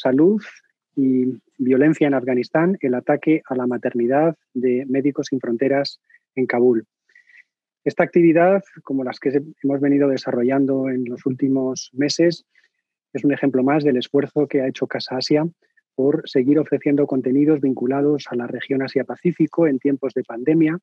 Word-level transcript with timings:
salud 0.00 0.42
y 0.96 1.26
violencia 1.58 2.06
en 2.06 2.14
Afganistán, 2.14 2.76
el 2.80 2.94
ataque 2.94 3.42
a 3.48 3.54
la 3.54 3.66
maternidad 3.66 4.36
de 4.54 4.84
Médicos 4.86 5.28
Sin 5.28 5.40
Fronteras 5.40 6.00
en 6.34 6.46
Kabul. 6.46 6.86
Esta 7.84 8.02
actividad, 8.02 8.62
como 8.82 9.04
las 9.04 9.18
que 9.20 9.40
hemos 9.62 9.80
venido 9.80 10.08
desarrollando 10.08 10.88
en 10.88 11.04
los 11.04 11.24
últimos 11.24 11.90
meses, 11.92 12.44
es 13.12 13.24
un 13.24 13.32
ejemplo 13.32 13.62
más 13.62 13.84
del 13.84 13.96
esfuerzo 13.96 14.46
que 14.46 14.60
ha 14.60 14.68
hecho 14.68 14.86
Casa 14.86 15.16
Asia 15.16 15.46
por 15.94 16.28
seguir 16.28 16.58
ofreciendo 16.58 17.06
contenidos 17.06 17.60
vinculados 17.60 18.26
a 18.30 18.36
la 18.36 18.46
región 18.46 18.82
Asia-Pacífico 18.82 19.66
en 19.66 19.78
tiempos 19.78 20.14
de 20.14 20.22
pandemia 20.22 20.78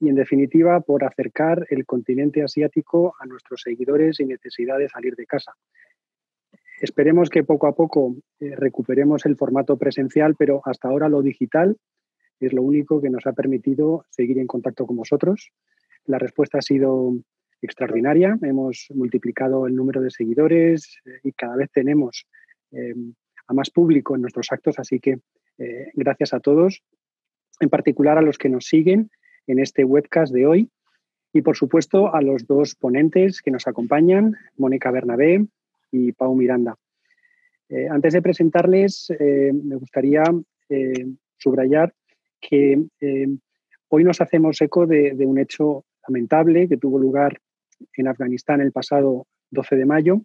y, 0.00 0.08
en 0.08 0.14
definitiva, 0.14 0.80
por 0.80 1.04
acercar 1.04 1.66
el 1.70 1.86
continente 1.86 2.42
asiático 2.42 3.14
a 3.20 3.26
nuestros 3.26 3.62
seguidores 3.62 4.16
sin 4.16 4.28
necesidad 4.28 4.78
de 4.78 4.88
salir 4.88 5.14
de 5.14 5.26
casa. 5.26 5.52
Esperemos 6.80 7.28
que 7.28 7.44
poco 7.44 7.66
a 7.66 7.74
poco 7.74 8.16
eh, 8.40 8.56
recuperemos 8.56 9.26
el 9.26 9.36
formato 9.36 9.76
presencial, 9.76 10.34
pero 10.34 10.62
hasta 10.64 10.88
ahora 10.88 11.10
lo 11.10 11.20
digital 11.20 11.76
es 12.40 12.54
lo 12.54 12.62
único 12.62 13.02
que 13.02 13.10
nos 13.10 13.26
ha 13.26 13.34
permitido 13.34 14.06
seguir 14.08 14.38
en 14.38 14.46
contacto 14.46 14.86
con 14.86 14.96
vosotros. 14.96 15.50
La 16.06 16.18
respuesta 16.18 16.56
ha 16.56 16.62
sido 16.62 17.12
extraordinaria. 17.60 18.38
Hemos 18.40 18.86
multiplicado 18.94 19.66
el 19.66 19.76
número 19.76 20.00
de 20.00 20.10
seguidores 20.10 20.96
eh, 21.04 21.20
y 21.22 21.32
cada 21.32 21.56
vez 21.56 21.70
tenemos 21.70 22.26
eh, 22.72 22.94
a 23.46 23.52
más 23.52 23.68
público 23.68 24.14
en 24.14 24.22
nuestros 24.22 24.50
actos, 24.50 24.78
así 24.78 25.00
que 25.00 25.18
gracias 25.92 26.32
a 26.32 26.40
todos, 26.40 26.82
en 27.60 27.68
particular 27.68 28.16
a 28.16 28.22
los 28.22 28.38
que 28.38 28.48
nos 28.48 28.64
siguen 28.64 29.10
en 29.46 29.58
este 29.58 29.84
webcast 29.84 30.32
de 30.32 30.46
hoy 30.46 30.70
y 31.34 31.42
por 31.42 31.54
supuesto 31.54 32.14
a 32.14 32.22
los 32.22 32.46
dos 32.46 32.74
ponentes 32.76 33.42
que 33.42 33.50
nos 33.50 33.66
acompañan, 33.66 34.36
Mónica 34.56 34.90
Bernabé 34.90 35.46
y 35.90 36.12
Pau 36.12 36.34
Miranda. 36.34 36.76
Eh, 37.70 37.86
antes 37.88 38.12
de 38.12 38.22
presentarles, 38.22 39.10
eh, 39.18 39.52
me 39.52 39.76
gustaría 39.76 40.24
eh, 40.68 41.06
subrayar 41.36 41.94
que 42.40 42.82
hoy 43.88 44.04
nos 44.04 44.20
hacemos 44.20 44.60
eco 44.60 44.86
de, 44.86 45.14
un 45.26 45.38
hecho 45.38 45.84
lamentable 46.08 46.68
que 46.68 46.78
tuvo 46.78 46.98
lugar 46.98 47.38
en 47.96 48.08
Afganistán 48.08 48.60
el 48.60 48.72
pasado 48.72 49.26
12 49.50 49.76
de 49.76 49.86
mayo. 49.86 50.22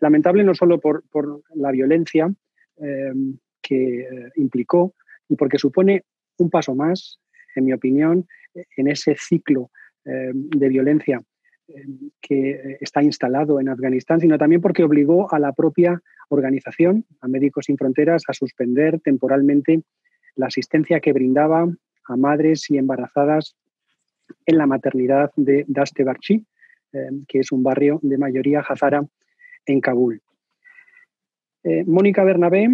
lamentable 0.00 0.44
no 0.44 0.54
solo 0.54 0.80
por, 0.80 1.02
por 1.10 1.42
la 1.56 1.72
violencia 1.72 2.32
que 3.60 4.08
implicó 4.36 4.94
y 5.28 5.34
porque 5.34 5.58
supone 5.58 6.04
un 6.38 6.48
paso 6.48 6.76
más, 6.76 7.18
en 7.56 7.64
mi 7.64 7.72
opinión, 7.72 8.26
en 8.76 8.86
ese 8.88 9.16
ciclo 9.16 9.70
de 10.04 10.68
violencia 10.68 11.20
que 12.20 12.76
está 12.80 13.02
instalado 13.02 13.60
en 13.60 13.68
Afganistán, 13.68 14.20
sino 14.20 14.36
también 14.38 14.60
porque 14.60 14.84
obligó 14.84 15.32
a 15.32 15.38
la 15.38 15.52
propia 15.52 16.02
organización, 16.28 17.04
a 17.20 17.28
Médicos 17.28 17.66
Sin 17.66 17.78
Fronteras, 17.78 18.22
a 18.28 18.32
suspender 18.32 19.00
temporalmente 19.00 19.82
la 20.36 20.46
asistencia 20.46 21.00
que 21.00 21.12
brindaba 21.12 21.66
a 22.06 22.16
madres 22.16 22.70
y 22.70 22.78
embarazadas 22.78 23.56
en 24.46 24.58
la 24.58 24.66
maternidad 24.66 25.30
de 25.36 25.64
Daste 25.68 26.04
Barchi, 26.04 26.44
eh, 26.92 27.10
que 27.28 27.40
es 27.40 27.52
un 27.52 27.62
barrio 27.62 27.98
de 28.02 28.18
mayoría 28.18 28.60
hazara 28.60 29.02
en 29.66 29.80
Kabul. 29.80 30.20
Eh, 31.62 31.84
Mónica 31.86 32.24
Bernabé 32.24 32.68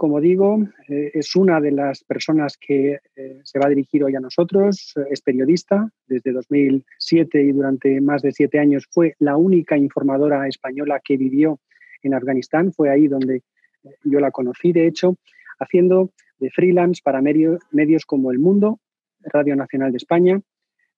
como 0.00 0.18
digo, 0.18 0.66
eh, 0.88 1.10
es 1.12 1.36
una 1.36 1.60
de 1.60 1.72
las 1.72 2.04
personas 2.04 2.56
que 2.56 3.00
eh, 3.16 3.40
se 3.44 3.58
va 3.58 3.66
a 3.66 3.68
dirigir 3.68 4.02
hoy 4.02 4.16
a 4.16 4.20
nosotros. 4.20 4.94
Es 5.10 5.20
periodista 5.20 5.90
desde 6.06 6.32
2007 6.32 7.42
y 7.42 7.52
durante 7.52 8.00
más 8.00 8.22
de 8.22 8.32
siete 8.32 8.58
años 8.58 8.86
fue 8.90 9.14
la 9.18 9.36
única 9.36 9.76
informadora 9.76 10.48
española 10.48 11.02
que 11.04 11.18
vivió 11.18 11.60
en 12.02 12.14
Afganistán. 12.14 12.72
Fue 12.72 12.88
ahí 12.88 13.08
donde 13.08 13.42
eh, 13.84 13.90
yo 14.04 14.20
la 14.20 14.30
conocí, 14.30 14.72
de 14.72 14.86
hecho, 14.86 15.16
haciendo 15.58 16.12
de 16.38 16.48
freelance 16.48 17.02
para 17.04 17.20
medios 17.20 18.06
como 18.06 18.30
El 18.30 18.38
Mundo, 18.38 18.80
Radio 19.22 19.54
Nacional 19.54 19.90
de 19.90 19.98
España, 19.98 20.40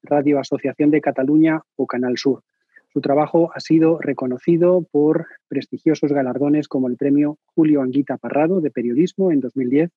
Radio 0.05 0.39
Asociación 0.39 0.93
de 0.93 1.01
Cataluña 1.01 1.61
o 1.75 1.89
Canal 1.89 2.19
Sur. 2.19 2.45
Su 2.93 3.01
trabajo 3.01 3.51
ha 3.55 3.61
sido 3.61 3.99
reconocido 3.99 4.87
por 4.91 5.27
prestigiosos 5.49 6.13
galardones 6.13 6.69
como 6.69 6.89
el 6.89 6.99
Premio 6.99 7.39
Julio 7.55 7.81
Anguita 7.81 8.19
Parrado 8.19 8.61
de 8.61 8.71
Periodismo 8.71 9.33
en 9.33 9.41
2010, 9.41 9.91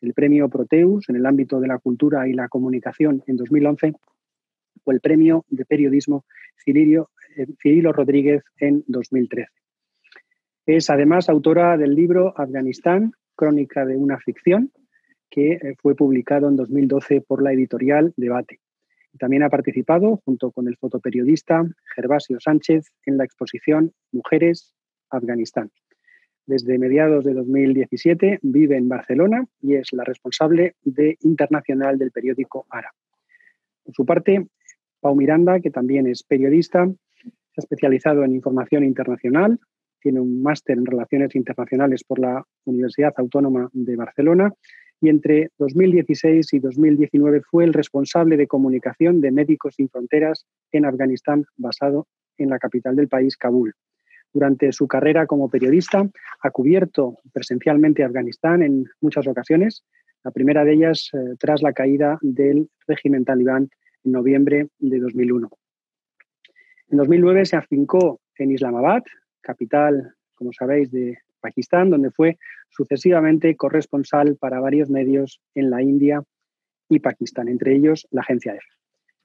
el 0.00 0.12
Premio 0.12 0.48
Proteus 0.48 1.08
en 1.08 1.14
el 1.14 1.26
ámbito 1.26 1.60
de 1.60 1.68
la 1.68 1.78
cultura 1.78 2.26
y 2.26 2.32
la 2.32 2.48
comunicación 2.48 3.22
en 3.28 3.36
2011 3.36 3.92
o 4.82 4.90
el 4.90 5.00
Premio 5.00 5.44
de 5.50 5.64
Periodismo 5.64 6.24
Cirilo, 6.64 7.10
eh, 7.36 7.46
Cirilo 7.62 7.92
Rodríguez 7.92 8.42
en 8.58 8.82
2013. 8.88 9.48
Es 10.66 10.90
además 10.90 11.28
autora 11.28 11.76
del 11.76 11.94
libro 11.94 12.34
Afganistán, 12.36 13.12
Crónica 13.36 13.86
de 13.86 13.96
una 13.96 14.18
ficción, 14.18 14.72
que 15.30 15.52
eh, 15.52 15.76
fue 15.80 15.94
publicado 15.94 16.48
en 16.48 16.56
2012 16.56 17.20
por 17.20 17.40
la 17.40 17.52
editorial 17.52 18.12
Debate. 18.16 18.61
También 19.18 19.42
ha 19.42 19.50
participado, 19.50 20.20
junto 20.24 20.50
con 20.50 20.68
el 20.68 20.76
fotoperiodista 20.76 21.64
Gervasio 21.94 22.40
Sánchez, 22.40 22.92
en 23.04 23.18
la 23.18 23.24
exposición 23.24 23.92
Mujeres 24.10 24.74
Afganistán. 25.10 25.70
Desde 26.46 26.78
mediados 26.78 27.24
de 27.24 27.34
2017 27.34 28.40
vive 28.42 28.76
en 28.76 28.88
Barcelona 28.88 29.46
y 29.60 29.74
es 29.74 29.92
la 29.92 30.04
responsable 30.04 30.74
de 30.82 31.16
internacional 31.20 31.98
del 31.98 32.10
periódico 32.10 32.66
Ara. 32.68 32.90
Por 33.84 33.94
su 33.94 34.04
parte, 34.04 34.48
Pau 35.00 35.14
Miranda, 35.14 35.60
que 35.60 35.70
también 35.70 36.06
es 36.06 36.22
periodista, 36.22 36.86
se 36.86 37.60
ha 37.60 37.60
especializado 37.60 38.24
en 38.24 38.34
información 38.34 38.82
internacional, 38.82 39.60
tiene 40.00 40.20
un 40.20 40.42
máster 40.42 40.76
en 40.76 40.86
relaciones 40.86 41.34
internacionales 41.36 42.02
por 42.02 42.18
la 42.18 42.44
Universidad 42.64 43.12
Autónoma 43.16 43.68
de 43.72 43.94
Barcelona 43.94 44.52
y 45.02 45.08
entre 45.08 45.50
2016 45.58 46.54
y 46.54 46.60
2019 46.60 47.42
fue 47.42 47.64
el 47.64 47.72
responsable 47.72 48.36
de 48.36 48.46
comunicación 48.46 49.20
de 49.20 49.32
Médicos 49.32 49.74
Sin 49.74 49.88
Fronteras 49.88 50.46
en 50.70 50.86
Afganistán, 50.86 51.44
basado 51.56 52.06
en 52.38 52.48
la 52.48 52.60
capital 52.60 52.94
del 52.94 53.08
país, 53.08 53.36
Kabul. 53.36 53.74
Durante 54.32 54.70
su 54.70 54.86
carrera 54.86 55.26
como 55.26 55.50
periodista 55.50 56.08
ha 56.40 56.50
cubierto 56.50 57.18
presencialmente 57.32 58.04
Afganistán 58.04 58.62
en 58.62 58.84
muchas 59.00 59.26
ocasiones, 59.26 59.84
la 60.22 60.30
primera 60.30 60.64
de 60.64 60.74
ellas 60.74 61.10
eh, 61.12 61.34
tras 61.38 61.62
la 61.62 61.72
caída 61.72 62.18
del 62.22 62.70
régimen 62.86 63.24
talibán 63.24 63.70
en 64.04 64.12
noviembre 64.12 64.68
de 64.78 65.00
2001. 65.00 65.50
En 66.90 66.98
2009 66.98 67.44
se 67.44 67.56
afincó 67.56 68.20
en 68.38 68.52
Islamabad, 68.52 69.02
capital, 69.40 70.14
como 70.34 70.52
sabéis, 70.52 70.92
de 70.92 71.18
Pakistán, 71.42 71.90
donde 71.90 72.10
fue 72.10 72.38
sucesivamente 72.70 73.54
corresponsal 73.56 74.36
para 74.36 74.60
varios 74.60 74.88
medios 74.88 75.42
en 75.54 75.68
la 75.68 75.82
India 75.82 76.22
y 76.88 77.00
Pakistán, 77.00 77.48
entre 77.48 77.74
ellos 77.76 78.06
la 78.10 78.22
agencia 78.22 78.52
EFE. 78.52 78.82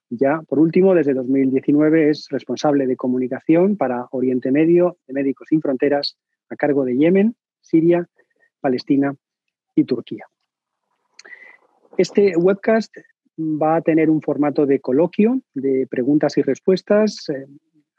Ya, 0.09 0.41
por 0.47 0.59
último, 0.59 0.95
desde 0.95 1.13
2019 1.13 2.09
es 2.09 2.27
responsable 2.29 2.87
de 2.87 2.95
comunicación 2.95 3.75
para 3.75 4.07
Oriente 4.11 4.51
Medio 4.51 4.97
de 5.05 5.13
Médicos 5.13 5.47
Sin 5.49 5.61
Fronteras 5.61 6.17
a 6.49 6.55
cargo 6.55 6.85
de 6.85 6.97
Yemen, 6.97 7.35
Siria, 7.61 8.07
Palestina 8.61 9.13
y 9.75 9.83
Turquía. 9.83 10.25
Este 11.97 12.37
webcast 12.37 12.95
va 13.37 13.75
a 13.77 13.81
tener 13.81 14.09
un 14.09 14.21
formato 14.21 14.65
de 14.65 14.79
coloquio, 14.79 15.41
de 15.53 15.87
preguntas 15.89 16.37
y 16.37 16.41
respuestas. 16.41 17.27
Eh, 17.29 17.45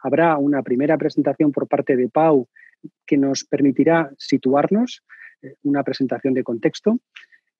habrá 0.02 0.38
una 0.38 0.62
primera 0.62 0.96
presentación 0.96 1.52
por 1.52 1.68
parte 1.68 1.96
de 1.96 2.08
Pau 2.08 2.48
que 3.06 3.16
nos 3.16 3.44
permitirá 3.44 4.10
situarnos, 4.18 5.02
eh, 5.42 5.54
una 5.62 5.82
presentación 5.82 6.34
de 6.34 6.44
contexto. 6.44 6.98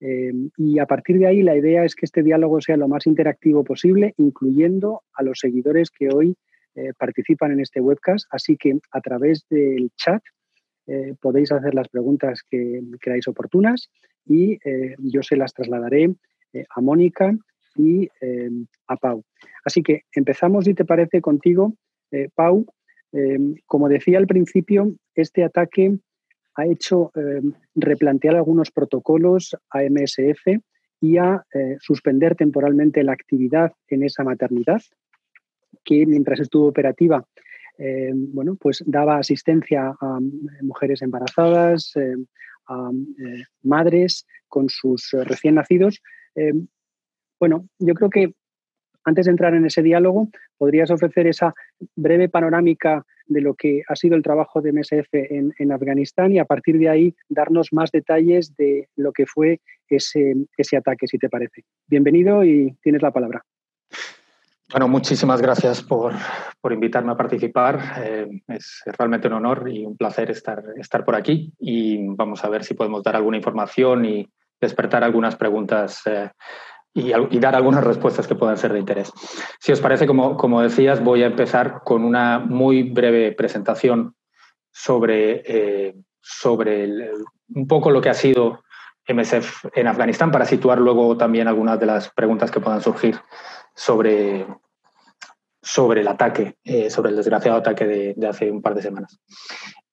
Eh, 0.00 0.32
y 0.56 0.79
a 0.79 0.87
partir 0.87 1.19
de 1.19 1.26
ahí 1.26 1.43
la 1.43 1.56
idea 1.56 1.85
es 1.85 1.94
que 1.94 2.06
este 2.06 2.23
diálogo 2.23 2.61
sea 2.61 2.76
lo 2.76 2.88
más 2.88 3.06
interactivo 3.06 3.65
posible, 3.65 4.15
incluyendo 4.17 5.03
a 5.12 5.23
los 5.23 5.41
seguidores 5.41 5.91
que 5.91 6.09
hoy 6.09 6.37
eh, 6.75 6.93
participan 6.99 7.53
en 7.53 7.61
este 7.61 7.81
webcast. 7.81 8.26
Así 8.31 8.56
que 8.56 8.79
a 8.93 9.00
través 9.00 9.44
del 9.50 9.91
chat 9.97 10.23
podéis 11.21 11.53
hacer 11.53 11.75
las 11.75 11.87
preguntas 11.91 12.43
que 12.49 12.81
creáis 12.99 13.29
oportunas 13.29 13.91
y 14.25 14.59
yo 15.00 15.23
se 15.23 15.37
las 15.37 15.53
trasladaré 15.53 16.14
a 16.71 16.81
Mónica 16.81 17.37
y 17.76 18.09
a 18.87 18.97
Pau. 18.97 19.23
Así 19.67 19.82
que 19.82 20.05
empezamos, 20.12 20.64
si 20.64 20.73
te 20.73 20.87
parece, 20.87 21.21
contigo, 21.21 21.75
Pau, 22.35 22.64
Em, 23.12 23.55
como 23.66 23.88
decía 23.88 24.19
al 24.19 24.26
principio, 24.26 24.94
este 25.14 25.43
ataque 25.44 25.99
ha 26.55 26.66
hecho 26.66 27.10
em, 27.14 27.52
replantear 27.75 28.37
algunos 28.37 28.70
protocolos 28.70 29.56
a 29.70 29.82
MSF 29.82 30.60
y 31.00 31.16
a 31.16 31.44
eh, 31.55 31.76
suspender 31.81 32.34
temporalmente 32.34 33.02
la 33.02 33.12
actividad 33.12 33.72
en 33.88 34.02
esa 34.02 34.25
maternidad, 34.25 34.82
que 35.84 36.05
mientras 36.06 36.40
estuvo 36.40 36.66
operativa, 36.66 37.25
em, 37.78 38.32
bueno, 38.32 38.56
pues 38.56 38.82
daba 38.87 39.19
asistencia 39.19 39.94
a 40.00 40.19
mujeres 40.62 41.00
embarazadas, 41.00 41.93
a 42.66 42.90
eh, 42.90 43.44
madres 43.62 44.26
con 44.49 44.69
sus 44.69 45.12
recién 45.25 45.54
nacidos. 45.54 46.02
bueno, 47.40 47.69
yo 47.78 47.94
creo 47.94 48.11
que 48.11 48.34
antes 49.08 49.26
de 49.26 49.32
entrar 49.32 49.55
en 49.55 49.66
ese 49.66 49.82
diálogo, 49.82 50.28
podrías 50.56 50.90
ofrecer 50.90 51.26
esa 51.26 51.55
breve 51.96 52.28
panorámica 52.28 53.05
de 53.26 53.40
lo 53.40 53.55
que 53.55 53.82
ha 53.88 53.96
sido 53.96 54.16
el 54.16 54.22
trabajo 54.22 54.60
de 54.60 54.72
MSF 54.72 55.08
en, 55.12 55.72
Afganistán 55.72 56.32
y 56.32 56.38
a 56.38 56.44
partir 56.44 56.78
de 56.78 56.88
ahí 56.88 57.14
darnos 57.28 57.72
más 57.72 57.90
detalles 57.90 58.56
de 58.56 58.88
lo 58.96 59.12
que 59.12 59.26
fue 59.26 59.60
ese, 59.88 60.34
ese 60.56 60.76
ataque, 60.76 61.06
si 61.06 61.19
te 61.19 61.28
parece. 61.28 61.64
Bienvenido 61.87 62.44
y 62.44 62.75
tienes 62.82 63.02
la 63.02 63.10
palabra. 63.10 63.43
Bueno, 64.70 64.87
muchísimas 64.88 65.40
gracias 65.40 65.82
por, 65.82 66.12
por 66.61 66.72
invitarme 66.72 67.12
a 67.12 67.16
participar. 67.16 67.81
Eh, 68.04 68.43
es 68.49 68.82
realmente 68.99 69.28
un 69.28 69.34
honor 69.34 69.69
y 69.70 69.84
un 69.84 69.96
placer 69.96 70.31
estar, 70.31 70.62
estar 70.76 71.04
por 71.04 71.16
aquí 71.16 71.54
y 71.58 72.06
vamos 72.14 72.44
a 72.44 72.50
ver 72.50 72.64
si 72.64 72.75
podemos 72.75 73.02
dar 73.02 73.16
alguna 73.16 73.38
información 73.38 74.04
y 74.04 74.28
despertar 74.61 75.04
algunas 75.04 75.37
preguntas 75.37 76.02
eh, 76.06 76.31
y, 76.94 77.38
dar 77.38 77.55
algunas 77.55 77.85
respuestas 77.85 78.26
que 78.26 78.35
puedan 78.35 78.56
ser 78.56 78.73
de 78.73 78.81
interés. 78.81 79.12
Si 79.61 79.73
os 79.73 79.81
parece, 79.81 80.06
como, 80.06 80.37
como 80.37 80.62
decías, 80.62 81.02
voy 81.02 81.23
a 81.23 81.26
empezar 81.26 81.82
con 81.85 82.05
una 82.05 82.38
muy 82.38 82.82
breve 82.82 83.32
presentación 83.32 84.14
sobre, 84.73 85.43
eh, 85.46 85.94
sobre 86.20 87.11
un 87.55 87.67
poco 87.67 87.90
lo 87.90 88.00
que 88.00 88.08
ha 88.08 88.14
sido 88.14 88.62
MSF 89.08 89.67
en 89.75 89.87
Afganistán 89.87 90.31
para 90.31 90.44
situar 90.44 90.79
luego 90.79 91.17
también 91.17 91.49
algunas 91.49 91.81
de 91.81 91.87
las 91.87 92.11
preguntas 92.11 92.50
que 92.50 92.61
puedan 92.61 92.82
surgir 92.82 93.19
sobre, 93.75 94.46
sobre 95.62 96.02
el 96.02 96.08
ataque, 96.08 96.56
eh, 96.64 96.90
sobre 96.90 97.11
el 97.11 97.17
desgraciado 97.17 97.58
ataque 97.58 98.14
de, 98.17 98.26
hace 98.26 98.50
un 98.50 98.61
par 98.61 98.75
de 98.75 98.82
semanas. 98.82 99.20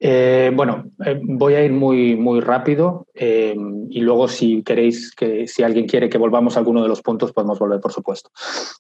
Eh, 0.08 0.52
bueno, 0.54 0.92
eh, 1.04 1.20
voy 1.20 1.56
a 1.56 1.64
ir 1.64 1.72
muy, 1.72 2.16
muy 2.16 2.40
rápido 2.40 3.08
y 3.16 4.02
luego 4.02 4.28
si 4.28 4.62
queréis 4.62 5.12
que, 5.16 5.48
si 5.48 5.64
alguien 5.64 5.88
quiere 5.88 6.10
que 6.10 6.20
volvamos 6.20 6.56
a 6.56 6.60
alguno 6.60 6.84
de 6.84 6.88
los 6.88 7.02
puntos, 7.02 7.32
podemos 7.32 7.58
volver, 7.58 7.80
por 7.80 7.92
supuesto. 7.92 8.30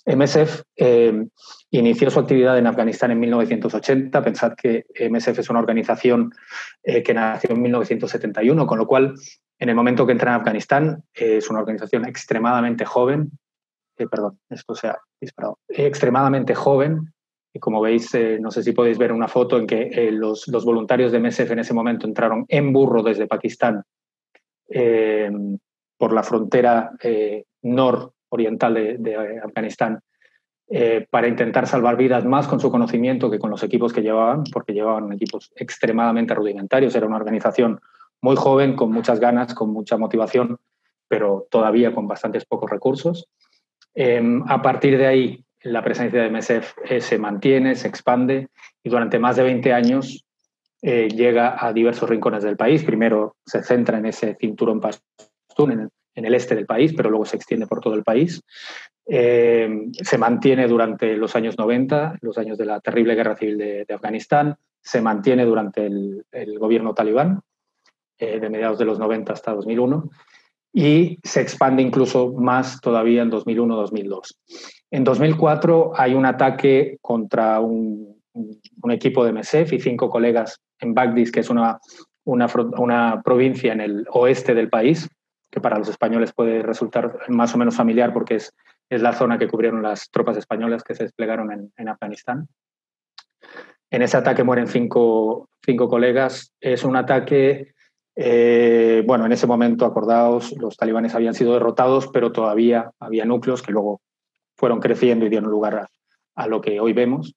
MSF 0.06 0.62
inició 1.72 2.12
su 2.12 2.20
actividad 2.20 2.60
en 2.60 2.68
Afganistán 2.68 3.10
en 3.10 3.20
1980. 3.22 4.24
Pensad 4.24 4.54
que 4.54 4.86
MSF 5.10 5.40
es 5.40 5.50
una 5.50 5.62
organización 5.62 6.32
que 6.84 7.14
nació 7.16 7.56
en 7.56 7.62
1971, 7.64 8.68
con 8.68 8.78
lo 8.78 8.86
cual, 8.86 9.16
en 9.58 9.70
el 9.70 9.76
momento 9.76 10.06
que 10.06 10.12
entra 10.12 10.32
en 10.32 10.42
Afganistán, 10.42 11.04
es 11.12 11.50
una 11.50 11.62
organización 11.62 12.06
extremadamente 12.06 12.86
joven, 12.86 13.32
eh, 13.98 14.08
perdón, 14.08 14.40
esto 14.50 14.76
se 14.76 14.88
ha 14.88 15.00
disparado, 15.20 15.60
extremadamente 15.70 16.54
joven. 16.54 17.14
Como 17.60 17.82
veis, 17.82 18.14
eh, 18.14 18.38
no 18.40 18.52
sé 18.52 18.64
si 18.64 18.72
podéis 18.72 18.98
ver 18.98 19.12
una 19.12 19.28
foto 19.28 19.58
en 19.58 19.68
que 19.68 19.90
eh, 19.92 20.12
los, 20.12 20.48
los, 20.48 20.66
voluntarios 20.66 21.12
de 21.12 21.20
MSF 21.20 21.52
en 21.52 21.60
ese 21.60 21.74
momento 21.74 22.08
entraron 22.08 22.46
en 22.48 22.74
burro 22.74 23.04
desde 23.04 23.28
Pakistán 23.28 23.84
por 25.98 26.12
la 26.12 26.24
frontera 26.24 26.92
nororiental 27.62 28.74
de, 28.74 28.98
de 28.98 29.40
Afganistán 29.40 30.00
para 31.12 31.28
intentar 31.28 31.68
salvar 31.68 31.96
vidas 31.96 32.26
más 32.26 32.48
con 32.48 32.60
su 32.60 32.72
conocimiento 32.72 33.30
que 33.30 33.38
con 33.38 33.52
los 33.52 33.62
equipos 33.62 33.94
que 33.94 34.02
llevaban, 34.02 34.44
porque 34.52 34.74
llevaban 34.74 35.14
equipos 35.14 35.52
extremadamente 35.56 36.34
rudimentarios. 36.34 36.96
Era 36.96 37.06
una 37.06 37.18
organización 37.18 37.80
muy 38.22 38.36
joven, 38.36 38.76
con 38.76 38.92
muchas 38.92 39.20
ganas, 39.20 39.54
con 39.54 39.72
mucha 39.72 39.98
motivación, 39.98 40.58
pero 41.08 41.48
todavía 41.52 41.94
con 41.94 42.08
bastantes 42.08 42.44
pocos 42.46 42.70
recursos. 42.70 43.28
Em, 43.94 44.44
a 44.48 44.62
partir 44.62 44.98
de 44.98 45.06
ahí, 45.06 45.46
la 45.66 45.84
presencia 45.84 46.22
de 46.22 46.30
MSF 46.30 46.78
eh, 46.90 47.02
se 47.02 47.18
mantiene, 47.18 47.76
se 47.76 47.88
expande 47.88 48.50
y 48.84 48.90
durante 48.90 49.18
más 49.18 49.36
de 49.36 49.44
20 49.44 49.74
años 49.74 50.24
eh, 50.82 51.08
llega 51.10 51.58
a 51.60 51.74
diversos 51.74 52.08
rincones 52.08 52.44
del 52.44 52.56
país. 52.56 52.84
Primero 52.84 53.36
se 53.46 53.64
centra 53.64 53.98
en 53.98 54.06
ese 54.06 54.36
cinturón 54.40 54.80
pastún, 54.80 55.90
en 56.14 56.26
el, 56.26 56.36
este 56.36 56.54
del 56.54 56.68
país, 56.68 56.94
pero 56.96 57.10
luego 57.10 57.26
se 57.26 57.38
extiende 57.38 57.66
por 57.66 57.82
todo 57.82 57.96
el 57.96 58.04
país. 58.04 58.42
Em, 59.08 59.92
se 59.92 60.18
mantiene 60.20 60.68
durante 60.68 61.18
los 61.18 61.36
años 61.36 61.58
90, 61.58 62.20
los 62.22 62.38
años 62.38 62.60
de 62.60 62.66
la 62.66 62.80
terrible 62.80 63.16
guerra 63.16 63.36
civil 63.36 63.58
de, 63.58 63.86
Afganistán. 63.94 64.56
Se 64.82 65.02
mantiene 65.02 65.46
durante 65.46 65.88
el, 65.88 66.24
gobierno 66.60 66.94
talibán, 66.94 67.42
eh, 68.20 68.40
de 68.40 68.50
mediados 68.50 68.78
de 68.78 68.86
los 68.86 69.00
90 69.00 69.34
hasta 69.34 69.54
2001 69.54 70.12
y 70.78 71.20
se 71.24 71.40
expande 71.40 71.82
incluso 71.82 72.34
más 72.34 72.82
todavía 72.82 73.22
en 73.22 73.32
2001-2002. 73.32 74.36
En 74.92 75.06
2004 75.06 75.94
hay 75.96 76.14
un 76.14 76.26
ataque 76.26 76.98
contra 77.02 77.62
un, 77.62 78.14
equipo 78.90 79.24
de 79.24 79.32
MSF 79.32 79.72
y 79.72 79.80
cinco 79.80 80.10
colegas 80.10 80.60
en 80.80 80.94
Bagdis, 80.94 81.32
que 81.32 81.40
es 81.40 81.50
una, 81.50 81.80
una, 82.26 83.22
provincia 83.24 83.72
en 83.72 83.80
el 83.80 84.06
oeste 84.12 84.54
del 84.54 84.68
país, 84.68 85.08
que 85.50 85.62
para 85.62 85.80
los 85.80 85.88
españoles 85.88 86.34
puede 86.34 86.62
resultar 86.62 87.20
más 87.30 87.56
o 87.56 87.58
menos 87.58 87.78
familiar 87.78 88.12
porque 88.12 88.36
es, 88.36 88.54
es 88.90 89.02
la 89.02 89.14
zona 89.14 89.38
que 89.38 89.48
cubrieron 89.48 89.82
las 89.82 90.12
tropas 90.12 90.36
españolas 90.36 90.84
que 90.84 90.94
se 90.94 91.04
desplegaron 91.04 91.54
en, 91.54 91.72
en 91.78 91.88
Afganistán. 91.88 92.50
En 93.90 94.02
ese 94.02 94.18
ataque 94.18 94.44
mueren 94.44 94.68
cinco, 94.68 95.48
cinco 95.66 95.88
colegas. 95.88 96.54
Es 96.60 96.84
un 96.84 96.98
ataque 96.98 97.75
eh, 98.16 99.04
bueno, 99.06 99.26
en 99.26 99.34
ese 99.34 99.48
momento, 99.48 99.86
acordaos, 99.86 100.54
los 100.58 100.78
talibanes 100.78 101.16
habían 101.16 101.34
sido 101.34 101.54
derrotados, 101.54 102.08
pero 102.08 102.32
todavía 102.32 102.92
había 103.00 103.26
núcleos 103.26 103.62
que 103.62 103.74
luego 103.74 104.02
fueron 104.56 104.80
creciendo 104.80 105.26
y 105.26 105.30
dieron 105.30 105.50
lugar 105.50 105.88
a, 106.36 106.48
lo 106.48 106.62
que 106.62 106.80
hoy 106.80 106.94
vemos. 106.94 107.36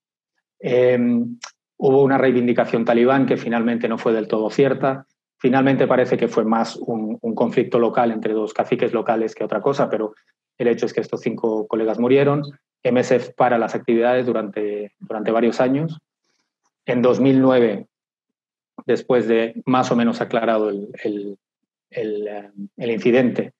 Em, 0.59 1.37
hubo 1.77 2.03
una 2.03 2.17
reivindicación 2.17 2.85
talibán 2.85 3.25
que 3.25 3.37
finalmente 3.37 3.89
no 3.89 3.97
fue 3.97 4.13
del 4.13 4.27
todo 4.27 4.49
cierta. 4.49 5.05
Finalmente 5.37 5.87
parece 5.87 6.17
que 6.17 6.27
fue 6.27 6.45
más 6.45 6.77
un, 6.77 7.17
conflicto 7.35 7.79
local 7.79 8.11
entre 8.11 8.33
dos 8.33 8.53
caciques 8.53 8.93
locales 8.93 9.35
que 9.35 9.43
otra 9.43 9.61
cosa, 9.61 9.89
pero 9.89 10.13
el 10.57 10.67
hecho 10.67 10.85
es 10.85 10.93
que 10.93 11.01
estos 11.01 11.21
cinco 11.21 11.67
colegas 11.67 11.99
murieron. 11.99 12.43
MSF 12.83 13.33
para 13.35 13.57
las 13.57 13.75
actividades 13.75 14.25
durante, 14.25 14.93
durante 14.99 15.31
varios 15.31 15.59
años. 15.59 15.97
En 16.85 17.01
2009 17.01 17.87
después 18.89 19.27
de 19.27 19.61
más 19.65 19.91
o 19.91 19.95
menos 19.95 20.19
aclarado 20.19 20.69
el, 20.69 21.37
eh, 21.91 22.49
incidente, 22.77 23.53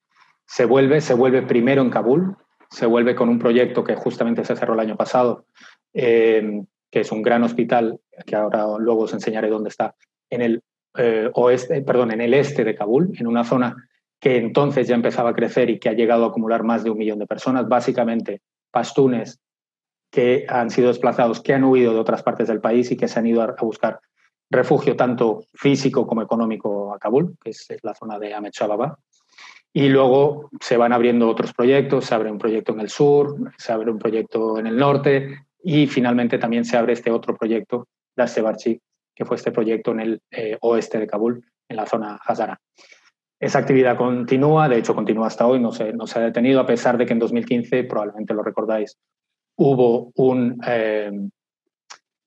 se 0.45 0.65
vuelve, 0.65 1.01
se 1.01 1.13
vuelve 1.13 1.43
primero 1.43 1.83
en 1.83 1.91
Kabul, 1.91 2.35
se 2.71 2.87
vuelve 2.87 3.15
con 3.15 3.29
un 3.29 3.37
proyecto 3.37 3.83
que 3.83 3.95
justamente 3.95 4.43
se 4.43 4.55
cerró 4.55 4.73
el 4.73 4.79
año 4.79 4.97
pasado, 4.97 5.45
eh, 5.93 6.63
que 6.89 7.01
es 7.01 7.11
un 7.11 7.21
gran 7.21 7.43
hospital, 7.43 7.99
que 8.25 8.35
ahora 8.35 8.65
luego 8.79 9.03
os 9.03 9.13
enseñaré 9.13 9.49
dónde 9.49 9.69
está, 9.69 9.93
en 10.31 10.41
el 10.41 10.63
eh, 10.97 11.29
oeste, 11.33 11.83
perdón, 11.83 12.11
en 12.11 12.21
el 12.21 12.33
este 12.33 12.63
de 12.63 12.73
Kabul, 12.73 13.11
en 13.19 13.27
una 13.27 13.43
zona 13.43 13.75
que 14.19 14.37
entonces 14.37 14.87
ya 14.87 14.95
empezaba 14.95 15.29
a 15.29 15.35
crecer 15.35 15.69
y 15.69 15.79
que 15.79 15.89
ha 15.89 15.93
llegado 15.93 16.25
a 16.25 16.29
acumular 16.29 16.63
más 16.63 16.83
de 16.83 16.89
un 16.89 16.97
millón 16.97 17.19
de 17.19 17.27
personas, 17.27 17.67
básicamente 17.67 18.41
pastunes 18.71 19.39
que 20.11 20.47
han 20.49 20.71
sido 20.71 20.87
desplazados, 20.87 21.39
que 21.41 21.53
han 21.53 21.63
huido 21.63 21.93
de 21.93 21.99
otras 21.99 22.23
partes 22.23 22.47
del 22.47 22.61
país 22.61 22.91
y 22.91 22.97
que 22.97 23.07
se 23.07 23.19
han 23.19 23.27
ido 23.27 23.43
a 23.43 23.55
buscar 23.61 23.99
refugio 24.49 24.95
tanto 24.95 25.45
físico 25.53 26.07
como 26.07 26.21
económico 26.21 26.93
a 26.93 26.99
Kabul, 26.99 27.35
que 27.41 27.51
es 27.51 27.67
la 27.83 27.93
zona 27.93 28.17
de 28.17 28.33
Ahmed 28.33 28.51
Shababa. 28.51 28.97
Y 29.71 29.89
luego 29.89 30.49
se 30.59 30.77
van 30.77 30.93
abriendo 30.93 31.29
otros 31.29 31.53
proyectos, 31.53 32.05
se 32.05 32.15
abre 32.15 32.31
un 32.31 32.39
proyecto 32.39 32.73
en 32.73 32.79
el 32.79 32.89
sur, 32.89 33.35
se 33.57 33.71
abre 33.71 33.91
un 33.91 33.99
proyecto 33.99 34.57
en 34.57 34.65
el 34.65 34.77
norte 34.77 35.45
y 35.63 35.85
finalmente 35.87 36.39
también 36.39 36.65
se 36.65 36.77
abre 36.77 36.93
este 36.93 37.11
otro 37.11 37.35
proyecto, 37.35 37.87
Dastebarchi, 38.15 38.81
que 39.13 39.25
fue 39.25 39.35
este 39.35 39.51
proyecto 39.51 39.91
en 39.91 39.99
el 39.99 40.21
eh, 40.31 40.57
oeste 40.61 40.97
de 40.97 41.05
Kabul, 41.05 41.45
en 41.67 41.75
la 41.75 41.85
zona 41.85 42.19
Hazara. 42.25 42.59
Esa 43.39 43.59
actividad 43.59 43.95
continúa, 43.95 44.67
de 44.67 44.79
hecho 44.79 44.95
continúa 44.95 45.27
hasta 45.27 45.45
hoy, 45.45 45.59
no 45.59 45.71
se, 45.71 45.83
ha 45.83 46.19
detenido, 46.19 46.59
a 46.59 46.65
pesar 46.65 46.97
de 46.97 47.05
que 47.05 47.13
en 47.13 47.19
2015, 47.19 47.83
probablemente 47.83 48.33
lo 48.33 48.43
recordáis, 48.43 48.97
hubo 49.55 50.11
un, 50.15 50.59
eh, 50.65 51.11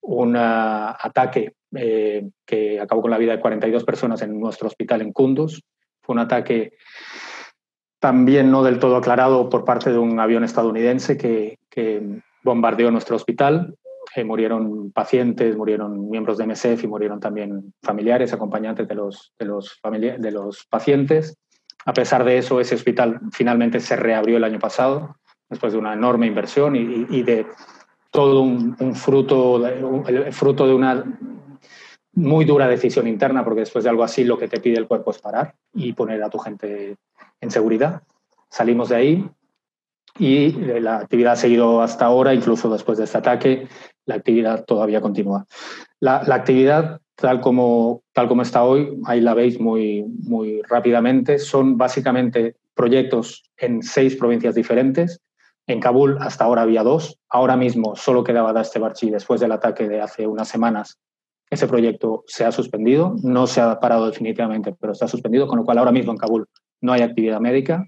un 0.03 0.37
ataque 0.37 1.55
eh, 1.75 2.29
que 2.45 2.81
acabó 2.81 3.03
con 3.03 3.11
la 3.11 3.19
vida 3.19 3.33
de 3.33 3.41
42 3.41 3.85
personas 3.85 4.23
en 4.23 4.39
nuestro 4.39 4.69
hospital 4.69 5.01
en 5.01 5.13
Kunduz. 5.13 5.63
Fue 6.03 6.15
un 6.15 6.19
ataque 6.19 6.75
también 7.99 8.51
no 8.51 8.63
del 8.63 8.79
todo 8.79 8.97
aclarado 8.97 9.49
por 9.49 9.65
parte 9.65 9.91
de 9.91 9.99
un 9.99 10.19
avión 10.19 10.45
estadounidense 10.45 11.17
que, 11.17 11.59
bombardeó 12.45 12.91
nuestro 12.91 13.15
hospital. 13.17 13.77
Eh, 14.17 14.25
murieron 14.25 14.91
pacientes, 14.91 15.57
murieron 15.57 16.11
miembros 16.11 16.37
de 16.37 16.47
MSF 16.47 16.83
y 16.83 16.89
murieron 16.89 17.21
también 17.21 17.73
familiares, 17.83 18.33
acompañantes 18.33 18.89
de 18.89 18.97
los, 18.97 19.33
de 19.39 19.47
los, 19.47 19.81
de 20.19 20.31
los 20.31 20.67
pacientes. 20.67 21.39
A 21.87 21.93
pesar 21.93 22.25
de 22.25 22.39
eso, 22.39 22.61
ese 22.61 22.75
hospital 22.75 23.21
finalmente 23.31 23.79
se 23.79 23.97
reabrió 23.97 24.37
el 24.37 24.45
año 24.45 24.59
pasado, 24.59 25.17
después 25.49 25.73
de 25.73 25.79
una 25.79 25.93
enorme 25.93 26.27
inversión 26.27 26.75
y, 26.75 27.07
y 27.09 27.23
de 27.23 27.47
todo 28.13 28.43
un, 28.43 28.95
fruto, 28.95 29.67
el 29.67 30.33
fruto 30.33 30.67
de 30.67 30.75
una 30.75 31.03
muy 32.15 32.45
dura 32.45 32.69
decisión 32.69 33.07
interna, 33.07 33.45
porque 33.45 33.61
después 33.61 33.85
de 33.85 33.91
algo 33.91 34.05
así 34.05 34.25
lo 34.25 34.39
que 34.39 34.49
te 34.49 34.61
pide 34.61 34.79
el 34.79 34.87
cuerpo 34.87 35.11
es 35.11 35.19
parar 35.19 35.55
y 35.75 35.93
poner 35.93 36.23
a 36.23 36.31
tu 36.31 36.39
gente 36.39 36.97
en 37.41 37.51
seguridad. 37.51 38.03
Salimos 38.51 38.91
de 38.91 38.97
ahí 38.97 39.31
y 40.19 40.53
la 40.53 40.99
actividad 40.99 41.33
ha 41.33 41.37
seguido 41.37 41.81
hasta 41.81 42.05
ahora, 42.05 42.35
incluso 42.35 42.71
después 42.71 42.99
de 42.99 43.05
este 43.05 43.19
ataque, 43.19 43.69
la 44.05 44.17
actividad 44.17 44.65
todavía 44.65 45.01
continúa. 45.01 45.47
La, 46.01 46.17
actividad, 46.19 47.01
tal 47.15 47.41
como, 47.41 48.03
tal 48.13 48.29
como 48.29 48.43
está 48.43 48.65
hoy, 48.65 49.01
ahí 49.07 49.21
la 49.21 49.35
veis 49.35 49.59
muy, 49.59 50.05
muy 50.05 50.61
rápidamente, 50.63 51.39
son 51.39 51.79
básicamente 51.79 52.57
proyectos 52.75 53.45
en 53.57 53.83
seis 53.83 54.17
provincias 54.17 54.55
diferentes 54.55 55.21
en 55.67 55.81
Kabul 55.81 56.19
hasta 56.21 56.45
ahora 56.45 56.63
había 56.63 56.83
dos. 56.83 57.19
Ahora 57.29 57.57
mismo 57.57 57.95
solo 57.97 58.25
quedaba 58.25 58.53
Daste 58.53 58.79
Barchi 58.79 59.11
después 59.11 59.41
del 59.41 59.53
ataque 59.53 59.89
de 59.89 60.01
hace 60.01 60.27
unas 60.27 60.49
semanas. 60.49 60.99
Ese 61.53 61.69
proyecto 61.69 62.25
se 62.27 62.47
ha 62.47 62.51
suspendido, 62.51 63.15
no 63.23 63.47
se 63.47 63.61
ha 63.61 63.79
parado 63.79 64.07
definitivamente, 64.07 64.75
pero 64.81 64.95
está 64.95 65.07
suspendido, 65.07 65.47
con 65.47 65.59
lo 65.59 65.67
cual 65.67 65.77
ahora 65.77 65.93
mismo 65.93 66.11
en 66.11 66.17
Kabul 66.17 66.49
no 66.81 66.95
hay 66.95 67.03
actividad 67.03 67.41
médica. 67.41 67.85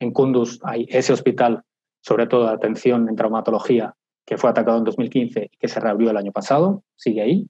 En 0.00 0.10
Kunduz 0.10 0.58
hay 0.62 0.86
ese 0.88 1.12
hospital, 1.12 1.64
sobre 2.00 2.26
todo 2.26 2.46
de 2.46 2.54
atención 2.54 3.06
en 3.10 3.14
traumatología, 3.14 3.94
que 4.24 4.38
fue 4.38 4.48
atacado 4.48 4.78
en 4.78 4.84
2015 4.84 5.50
y 5.52 5.56
que 5.58 5.68
se 5.68 5.80
reabrió 5.80 6.08
el 6.08 6.16
año 6.16 6.32
pasado, 6.32 6.82
sigue 6.96 7.20
ahí. 7.20 7.46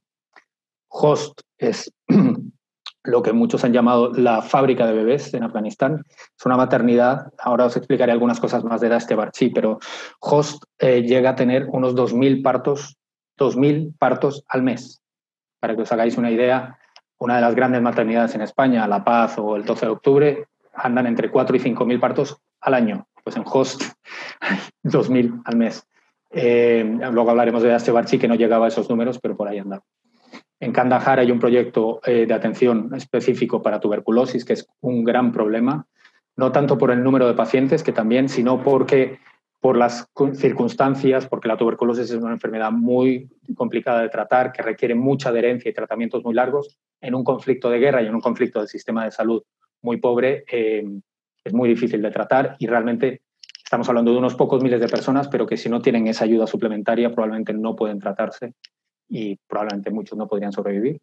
Host 0.89 1.43
es 1.57 1.89
lo 3.05 3.23
que 3.23 3.33
muchos 3.33 3.63
han 3.63 3.73
llamado 3.73 4.13
la 4.13 4.43
fábrica 4.43 4.89
de 4.89 4.95
bebés 4.95 5.35
en 5.35 5.45
Afganistán. 5.45 6.03
Es 6.37 6.45
una 6.45 6.57
maternidad, 6.57 7.33
ahora 7.39 7.67
os 7.67 7.77
explicaré 7.77 8.11
algunas 8.11 8.41
cosas 8.41 8.65
más 8.65 8.81
de 8.81 8.89
Daste 8.89 9.15
Barchi, 9.15 9.51
pero 9.51 9.79
Host 10.19 10.65
eh, 10.81 11.03
llega 11.03 11.31
a 11.31 11.37
tener 11.37 11.69
unos 11.71 11.95
2.000 11.95 12.43
partos, 12.43 12.97
2.000 13.39 13.97
partos 13.97 14.43
al 14.49 14.65
mes. 14.65 15.01
Para 15.65 15.77
que 15.77 15.81
os 15.81 15.93
hagáis 15.93 16.19
una 16.19 16.31
idea, 16.31 16.77
una 17.17 17.37
de 17.37 17.41
las 17.41 17.55
grandes 17.55 17.81
maternidades 17.81 18.35
en 18.35 18.43
España, 18.43 18.87
La 18.87 19.03
Paz 19.03 19.39
o 19.39 19.57
el 19.57 19.65
12 19.65 19.87
de 19.87 19.93
octubre, 19.93 20.45
andan 20.75 21.07
entre 21.07 21.31
4 21.31 21.57
y 21.57 21.59
5.000 21.59 22.01
partos 22.01 22.37
al 22.61 22.75
año. 22.75 23.07
Pues 23.25 23.39
en 23.39 23.45
Host, 23.47 23.83
2.000 24.85 25.41
al 25.43 25.57
mes. 25.57 25.89
Eh, 26.31 26.85
luego 27.11 27.31
hablaremos 27.31 27.63
de 27.63 27.71
Daste 27.71 27.93
Barchi, 27.93 28.19
que 28.19 28.29
no 28.29 28.35
llegaba 28.35 28.67
a 28.67 28.69
esos 28.69 28.91
números, 28.91 29.19
pero 29.23 29.39
por 29.39 29.49
ahí 29.49 29.59
anda. 29.59 29.81
En 30.61 30.71
Kandahar 30.71 31.21
hay 31.21 31.31
un 31.31 31.39
proyecto 31.39 32.03
eh, 32.05 32.27
de 32.27 32.35
atención 32.35 32.91
específico 32.95 33.63
para 33.63 33.81
tuberculosis, 33.81 34.45
que 34.45 34.53
es 34.53 34.69
un 34.83 35.03
gran 35.03 35.33
problema, 35.33 35.87
no 36.37 36.53
tanto 36.53 36.77
por 36.77 36.91
el 36.91 37.03
número 37.03 37.27
de 37.27 37.33
pacientes, 37.33 37.83
que 37.83 37.93
también, 37.93 38.29
sino 38.29 38.63
porque 38.63 39.19
por 39.65 39.79
las 39.79 40.07
circunstancias, 40.35 41.27
porque 41.27 41.49
la 41.49 41.57
tuberculosis 41.57 42.11
es 42.11 42.23
una 42.23 42.35
enfermedad 42.35 42.71
muy 42.71 43.31
complicada 43.57 44.03
de 44.03 44.11
tratar, 44.11 44.53
que 44.53 44.61
requiere 44.61 44.95
mucha 44.95 45.31
adherencia 45.31 45.71
y 45.71 45.73
tratamientos 45.73 46.23
muy 46.23 46.35
largos. 46.35 46.79
En 47.01 47.15
un 47.15 47.25
conflicto 47.25 47.71
de 47.71 47.79
guerra 47.79 48.03
y 48.03 48.07
en 48.07 48.15
un 48.15 48.21
conflicto 48.21 48.59
del 48.59 48.69
sistema 48.69 49.07
de 49.07 49.11
salud 49.11 49.43
muy 49.81 49.97
pobre, 49.97 50.45
eh, 50.53 50.85
es 51.43 51.55
muy 51.55 51.71
difícil 51.71 52.03
de 52.03 52.11
tratar 52.11 52.57
y 52.59 52.67
realmente 52.67 53.23
estamos 53.65 53.89
hablando 53.89 54.13
de 54.13 54.19
unos 54.19 54.35
pocos 54.35 54.63
miles 54.63 54.83
de 54.83 54.89
personas, 54.89 55.29
pero 55.29 55.47
que 55.47 55.57
si 55.57 55.71
no 55.71 55.81
tienen 55.81 56.09
esa 56.09 56.25
ayuda 56.25 56.47
suplementaria 56.47 57.11
probablemente 57.11 57.55
no 57.55 57.75
pueden 57.75 58.01
tratarse 58.01 58.53
y 59.09 59.37
probablemente 59.49 59.91
muchos 59.91 60.19
no 60.19 60.29
podrían 60.29 60.53
sobrevivir. 60.53 61.01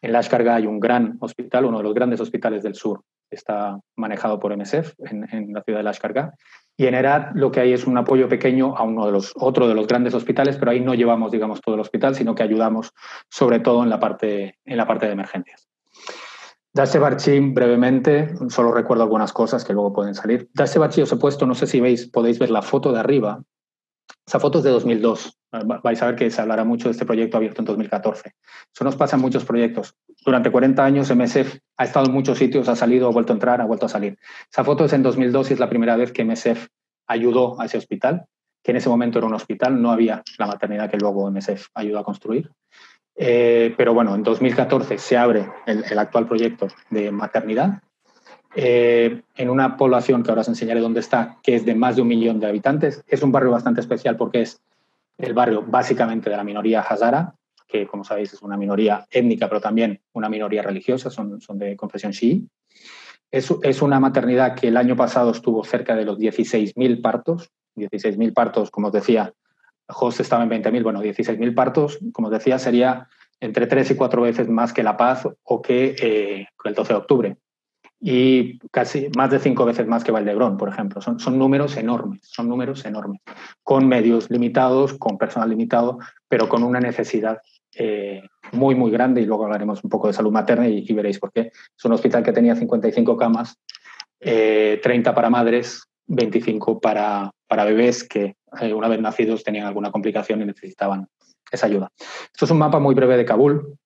En 0.00 0.12
Lashkargah 0.12 0.54
hay 0.54 0.66
un 0.66 0.80
gran 0.80 1.18
hospital, 1.20 1.66
uno 1.66 1.76
de 1.76 1.84
los 1.84 1.92
grandes 1.92 2.20
hospitales 2.22 2.62
del 2.62 2.74
sur, 2.74 3.02
está 3.30 3.78
manejado 3.96 4.38
por 4.38 4.56
MSF 4.56 4.94
en, 4.98 5.52
la 5.52 5.62
ciudad 5.62 5.80
de 5.80 5.84
Lashkargah. 5.84 6.32
Y 6.76 6.86
en 6.86 6.94
Herat 6.94 7.34
lo 7.34 7.50
que 7.50 7.60
hay 7.60 7.72
es 7.72 7.86
un 7.86 7.98
apoyo 7.98 8.28
pequeño 8.28 8.76
a 8.76 8.82
uno 8.82 9.06
de 9.06 9.12
los, 9.12 9.32
otro 9.36 9.68
de 9.68 9.74
los 9.74 9.86
grandes 9.86 10.14
hospitales, 10.14 10.56
pero 10.56 10.70
ahí 10.70 10.80
no 10.80 10.94
llevamos, 10.94 11.30
digamos, 11.30 11.60
todo 11.60 11.74
el 11.74 11.80
hospital, 11.80 12.14
sino 12.14 12.34
que 12.34 12.42
ayudamos 12.42 12.92
sobre 13.28 13.60
todo 13.60 13.82
en 13.82 13.90
la 13.90 14.00
parte, 14.00 14.58
en 14.64 14.76
la 14.76 14.86
parte 14.86 15.06
de 15.06 15.12
emergencias. 15.12 15.68
Daste 16.74 16.98
Barchim, 16.98 17.52
brevemente, 17.52 18.34
solo 18.48 18.72
recuerdo 18.72 19.02
algunas 19.02 19.32
cosas 19.32 19.62
que 19.64 19.74
luego 19.74 19.92
pueden 19.92 20.14
salir. 20.14 20.48
Daste 20.54 20.78
Barchim 20.78 21.02
os 21.04 21.12
he 21.12 21.16
puesto, 21.16 21.46
no 21.46 21.54
sé 21.54 21.66
si 21.66 21.80
veis, 21.80 22.08
podéis 22.08 22.38
ver 22.38 22.50
la 22.50 22.62
foto 22.62 22.92
de 22.92 23.00
arriba, 23.00 23.42
esa 24.26 24.40
foto 24.40 24.58
es 24.58 24.64
de 24.64 24.70
2002. 24.70 25.38
Vais 25.82 26.02
a 26.02 26.06
ver 26.06 26.16
que 26.16 26.30
se 26.30 26.40
hablará 26.40 26.64
mucho 26.64 26.88
de 26.88 26.92
este 26.92 27.04
proyecto 27.04 27.36
abierto 27.36 27.60
en 27.60 27.66
2014. 27.66 28.34
Eso 28.74 28.84
nos 28.84 28.96
pasa 28.96 29.16
en 29.16 29.22
muchos 29.22 29.44
proyectos. 29.44 29.94
Durante 30.24 30.50
40 30.50 30.84
años 30.84 31.14
MSF 31.14 31.58
ha 31.76 31.84
estado 31.84 32.06
en 32.06 32.12
muchos 32.12 32.38
sitios, 32.38 32.68
ha 32.68 32.76
salido, 32.76 33.08
ha 33.08 33.12
vuelto 33.12 33.32
a 33.32 33.36
entrar, 33.36 33.60
ha 33.60 33.64
vuelto 33.64 33.86
a 33.86 33.88
salir. 33.88 34.18
Esa 34.50 34.64
foto 34.64 34.84
es 34.84 34.92
en 34.92 35.02
2002 35.02 35.50
y 35.50 35.54
es 35.54 35.60
la 35.60 35.68
primera 35.68 35.96
vez 35.96 36.12
que 36.12 36.24
MSF 36.24 36.68
ayudó 37.06 37.60
a 37.60 37.66
ese 37.66 37.78
hospital, 37.78 38.26
que 38.62 38.70
en 38.70 38.76
ese 38.76 38.88
momento 38.88 39.18
era 39.18 39.26
un 39.26 39.34
hospital, 39.34 39.80
no 39.80 39.90
había 39.90 40.22
la 40.38 40.46
maternidad 40.46 40.90
que 40.90 40.98
luego 40.98 41.30
MSF 41.30 41.68
ayudó 41.74 41.98
a 41.98 42.04
construir. 42.04 42.50
Eh, 43.16 43.74
pero 43.76 43.92
bueno, 43.92 44.14
en 44.14 44.22
2014 44.22 44.98
se 44.98 45.16
abre 45.16 45.46
el 45.66 45.98
actual 45.98 46.26
proyecto 46.26 46.68
de 46.90 47.10
maternidad 47.10 47.82
eh, 48.54 49.22
en 49.36 49.50
una 49.50 49.76
población 49.76 50.22
que 50.22 50.30
ahora 50.30 50.42
os 50.42 50.48
enseñaré 50.48 50.80
dónde 50.80 51.00
está, 51.00 51.38
que 51.42 51.54
es 51.54 51.64
de 51.64 51.74
más 51.74 51.96
de 51.96 52.02
un 52.02 52.08
millón 52.08 52.38
de 52.38 52.46
habitantes. 52.46 53.02
Es 53.06 53.22
un 53.22 53.32
barrio 53.32 53.50
bastante 53.50 53.80
especial 53.80 54.16
porque 54.16 54.42
es 54.42 54.60
el 55.18 55.32
barrio 55.32 55.62
básicamente 55.62 56.28
de 56.28 56.36
la 56.36 56.44
minoría 56.44 56.80
hazara, 56.80 57.34
que 57.72 57.86
como 57.86 58.04
sabéis 58.04 58.34
es 58.34 58.42
una 58.42 58.58
minoría 58.58 59.06
étnica, 59.10 59.48
pero 59.48 59.60
también 59.60 60.02
una 60.12 60.28
minoría 60.28 60.62
religiosa, 60.62 61.08
son, 61.08 61.40
son 61.40 61.58
de 61.58 61.74
confesión 61.74 62.12
chií. 62.12 62.46
Es, 63.30 63.52
es, 63.62 63.80
una 63.80 63.98
maternidad 63.98 64.54
que 64.54 64.68
el 64.68 64.76
año 64.76 64.94
pasado 64.94 65.30
estuvo 65.30 65.64
cerca 65.64 65.96
de 65.96 66.04
los 66.04 66.18
16.000 66.18 67.00
partos. 67.00 67.50
16.000 67.76 68.34
partos, 68.34 68.70
como 68.70 68.88
os 68.88 68.92
decía, 68.92 69.32
Host 69.88 70.20
estaba 70.20 70.44
en 70.44 70.50
20.000, 70.50 70.82
bueno, 70.82 71.02
16.000 71.02 71.54
partos, 71.54 71.98
como 72.12 72.28
os 72.28 72.32
decía, 72.34 72.58
sería 72.58 73.08
entre 73.40 73.66
tres 73.66 73.90
y 73.90 73.94
cuatro 73.94 74.20
veces 74.20 74.50
más 74.50 74.74
que 74.74 74.82
La 74.82 74.98
Paz 74.98 75.26
o 75.42 75.62
que 75.62 75.96
eh, 75.98 76.46
el 76.64 76.74
12 76.74 76.92
de 76.92 76.98
octubre 76.98 77.36
y 78.04 78.58
casi 78.70 79.08
más 79.16 79.30
de 79.30 79.38
cinco 79.38 79.64
veces 79.64 79.86
más 79.86 80.02
que 80.02 80.10
Valdebrón, 80.10 80.56
por 80.56 80.68
ejemplo. 80.68 81.00
Son, 81.00 81.20
son 81.20 81.38
números 81.38 81.76
enormes, 81.76 82.20
son 82.24 82.48
números 82.48 82.84
enormes, 82.84 83.20
con 83.62 83.86
medios 83.86 84.28
limitados, 84.28 84.94
con 84.94 85.18
personal 85.18 85.50
limitado, 85.50 86.00
pero 86.28 86.48
con 86.48 86.64
una 86.64 86.80
necesidad 86.80 87.40
eh, 87.74 88.22
muy, 88.52 88.74
muy 88.74 88.90
grande 88.90 89.22
y 89.22 89.26
luego 89.26 89.44
hablaremos 89.44 89.82
un 89.82 89.90
poco 89.90 90.06
de 90.06 90.12
salud 90.12 90.30
materna 90.30 90.68
y, 90.68 90.92
veréis 90.92 91.18
por 91.18 91.32
qué. 91.32 91.52
Es 91.76 91.84
un 91.84 91.92
hospital 91.92 92.22
que 92.22 92.32
tenía 92.32 92.54
55 92.54 93.16
camas, 93.16 93.58
30 94.18 94.30
eh, 94.30 95.12
para 95.14 95.30
madres, 95.30 95.84
25 96.06 96.80
para, 96.80 97.30
para 97.46 97.64
bebés 97.64 98.04
que 98.04 98.36
eh, 98.60 98.74
una 98.74 98.88
vez 98.88 99.00
nacidos 99.00 99.42
tenían 99.42 99.66
alguna 99.66 99.90
complicación 99.90 100.42
y 100.42 100.46
necesitaban 100.46 101.08
esa 101.50 101.66
ayuda. 101.66 101.90
Esto 101.98 102.44
es 102.44 102.50
un 102.50 102.58
mapa 102.58 102.78
muy 102.78 102.94
breve 102.94 103.16
de 103.16 103.24
Kabul, 103.24 103.78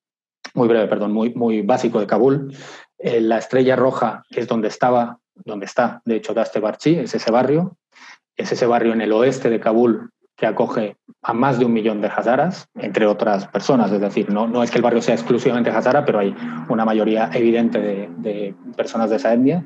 muy 0.54 0.68
breve, 0.68 0.88
perdón, 0.88 1.12
muy, 1.12 1.32
muy 1.34 1.62
básico 1.62 2.00
de 2.00 2.06
Kabul. 2.06 2.54
La 2.98 3.38
estrella 3.38 3.76
roja 3.76 4.24
es 4.30 4.48
donde 4.48 4.68
estaba, 4.68 5.18
donde 5.34 5.66
está, 5.66 6.00
de 6.04 6.16
hecho, 6.16 6.32
Daste 6.32 6.60
Barchi, 6.60 6.94
es 6.94 7.14
ese 7.14 7.30
barrio. 7.30 7.76
Es 8.36 8.52
ese 8.52 8.66
barrio 8.66 8.92
en 8.92 9.00
el 9.00 9.12
oeste 9.12 9.48
de 9.48 9.60
Kabul 9.60 10.10
que 10.36 10.46
acoge 10.46 10.96
a 11.22 11.32
más 11.32 11.58
de 11.58 11.64
un 11.64 11.72
millón 11.72 12.00
de 12.00 12.08
hazaras, 12.08 12.68
entre 12.76 13.06
otras 13.06 13.48
personas. 13.48 13.90
Es 13.90 14.00
decir, 14.00 14.30
no, 14.30 14.46
no 14.46 14.62
es 14.62 14.70
que 14.70 14.76
el 14.76 14.82
barrio 14.82 15.00
sea 15.00 15.14
exclusivamente 15.14 15.70
hazara, 15.70 16.04
pero 16.04 16.18
hay 16.18 16.34
una 16.68 16.84
mayoría 16.84 17.30
evidente 17.32 17.80
de, 17.80 18.54
personas 18.76 19.10
de 19.10 19.16
esa 19.16 19.32
etnia. 19.32 19.64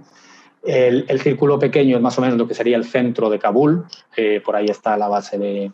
El, 0.62 1.20
círculo 1.20 1.58
pequeño 1.58 1.96
es 1.96 2.02
más 2.02 2.16
o 2.18 2.22
menos 2.22 2.38
lo 2.38 2.46
que 2.46 2.54
sería 2.54 2.76
el 2.76 2.84
centro 2.84 3.28
de 3.30 3.38
Kabul. 3.38 3.84
Eh, 4.16 4.40
por 4.44 4.54
ahí 4.54 4.66
está 4.66 4.96
la 4.96 5.08
base 5.08 5.38
de, 5.38 5.72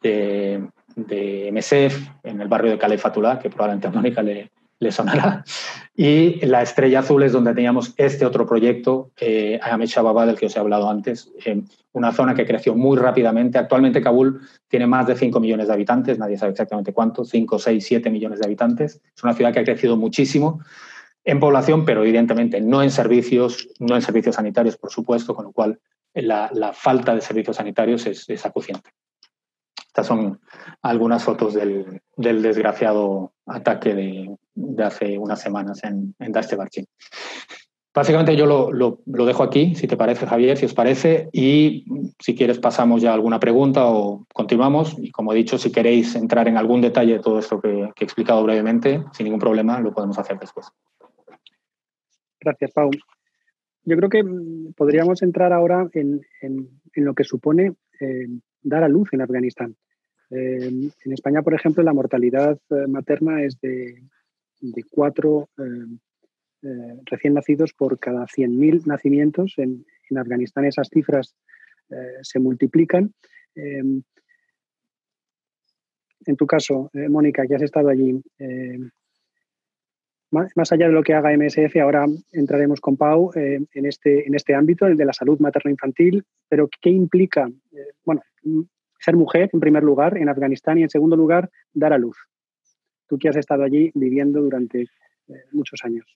de, 0.00 0.66
de 0.96 1.50
MSF, 1.52 2.08
en 2.24 2.40
el 2.40 2.48
barrio 2.48 2.70
de 2.70 2.78
Califatullah, 2.78 3.38
que 3.38 3.50
probablemente 3.50 3.88
a 3.88 3.90
Mónica 3.90 4.22
le, 4.22 4.50
le 4.80 4.92
sonará. 4.92 5.44
Y 5.96 6.44
la 6.46 6.62
estrella 6.62 7.00
azul 7.00 7.22
es 7.24 7.32
donde 7.32 7.54
teníamos 7.54 7.92
este 7.96 8.24
otro 8.24 8.46
proyecto, 8.46 9.10
eh, 9.20 9.58
Ahmed 9.62 9.88
del 9.88 10.36
que 10.38 10.46
os 10.46 10.56
he 10.56 10.60
hablado 10.60 10.88
antes, 10.88 11.32
una 11.92 12.12
zona 12.12 12.34
que 12.34 12.46
creció 12.46 12.76
muy 12.76 12.96
rápidamente. 12.96 13.58
Actualmente 13.58 14.00
Kabul 14.00 14.40
tiene 14.68 14.86
más 14.86 15.06
de 15.08 15.16
5 15.16 15.40
millones 15.40 15.66
de 15.66 15.74
habitantes, 15.74 16.18
nadie 16.18 16.38
sabe 16.38 16.52
exactamente 16.52 16.92
cuánto, 16.92 17.24
5, 17.24 17.58
6, 17.58 17.84
7 17.84 18.10
millones 18.10 18.38
de 18.38 18.46
habitantes. 18.46 19.00
Es 19.16 19.24
una 19.24 19.34
ciudad 19.34 19.52
que 19.52 19.60
ha 19.60 19.64
crecido 19.64 19.96
muchísimo 19.96 20.60
en 21.24 21.40
población, 21.40 21.84
pero 21.84 22.02
evidentemente 22.02 22.60
no 22.60 22.82
en 22.82 22.90
servicios, 22.90 23.68
no 23.80 23.96
en 23.96 24.02
servicios 24.02 24.36
sanitarios, 24.36 24.76
por 24.76 24.90
supuesto, 24.90 25.34
con 25.34 25.46
lo 25.46 25.52
cual 25.52 25.80
la, 26.14 26.72
falta 26.72 27.14
de 27.14 27.20
servicios 27.20 27.56
sanitarios 27.56 28.06
es, 28.06 28.28
es 28.30 28.46
acuciante. 28.46 28.90
Estas 29.98 30.06
son 30.06 30.40
algunas 30.80 31.24
fotos 31.24 31.54
del, 31.54 32.02
desgraciado 32.16 33.32
ataque 33.46 33.94
de, 33.94 34.36
hace 34.78 35.18
unas 35.18 35.40
semanas 35.40 35.82
en, 35.84 36.14
en 36.18 36.32
Daste 36.32 36.56
Básicamente 37.98 38.36
yo 38.36 38.46
lo, 38.46 39.00
dejo 39.06 39.42
aquí, 39.42 39.74
si 39.74 39.88
te 39.88 39.96
parece, 39.96 40.24
Javier, 40.24 40.56
si 40.56 40.66
os 40.66 40.72
parece, 40.72 41.28
y 41.32 41.84
si 42.20 42.36
quieres 42.36 42.60
pasamos 42.60 43.02
ya 43.02 43.10
a 43.10 43.14
alguna 43.14 43.40
pregunta 43.40 43.86
o 43.86 44.24
continuamos. 44.32 44.94
Y 44.98 45.10
como 45.10 45.32
he 45.32 45.36
dicho, 45.36 45.58
si 45.58 45.72
queréis 45.72 46.14
entrar 46.14 46.46
en 46.46 46.56
algún 46.56 46.80
detalle 46.80 47.14
de 47.14 47.18
todo 47.18 47.40
esto 47.40 47.60
que, 47.60 47.90
he 47.98 48.04
explicado 48.04 48.44
brevemente, 48.44 49.02
sin 49.12 49.24
ningún 49.24 49.40
problema, 49.40 49.80
lo 49.80 49.92
podemos 49.92 50.16
hacer 50.16 50.38
después. 50.38 50.68
Gracias, 52.40 52.70
Pau. 52.70 52.90
Yo 53.82 53.96
creo 53.96 54.08
que 54.10 54.24
podríamos 54.76 55.22
entrar 55.22 55.52
ahora 55.52 55.88
en, 55.92 56.20
lo 56.94 57.14
que 57.14 57.24
supone 57.24 57.72
eh, 58.00 58.28
dar 58.62 58.84
a 58.84 58.88
luz 58.88 59.08
en 59.12 59.22
Afganistán. 59.22 59.74
Eh, 60.30 60.68
en 61.04 61.12
España, 61.12 61.42
por 61.42 61.54
ejemplo, 61.54 61.82
la 61.82 61.94
mortalidad 61.94 62.60
eh, 62.70 62.86
materna 62.86 63.42
es 63.42 63.58
de, 63.60 64.04
cuatro 64.90 65.48
eh, 65.58 67.00
recién 67.06 67.34
nacidos 67.34 67.72
por 67.72 67.98
cada 67.98 68.26
100.000 68.26 68.86
nacimientos. 68.86 69.54
En, 69.58 69.84
Afganistán 70.16 70.64
esas 70.64 70.88
cifras 70.88 71.36
se 72.22 72.38
multiplican. 72.38 73.12
en 73.54 74.02
tu 76.34 76.46
caso, 76.46 76.90
Mónica, 76.94 77.46
que 77.46 77.54
has 77.54 77.60
estado 77.60 77.90
allí, 77.90 78.22
más, 80.30 80.72
allá 80.72 80.86
de 80.86 80.92
lo 80.92 81.02
que 81.02 81.12
haga 81.12 81.36
MSF, 81.36 81.76
ahora 81.82 82.06
entraremos 82.32 82.80
con 82.80 82.96
Pau 82.96 83.30
en, 83.34 83.68
este, 83.84 84.26
en 84.26 84.34
este 84.34 84.54
ámbito, 84.54 84.86
el 84.86 84.96
de 84.96 85.04
la 85.04 85.12
salud 85.12 85.38
materno-infantil, 85.40 86.24
pero 86.48 86.70
¿qué 86.80 86.88
implica? 86.88 87.50
bueno, 88.02 88.22
ser 88.98 89.16
mujer, 89.16 89.50
en 89.52 89.60
primer 89.60 89.82
lugar, 89.82 90.16
en 90.16 90.28
Afganistán, 90.28 90.78
y 90.78 90.82
en 90.82 90.90
segundo 90.90 91.16
lugar, 91.16 91.50
dar 91.72 91.92
a 91.92 91.98
luz. 91.98 92.16
Tú 93.08 93.18
que 93.18 93.28
has 93.28 93.36
estado 93.36 93.64
allí 93.64 93.90
viviendo 93.94 94.40
durante 94.40 94.82
eh, 94.82 95.44
muchos 95.52 95.80
años. 95.84 96.06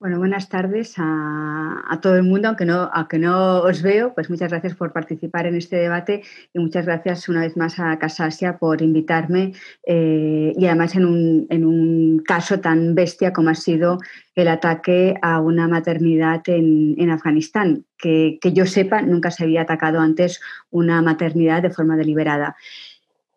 Bueno, 0.00 0.16
buenas 0.16 0.48
tardes 0.48 0.94
a, 0.96 1.98
todo 2.00 2.16
el 2.16 2.22
mundo, 2.22 2.48
aunque 2.48 2.64
no, 2.64 2.88
aunque 2.90 3.18
no 3.18 3.58
os 3.60 3.82
veo, 3.82 4.14
pues 4.14 4.30
muchas 4.30 4.48
gracias 4.48 4.74
por 4.74 4.94
participar 4.94 5.46
en 5.46 5.56
este 5.56 5.76
debate 5.76 6.22
y 6.54 6.58
muchas 6.58 6.86
gracias 6.86 7.28
una 7.28 7.42
vez 7.42 7.54
más 7.58 7.78
a 7.78 7.98
Casasia 7.98 8.56
por 8.56 8.80
invitarme 8.80 9.52
eh, 9.86 10.54
y 10.56 10.64
además 10.64 10.96
en 10.96 11.04
un, 11.04 11.46
en 11.50 11.66
un, 11.66 12.22
caso 12.24 12.60
tan 12.60 12.94
bestia 12.94 13.34
como 13.34 13.50
ha 13.50 13.54
sido 13.54 13.98
el 14.34 14.48
ataque 14.48 15.16
a 15.20 15.38
una 15.38 15.68
maternidad 15.68 16.40
en, 16.46 16.94
en 16.96 17.10
Afganistán, 17.10 17.84
que, 17.98 18.38
que 18.40 18.54
yo 18.54 18.64
sepa 18.64 19.02
nunca 19.02 19.30
se 19.30 19.44
había 19.44 19.62
atacado 19.62 20.00
antes 20.00 20.40
una 20.70 21.02
maternidad 21.02 21.60
de 21.60 21.70
forma 21.70 21.98
deliberada. 21.98 22.56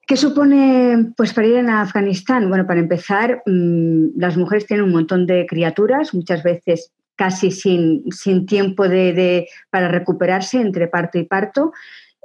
¿Qué 0.05 0.17
supone 0.17 1.13
pues, 1.15 1.33
para 1.33 1.47
ir 1.47 1.57
a 1.57 1.81
Afganistán? 1.81 2.49
Bueno, 2.49 2.67
para 2.67 2.81
empezar, 2.81 3.41
mm, 3.45 4.19
las 4.19 4.35
mujeres 4.35 4.65
tienen 4.65 4.85
un 4.85 4.91
montón 4.91 5.25
de 5.25 5.45
criaturas, 5.45 6.13
muchas 6.13 6.43
veces 6.43 6.91
casi 7.15 7.51
sin, 7.51 8.11
sin 8.11 8.45
tiempo 8.45 8.87
de, 8.89 9.47
para 9.69 9.87
recuperarse 9.87 10.59
entre 10.59 10.87
parto 10.87 11.19
y 11.19 11.23
parto. 11.23 11.71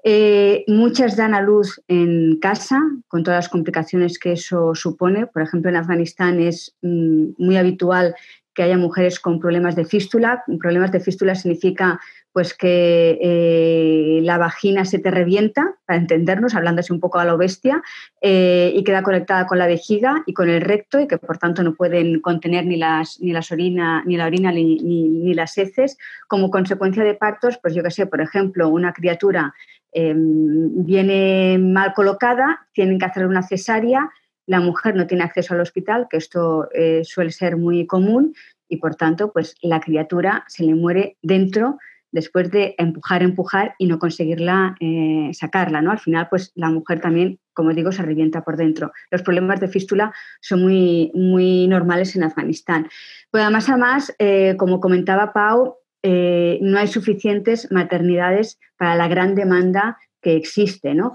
Eh, 0.02 0.64
muchas 0.66 1.16
dan 1.16 1.34
a 1.34 1.42
luz 1.42 1.80
en 1.88 2.38
casa, 2.40 2.80
con 3.08 3.22
todas 3.22 3.44
las 3.44 3.48
complicaciones 3.48 4.18
que 4.18 4.32
eso 4.32 4.74
supone. 4.74 5.26
Por 5.26 5.42
ejemplo, 5.42 5.70
en 5.70 5.76
Afganistán 5.76 6.40
es 6.40 6.74
mm, 6.82 7.30
muy 7.38 7.56
habitual 7.56 8.14
que 8.58 8.64
haya 8.64 8.76
mujeres 8.76 9.20
con 9.20 9.38
problemas 9.38 9.76
de 9.76 9.84
fístula. 9.84 10.42
Problemas 10.60 10.90
de 10.90 10.98
fístula 10.98 11.36
significa 11.36 12.00
pues 12.32 12.54
que 12.54 13.16
eh, 13.22 14.20
la 14.24 14.36
vagina 14.36 14.84
se 14.84 14.98
te 14.98 15.12
revienta, 15.12 15.76
para 15.86 16.00
entendernos, 16.00 16.56
hablándose 16.56 16.92
un 16.92 16.98
poco 16.98 17.20
a 17.20 17.24
lo 17.24 17.38
bestia, 17.38 17.84
eh, 18.20 18.72
y 18.74 18.82
queda 18.82 19.04
conectada 19.04 19.46
con 19.46 19.58
la 19.58 19.68
vejiga 19.68 20.24
y 20.26 20.34
con 20.34 20.50
el 20.50 20.60
recto, 20.60 20.98
y 20.98 21.06
que 21.06 21.18
por 21.18 21.38
tanto 21.38 21.62
no 21.62 21.76
pueden 21.76 22.20
contener 22.20 22.66
ni, 22.66 22.76
las, 22.76 23.20
ni, 23.20 23.30
las 23.30 23.48
ni 23.52 24.16
la 24.16 24.26
orina 24.26 24.50
ni, 24.50 25.34
las 25.34 25.56
heces. 25.56 25.96
Como 26.26 26.50
consecuencia 26.50 27.04
de 27.04 27.14
partos, 27.14 27.60
pues 27.62 27.76
yo 27.76 27.84
que 27.84 27.92
sé, 27.92 28.06
por 28.06 28.20
ejemplo, 28.20 28.70
una 28.70 28.92
criatura 28.92 29.54
em, 29.92 30.84
viene 30.84 31.58
mal 31.60 31.94
colocada, 31.94 32.66
tienen 32.72 32.98
que 32.98 33.06
hacer 33.06 33.24
una 33.24 33.44
cesárea, 33.44 34.10
la 34.48 34.60
mujer 34.60 34.96
no 34.96 35.06
tiene 35.06 35.24
acceso 35.24 35.52
al 35.54 35.60
hospital, 35.60 36.06
que 36.10 36.16
esto 36.16 36.68
eh, 36.72 37.02
suele 37.04 37.30
ser 37.30 37.58
muy 37.58 37.86
común, 37.86 38.34
y 38.66 38.78
por 38.78 38.96
tanto, 38.96 39.30
pues 39.30 39.54
la 39.62 39.78
criatura 39.78 40.44
se 40.48 40.64
le 40.64 40.74
muere 40.74 41.18
dentro 41.22 41.76
después 42.10 42.50
de 42.50 42.74
empujar, 42.78 43.22
empujar 43.22 43.74
y 43.78 43.86
no 43.86 43.98
conseguirla 43.98 44.74
eh, 44.80 45.30
sacarla, 45.34 45.82
¿no? 45.82 45.90
Al 45.90 45.98
final, 45.98 46.28
pues 46.30 46.52
la 46.54 46.70
mujer 46.70 47.00
también, 47.00 47.38
como 47.52 47.74
digo, 47.74 47.92
se 47.92 48.02
revienta 48.02 48.42
por 48.42 48.56
dentro. 48.56 48.90
Los 49.10 49.20
problemas 49.20 49.60
de 49.60 49.68
fístula 49.68 50.14
son 50.40 50.62
muy, 50.62 51.12
muy 51.14 51.68
normales 51.68 52.16
en 52.16 52.22
Afganistán. 52.22 52.88
Pues 53.30 53.42
además, 53.42 53.68
además, 53.68 54.14
eh, 54.18 54.56
como 54.58 54.80
comentaba 54.80 55.34
Pau, 55.34 55.76
no 56.02 56.78
hay 56.78 56.86
suficientes 56.86 57.70
maternidades 57.70 58.58
para 58.78 58.94
la 58.94 59.08
gran 59.08 59.34
demanda 59.34 59.98
que 60.20 60.36
existe, 60.36 60.94
¿no? 60.94 61.14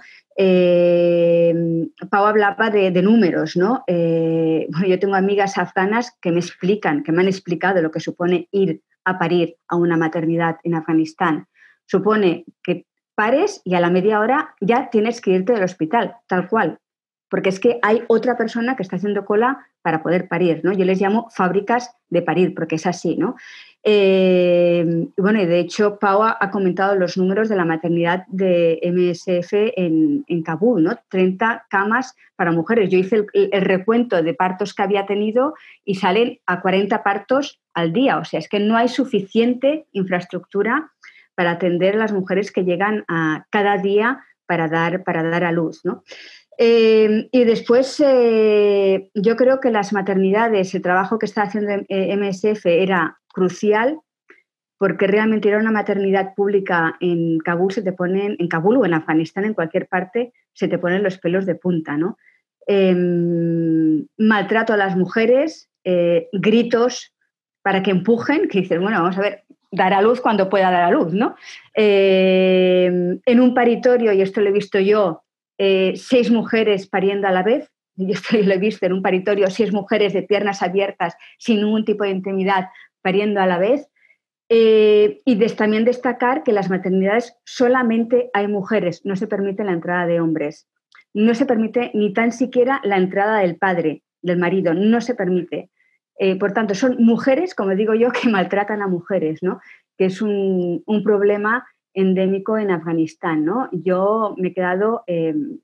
Pau 2.09 2.25
hablaba 2.25 2.69
de, 2.69 3.01
números, 3.01 3.55
¿no? 3.55 3.83
bueno, 3.87 4.87
yo 4.87 4.99
tengo 4.99 5.15
amigas 5.15 5.57
afganas 5.57 6.17
que 6.21 6.31
me 6.31 6.39
explican, 6.39 7.03
que 7.03 7.11
me 7.11 7.21
han 7.21 7.27
explicado 7.27 7.81
lo 7.81 7.91
que 7.91 7.99
supone 7.99 8.47
ir 8.51 8.81
a 9.05 9.19
parir 9.19 9.57
a 9.67 9.75
una 9.75 9.97
maternidad 9.97 10.57
en 10.63 10.75
Afganistán. 10.75 11.47
Supone 11.85 12.45
que 12.63 12.85
pares 13.15 13.61
y 13.63 13.75
a 13.75 13.79
la 13.79 13.89
media 13.89 14.19
hora 14.19 14.55
ya 14.61 14.89
tienes 14.89 15.21
que 15.21 15.31
irte 15.31 15.53
del 15.53 15.63
hospital, 15.63 16.15
tal 16.27 16.47
cual, 16.47 16.79
porque 17.29 17.49
es 17.49 17.59
que 17.59 17.79
hay 17.81 18.03
otra 18.07 18.37
persona 18.37 18.75
que 18.75 18.83
está 18.83 18.95
haciendo 18.95 19.25
cola 19.25 19.65
para 19.81 20.03
poder 20.03 20.27
parir, 20.27 20.61
¿no? 20.63 20.71
Yo 20.71 20.85
les 20.85 21.01
llamo 21.01 21.29
fábricas 21.31 21.95
de 22.09 22.21
parir, 22.21 22.53
porque 22.53 22.75
es 22.75 22.85
así, 22.85 23.17
¿no? 23.17 23.35
Eh, 23.85 25.09
bueno, 25.17 25.41
y 25.41 25.45
de 25.45 25.59
hecho, 25.59 25.99
Pau 25.99 26.23
ha, 26.23 26.51
comentado 26.51 26.95
los 26.95 27.17
números 27.17 27.49
de 27.49 27.57
la 27.57 27.65
maternidad 27.65 28.25
de 28.27 28.79
MSF 28.81 29.53
en, 29.75 30.43
Kabul, 30.43 30.83
¿no? 30.83 30.97
30 31.09 31.65
camas 31.69 32.15
para 32.37 32.53
mujeres. 32.53 32.89
Yo 32.89 32.97
hice 32.97 33.25
el, 33.33 33.61
recuento 33.61 34.23
de 34.23 34.33
partos 34.33 34.73
que 34.73 34.83
había 34.83 35.05
tenido 35.05 35.53
y 35.83 35.95
salen 35.95 36.39
a 36.45 36.61
40 36.61 37.03
partos 37.03 37.59
al 37.73 37.91
día. 37.91 38.19
O 38.19 38.25
sea, 38.25 38.39
es 38.39 38.47
que 38.47 38.59
no 38.59 38.77
hay 38.77 38.87
suficiente 38.87 39.85
infraestructura 39.91 40.91
para 41.35 41.51
atender 41.51 41.95
a 41.95 41.99
las 41.99 42.13
mujeres 42.13 42.51
que 42.51 42.63
llegan 42.63 43.03
a 43.09 43.45
cada 43.49 43.77
día 43.77 44.23
para 44.45 44.69
dar, 44.69 45.03
para 45.03 45.23
dar 45.23 45.43
a 45.43 45.51
luz, 45.51 45.83
¿no? 45.83 46.03
Eh, 46.57 47.27
y 47.31 47.43
después, 47.45 48.01
eh, 48.05 49.09
yo 49.15 49.35
creo 49.35 49.59
que 49.59 49.71
las 49.71 49.91
maternidades, 49.91 50.73
el 50.75 50.83
trabajo 50.83 51.17
que 51.17 51.25
está 51.25 51.43
haciendo 51.43 51.73
MSF 51.89 52.65
era 52.67 53.17
crucial 53.33 53.99
porque 54.77 55.07
realmente 55.07 55.47
era 55.49 55.59
una 55.59 55.71
maternidad 55.71 56.33
pública 56.35 56.97
en 56.99 57.39
Kabul, 57.39 57.71
se 57.71 57.81
te 57.81 57.93
ponen, 57.93 58.35
en 58.39 58.47
Kabul 58.47 58.77
o 58.77 58.85
en 58.85 58.93
Afganistán, 58.93 59.45
en 59.45 59.53
cualquier 59.53 59.87
parte, 59.87 60.33
se 60.53 60.67
te 60.67 60.77
ponen 60.77 61.03
los 61.03 61.17
pelos 61.19 61.45
de 61.45 61.55
punta, 61.55 61.95
¿no? 61.95 62.17
Em, 62.67 64.05
maltrato 64.17 64.73
a 64.73 64.77
las 64.77 64.97
mujeres, 64.97 65.69
gritos 66.33 67.13
para 67.61 67.81
que 67.81 67.91
empujen, 67.91 68.47
que 68.47 68.61
dices, 68.61 68.79
bueno, 68.79 69.01
vamos 69.01 69.17
a 69.17 69.21
ver, 69.21 69.43
dar 69.71 69.93
a 69.93 70.01
luz 70.01 70.21
cuando 70.21 70.49
pueda 70.49 70.69
dar 70.69 70.83
a 70.83 70.91
luz, 70.91 71.13
¿no? 71.13 71.35
Em, 71.73 73.19
en 73.25 73.39
un 73.39 73.53
paritorio, 73.53 74.13
y 74.13 74.21
esto 74.21 74.41
lo 74.41 74.49
he 74.49 74.53
visto 74.53 74.79
yo, 74.79 75.23
eh, 75.57 75.93
seis 75.95 76.29
mujeres 76.29 76.87
pariendo 76.87 77.27
a 77.27 77.31
la 77.31 77.43
vez. 77.43 77.69
Yo 77.95 78.13
esto 78.13 78.37
lo 78.43 78.53
he 78.53 78.57
visto 78.57 78.85
en 78.85 78.93
un 78.93 79.01
paritorio, 79.01 79.49
seis 79.49 79.71
mujeres 79.73 80.13
de 80.13 80.23
piernas 80.23 80.61
abiertas, 80.61 81.15
sin 81.37 81.61
ningún 81.61 81.85
tipo 81.85 82.03
de 82.03 82.11
intimidad, 82.11 82.69
pariendo 83.03 83.39
a 83.39 83.45
la 83.45 83.59
vez. 83.59 83.87
Eh, 84.49 85.21
y 85.25 85.37
también 85.55 85.85
destacar 85.85 86.43
que 86.43 86.51
en 86.51 86.55
las 86.55 86.69
maternidades 86.69 87.35
solamente 87.45 88.29
hay 88.33 88.47
mujeres, 88.47 89.01
no 89.05 89.15
se 89.15 89.27
permite 89.27 89.63
la 89.63 89.71
entrada 89.71 90.05
de 90.05 90.19
hombres. 90.19 90.67
No 91.13 91.35
se 91.35 91.45
permite 91.45 91.91
ni 91.93 92.11
tan 92.13 92.31
siquiera 92.31 92.81
la 92.83 92.97
entrada 92.97 93.39
del 93.39 93.57
padre, 93.57 94.03
del 94.21 94.39
marido, 94.39 94.73
no 94.73 94.99
se 95.01 95.15
permite. 95.15 95.69
Eh, 96.17 96.37
por 96.37 96.53
tanto, 96.53 96.75
son 96.75 96.97
mujeres, 97.03 97.55
como 97.55 97.75
digo 97.75 97.93
yo, 97.93 98.11
que 98.21 98.29
maltratan 98.29 98.81
a 98.81 98.87
mujeres, 98.87 99.43
¿no? 99.43 99.59
que 99.97 100.05
es 100.05 100.21
un, 100.21 100.83
problema 101.03 101.67
endémico 101.93 102.57
en 102.57 102.71
Afganistán. 102.71 103.45
¿no? 103.45 103.69
Yo 103.71 104.35
me 104.37 104.49
he 104.49 104.53
quedado 104.53 105.03
em, 105.07 105.59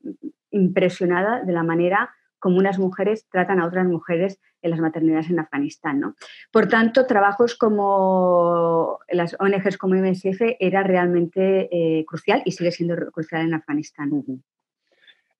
impresionada 0.50 1.42
de 1.42 1.52
la 1.52 1.62
manera 1.62 2.10
como 2.40 2.58
unas 2.58 2.78
mujeres 2.78 3.26
tratan 3.30 3.60
a 3.60 3.66
otras 3.66 3.86
mujeres 3.86 4.40
en 4.62 4.70
las 4.70 4.80
maternidades 4.80 5.30
en 5.30 5.38
Afganistán. 5.38 6.00
¿no? 6.00 6.16
Por 6.50 6.68
tanto, 6.68 7.06
trabajos 7.06 7.54
como 7.54 8.98
las 9.08 9.36
ONGs 9.38 9.78
como 9.78 9.94
MSF 9.94 10.56
era 10.58 10.82
realmente 10.82 11.68
eh, 11.70 12.04
crucial 12.06 12.42
y 12.44 12.52
sigue 12.52 12.72
siendo 12.72 12.96
crucial 13.12 13.42
en 13.42 13.54
Afganistán. 13.54 14.10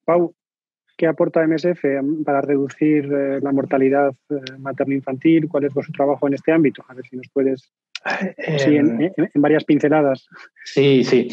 Pau, 0.05 0.35
¿qué 0.97 1.07
aporta 1.07 1.47
MSF 1.47 1.83
para 2.25 2.41
reducir 2.41 3.13
eh, 3.13 3.41
la 3.43 3.53
mortalidad 3.53 4.15
eh, 4.31 4.59
materno-infantil? 4.59 5.49
¿Cuál 5.49 5.65
es 5.65 5.75
vuestro 5.75 5.93
trabajo 5.95 6.29
en 6.29 6.35
este 6.35 6.53
ámbito? 6.53 6.85
A 6.89 6.95
ver 6.95 7.05
si 7.07 7.17
nos 7.17 7.29
puedes 7.33 7.73
sí, 8.59 8.77
em, 8.77 9.01
en, 9.01 9.43
varias 9.43 9.65
pinceladas. 9.65 10.27
Sí, 10.65 11.05
sí. 11.05 11.29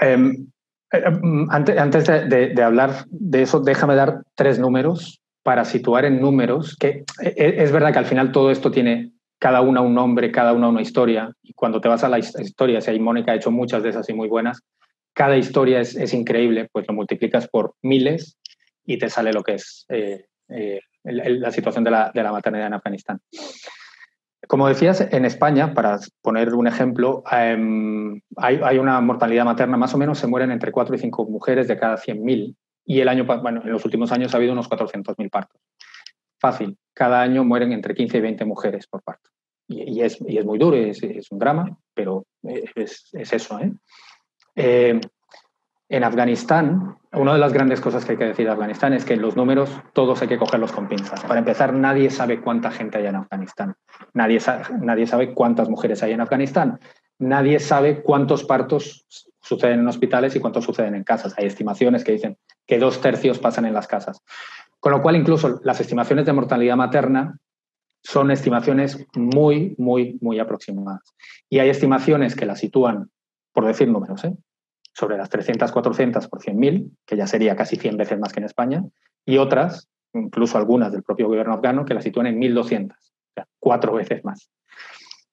Em, 0.00 0.46
em, 0.92 1.46
antes, 1.50 2.06
de, 2.06 2.62
hablar 2.62 3.04
de 3.10 3.42
eso, 3.42 3.60
déjame 3.60 3.94
dar 3.94 4.22
tres 4.34 4.58
números 4.58 5.20
para 5.42 5.64
situar 5.64 6.04
en 6.04 6.20
números 6.20 6.76
que 6.76 7.04
e, 7.20 7.34
e, 7.36 7.62
es 7.62 7.72
verdad 7.72 7.92
que 7.92 7.98
al 7.98 8.06
final 8.06 8.32
todo 8.32 8.50
esto 8.50 8.70
tiene 8.70 9.12
cada 9.38 9.60
una 9.60 9.80
un 9.80 9.92
nombre, 9.92 10.30
cada 10.30 10.52
una 10.52 10.68
una 10.68 10.82
historia. 10.82 11.32
Y 11.42 11.52
cuando 11.52 11.80
te 11.80 11.88
vas 11.88 12.04
a 12.04 12.08
la 12.08 12.20
historia, 12.20 12.80
si 12.80 12.90
hay 12.90 13.00
Mónica 13.00 13.32
ha 13.32 13.34
hecho 13.34 13.50
muchas 13.50 13.82
de 13.82 13.88
esas 13.88 14.08
y 14.08 14.12
muy 14.12 14.28
buenas, 14.28 14.62
cada 15.14 15.36
historia 15.36 15.80
es, 15.80 16.14
increíble, 16.14 16.68
pues 16.72 16.86
lo 16.86 16.94
multiplicas 16.94 17.48
por 17.48 17.74
miles 17.82 18.38
y 18.84 18.98
te 18.98 19.10
sale 19.10 19.32
lo 19.32 19.42
que 19.42 19.54
es 19.54 19.84
eh, 19.88 20.26
eh, 20.48 20.80
la 21.04 21.50
situación 21.50 21.82
de 21.82 21.90
la, 21.90 22.12
de 22.14 22.22
la 22.22 22.32
maternidad 22.32 22.68
en 22.68 22.74
Afganistán. 22.74 23.20
Como 24.52 24.68
decías, 24.68 25.00
en 25.00 25.24
España, 25.24 25.72
para 25.72 25.98
poner 26.20 26.52
un 26.52 26.66
ejemplo, 26.66 27.24
em, 27.32 28.20
hay, 28.36 28.76
una 28.76 29.00
mortalidad 29.00 29.46
materna, 29.46 29.78
más 29.78 29.94
o 29.94 29.96
menos 29.96 30.18
se 30.18 30.26
mueren 30.26 30.50
entre 30.50 30.70
4 30.70 30.94
y 30.94 30.98
5 30.98 31.24
mujeres 31.24 31.68
de 31.68 31.78
cada 31.78 31.96
100.000. 31.96 32.54
Y 32.84 33.00
el 33.00 33.08
año, 33.08 33.24
bueno, 33.24 33.62
en 33.64 33.72
los 33.72 33.82
últimos 33.86 34.12
años 34.12 34.34
ha 34.34 34.36
habido 34.36 34.52
unos 34.52 34.68
400.000 34.68 35.30
partos. 35.30 35.58
Fácil, 36.38 36.76
cada 36.92 37.22
año 37.22 37.44
mueren 37.44 37.72
entre 37.72 37.94
15 37.94 38.18
y 38.18 38.20
20 38.20 38.44
mujeres 38.44 38.86
por 38.86 39.02
parto. 39.02 39.30
Y, 39.68 40.02
es, 40.02 40.20
muy 40.20 40.58
duro, 40.58 40.76
es, 40.76 41.00
un 41.30 41.38
drama, 41.38 41.74
pero 41.94 42.26
es, 42.42 43.08
eso. 43.14 43.58
¿eh? 43.58 43.72
Eh, 44.54 45.00
en 45.92 46.04
Afganistán, 46.04 46.96
una 47.12 47.34
de 47.34 47.38
las 47.38 47.52
grandes 47.52 47.82
cosas 47.82 48.06
que 48.06 48.12
hay 48.12 48.18
que 48.18 48.24
decir 48.24 48.46
de 48.46 48.52
Afganistán 48.52 48.94
es 48.94 49.04
que 49.04 49.14
los 49.14 49.36
números 49.36 49.70
todos 49.92 50.22
hay 50.22 50.28
que 50.28 50.38
cogerlos 50.38 50.72
con 50.72 50.88
pinzas. 50.88 51.22
Para 51.22 51.40
empezar, 51.40 51.74
nadie 51.74 52.08
sabe 52.08 52.40
cuánta 52.40 52.70
gente 52.70 52.96
hay 52.96 53.04
en 53.04 53.16
Afganistán. 53.16 53.74
Nadie 54.14 54.40
sabe, 54.40 54.64
nadie 54.80 55.06
sabe 55.06 55.34
cuántas 55.34 55.68
mujeres 55.68 56.02
hay 56.02 56.12
en 56.12 56.22
Afganistán. 56.22 56.80
Nadie 57.18 57.60
sabe 57.60 58.02
cuántos 58.02 58.42
partos 58.44 59.04
suceden 59.42 59.80
en 59.80 59.86
hospitales 59.86 60.34
y 60.34 60.40
cuántos 60.40 60.64
suceden 60.64 60.94
en 60.94 61.04
casas. 61.04 61.34
Hay 61.36 61.44
estimaciones 61.44 62.04
que 62.04 62.12
dicen 62.12 62.38
que 62.66 62.78
dos 62.78 63.02
tercios 63.02 63.38
pasan 63.38 63.66
en 63.66 63.74
las 63.74 63.86
casas. 63.86 64.22
Con 64.80 64.92
lo 64.92 65.02
cual, 65.02 65.16
incluso 65.16 65.60
las 65.62 65.78
estimaciones 65.78 66.24
de 66.24 66.32
mortalidad 66.32 66.76
materna 66.76 67.36
son 68.02 68.30
estimaciones 68.30 69.06
muy, 69.14 69.74
muy, 69.76 70.16
muy 70.22 70.38
aproximadas. 70.38 71.02
Y 71.50 71.58
hay 71.58 71.68
estimaciones 71.68 72.34
que 72.34 72.46
las 72.46 72.60
sitúan, 72.60 73.10
por 73.52 73.66
decir 73.66 73.88
números, 73.88 74.24
¿eh? 74.24 74.34
Sobre 74.92 75.16
las 75.16 75.30
300, 75.30 75.72
400 75.72 76.28
por 76.28 76.40
100.000, 76.40 76.90
que 77.06 77.16
ya 77.16 77.26
sería 77.26 77.56
casi 77.56 77.76
100 77.76 77.96
veces 77.96 78.18
más 78.18 78.32
que 78.32 78.40
en 78.40 78.46
España, 78.46 78.84
y 79.24 79.38
otras, 79.38 79.88
incluso 80.12 80.58
algunas 80.58 80.92
del 80.92 81.02
propio 81.02 81.28
gobierno 81.28 81.54
afgano, 81.54 81.84
que 81.84 81.94
las 81.94 82.04
sitúan 82.04 82.26
en 82.26 82.40
1.200, 82.40 82.92
o 82.92 82.96
sea, 83.34 83.46
cuatro 83.58 83.94
veces 83.94 84.24
más. 84.24 84.50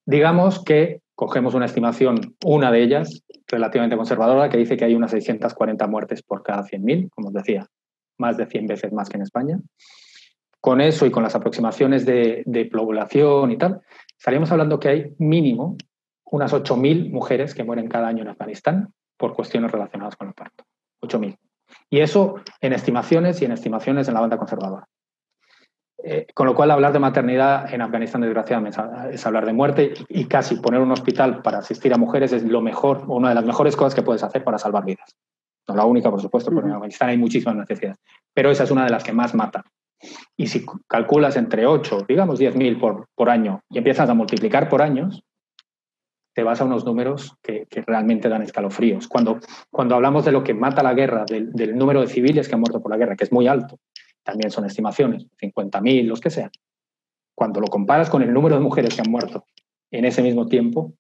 Digamos 0.05 0.63
que 0.63 1.01
cogemos 1.15 1.53
una 1.53 1.65
estimación, 1.65 2.35
una 2.45 2.71
de 2.71 2.81
ellas, 2.81 3.23
relativamente 3.47 3.97
conservadora, 3.97 4.49
que 4.49 4.57
dice 4.57 4.77
que 4.77 4.85
hay 4.85 4.95
unas 4.95 5.11
640 5.11 5.85
muertes 5.87 6.23
por 6.23 6.43
cada 6.43 6.63
100.000, 6.63 7.09
como 7.09 7.27
os 7.27 7.33
decía, 7.33 7.67
más 8.17 8.37
de 8.37 8.45
100 8.45 8.67
veces 8.67 8.93
más 8.93 9.09
que 9.09 9.17
en 9.17 9.23
España. 9.23 9.59
Con 10.61 10.81
eso 10.81 11.05
y 11.05 11.11
con 11.11 11.23
las 11.23 11.35
aproximaciones 11.35 12.05
de, 12.05 12.69
población 12.71 13.51
y 13.51 13.57
tal, 13.57 13.81
estaríamos 14.17 14.51
hablando 14.51 14.79
que 14.79 14.89
hay 14.89 15.15
mínimo 15.17 15.77
unas 16.25 16.53
8.000 16.53 17.11
mujeres 17.11 17.55
que 17.55 17.63
mueren 17.63 17.87
cada 17.87 18.07
año 18.07 18.21
en 18.21 18.29
Afganistán 18.29 18.93
por 19.19 19.33
cuestiones 19.33 19.71
relacionadas 19.71 20.15
con 20.15 20.29
el 20.29 20.33
parto. 20.33 20.63
8.000. 21.01 21.37
Y 21.89 21.99
eso 21.99 22.41
en 22.61 22.73
estimaciones 22.73 23.41
y 23.41 23.45
en 23.45 23.51
estimaciones 23.51 24.07
en 24.07 24.13
la 24.13 24.21
banda 24.21 24.37
conservadora. 24.37 24.87
Eh, 26.01 26.27
con 26.33 26.47
lo 26.47 26.55
cual, 26.55 26.71
hablar 26.71 26.93
de 26.93 26.99
maternidad 26.99 27.71
en 27.73 27.81
Afganistán, 27.81 28.21
desgraciadamente, 28.21 28.79
es 29.11 29.25
hablar 29.25 29.45
de 29.45 29.51
muerte 29.51 29.93
y, 30.07 30.25
casi 30.25 30.55
poner 30.55 30.79
un 30.79 30.91
hospital 30.93 31.41
para 31.41 31.57
asistir 31.57 31.93
a 31.93 31.97
mujeres 31.97 32.31
es 32.31 32.43
lo 32.43 32.61
mejor, 32.61 33.03
una 33.07 33.29
de 33.29 33.35
las 33.35 33.43
mejores 33.43 33.75
cosas 33.75 33.93
que 33.93 34.01
puedes 34.01 34.23
hacer 34.23 34.43
para 34.45 34.57
salvar 34.57 34.85
vidas. 34.85 35.13
No 35.67 35.75
la 35.75 35.83
única, 35.83 36.09
por 36.09 36.21
supuesto, 36.21 36.51
porque 36.51 36.69
en 36.69 36.75
Afganistán 36.75 37.09
hay 37.09 37.17
muchísimas 37.17 37.57
necesidades, 37.57 37.97
pero 38.33 38.49
esa 38.49 38.63
es 38.63 38.71
una 38.71 38.85
de 38.85 38.91
las 38.91 39.03
que 39.03 39.11
más 39.11 39.35
mata. 39.35 39.63
Y 40.37 40.47
si 40.47 40.65
calculas 40.87 41.35
entre 41.35 41.67
8, 41.67 42.05
digamos 42.07 42.39
10.000 42.39 42.79
por, 42.79 43.07
por 43.13 43.29
año 43.29 43.59
y 43.69 43.77
empiezas 43.77 44.09
a 44.09 44.13
multiplicar 44.13 44.69
por 44.69 44.81
años, 44.81 45.21
te 46.39 46.43
vas 46.43 46.61
a 46.61 46.63
unos 46.63 46.85
números 46.85 47.35
que, 47.43 47.67
realmente 47.85 48.29
dan 48.29 48.41
escalofríos. 48.41 49.09
Cuando, 49.09 49.41
cuando 49.69 49.95
hablamos 49.95 50.23
de 50.23 50.31
lo 50.31 50.41
que 50.41 50.53
mata 50.53 50.81
la 50.81 50.93
guerra, 50.93 51.25
del, 51.25 51.51
del, 51.51 51.77
número 51.77 51.99
de 51.99 52.07
civiles 52.07 52.47
que 52.47 52.55
han 52.55 52.61
muerto 52.61 52.81
por 52.81 52.91
la 52.91 52.97
guerra, 52.97 53.17
que 53.17 53.25
es 53.25 53.31
muy 53.33 53.45
alto, 53.45 53.77
también 54.23 54.49
son 54.49 54.63
estimaciones, 54.63 55.27
50.000, 55.37 56.05
los 56.05 56.21
que 56.21 56.29
sean. 56.29 56.49
Cuando 57.35 57.59
lo 57.59 57.67
comparas 57.67 58.09
con 58.09 58.21
el 58.21 58.31
número 58.31 58.55
de 58.55 58.61
mujeres 58.61 58.95
que 58.95 59.01
han 59.01 59.11
muerto 59.11 59.43
en 59.91 60.05
ese 60.05 60.21
mismo 60.21 60.45
tiempo, 60.45 60.93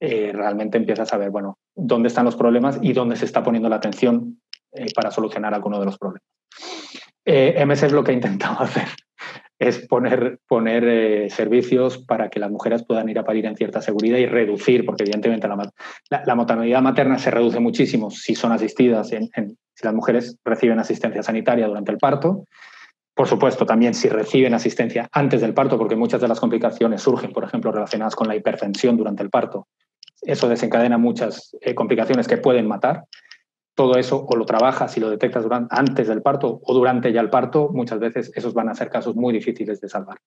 eh, 0.00 0.32
realmente 0.32 0.78
empiezas 0.78 1.12
a 1.12 1.18
ver, 1.18 1.28
bueno, 1.28 1.58
dónde 1.74 2.08
están 2.08 2.24
los 2.24 2.36
problemas 2.36 2.78
y 2.80 2.94
dónde 2.94 3.16
se 3.16 3.26
está 3.26 3.42
poniendo 3.42 3.68
la 3.68 3.76
atención 3.76 4.40
eh, 4.72 4.86
para 4.94 5.10
solucionar 5.10 5.52
alguno 5.52 5.78
de 5.78 5.84
los 5.84 5.98
problemas. 5.98 6.26
Eh, 7.22 7.62
MS 7.66 7.92
lo 7.92 8.02
que 8.02 8.12
ha 8.12 8.14
intentado 8.14 8.58
hacer 8.62 8.88
es 9.58 9.86
poner, 9.86 10.38
poner 10.46 10.84
eh, 10.86 11.30
servicios 11.30 11.98
para 11.98 12.28
que 12.28 12.40
las 12.40 12.50
mujeres 12.50 12.84
puedan 12.84 13.08
ir 13.08 13.18
a 13.18 13.24
parir 13.24 13.46
en 13.46 13.56
cierta 13.56 13.80
seguridad 13.80 14.18
y 14.18 14.26
reducir, 14.26 14.84
porque 14.84 15.04
evidentemente 15.04 15.48
la, 15.48 15.72
la, 16.24 16.34
maternidad 16.34 16.82
materna 16.82 17.18
se 17.18 17.30
reduce 17.30 17.58
muchísimo 17.58 18.10
si 18.10 18.34
son 18.34 18.52
asistidas, 18.52 19.08
si 19.08 19.16
las 19.82 19.94
mujeres 19.94 20.38
reciben 20.44 20.78
asistencia 20.78 21.22
sanitaria 21.22 21.66
durante 21.66 21.92
el 21.92 21.98
parto. 21.98 22.44
Por 23.14 23.28
supuesto, 23.28 23.64
también 23.64 23.94
si 23.94 24.10
reciben 24.10 24.52
asistencia 24.52 25.08
antes 25.10 25.40
del 25.40 25.54
parto, 25.54 25.78
porque 25.78 25.96
muchas 25.96 26.20
de 26.20 26.28
las 26.28 26.38
complicaciones 26.38 27.00
surgen, 27.00 27.32
por 27.32 27.44
ejemplo, 27.44 27.72
relacionadas 27.72 28.14
con 28.14 28.28
la 28.28 28.36
hipertensión 28.36 28.98
durante 28.98 29.22
el 29.22 29.30
parto. 29.30 29.68
Eso 30.20 30.48
desencadena 30.48 30.98
muchas 30.98 31.56
eh, 31.62 31.74
complicaciones 31.74 32.28
que 32.28 32.36
pueden 32.36 32.68
matar 32.68 33.04
todo 33.76 33.98
eso 33.98 34.24
o 34.26 34.36
lo 34.36 34.46
trabajas 34.46 34.96
y 34.96 35.00
lo 35.00 35.10
detectas 35.10 35.46
antes 35.70 36.08
del 36.08 36.22
parto 36.22 36.60
o 36.62 36.74
durante 36.74 37.12
ya 37.12 37.20
el 37.20 37.30
parto, 37.30 37.68
muchas 37.68 38.00
veces 38.00 38.32
esos 38.34 38.54
van 38.54 38.70
a 38.70 38.74
ser 38.74 38.88
casos 38.88 39.14
muy 39.14 39.34
difíciles 39.34 39.80
de 39.80 39.88
salvar. 39.88 40.18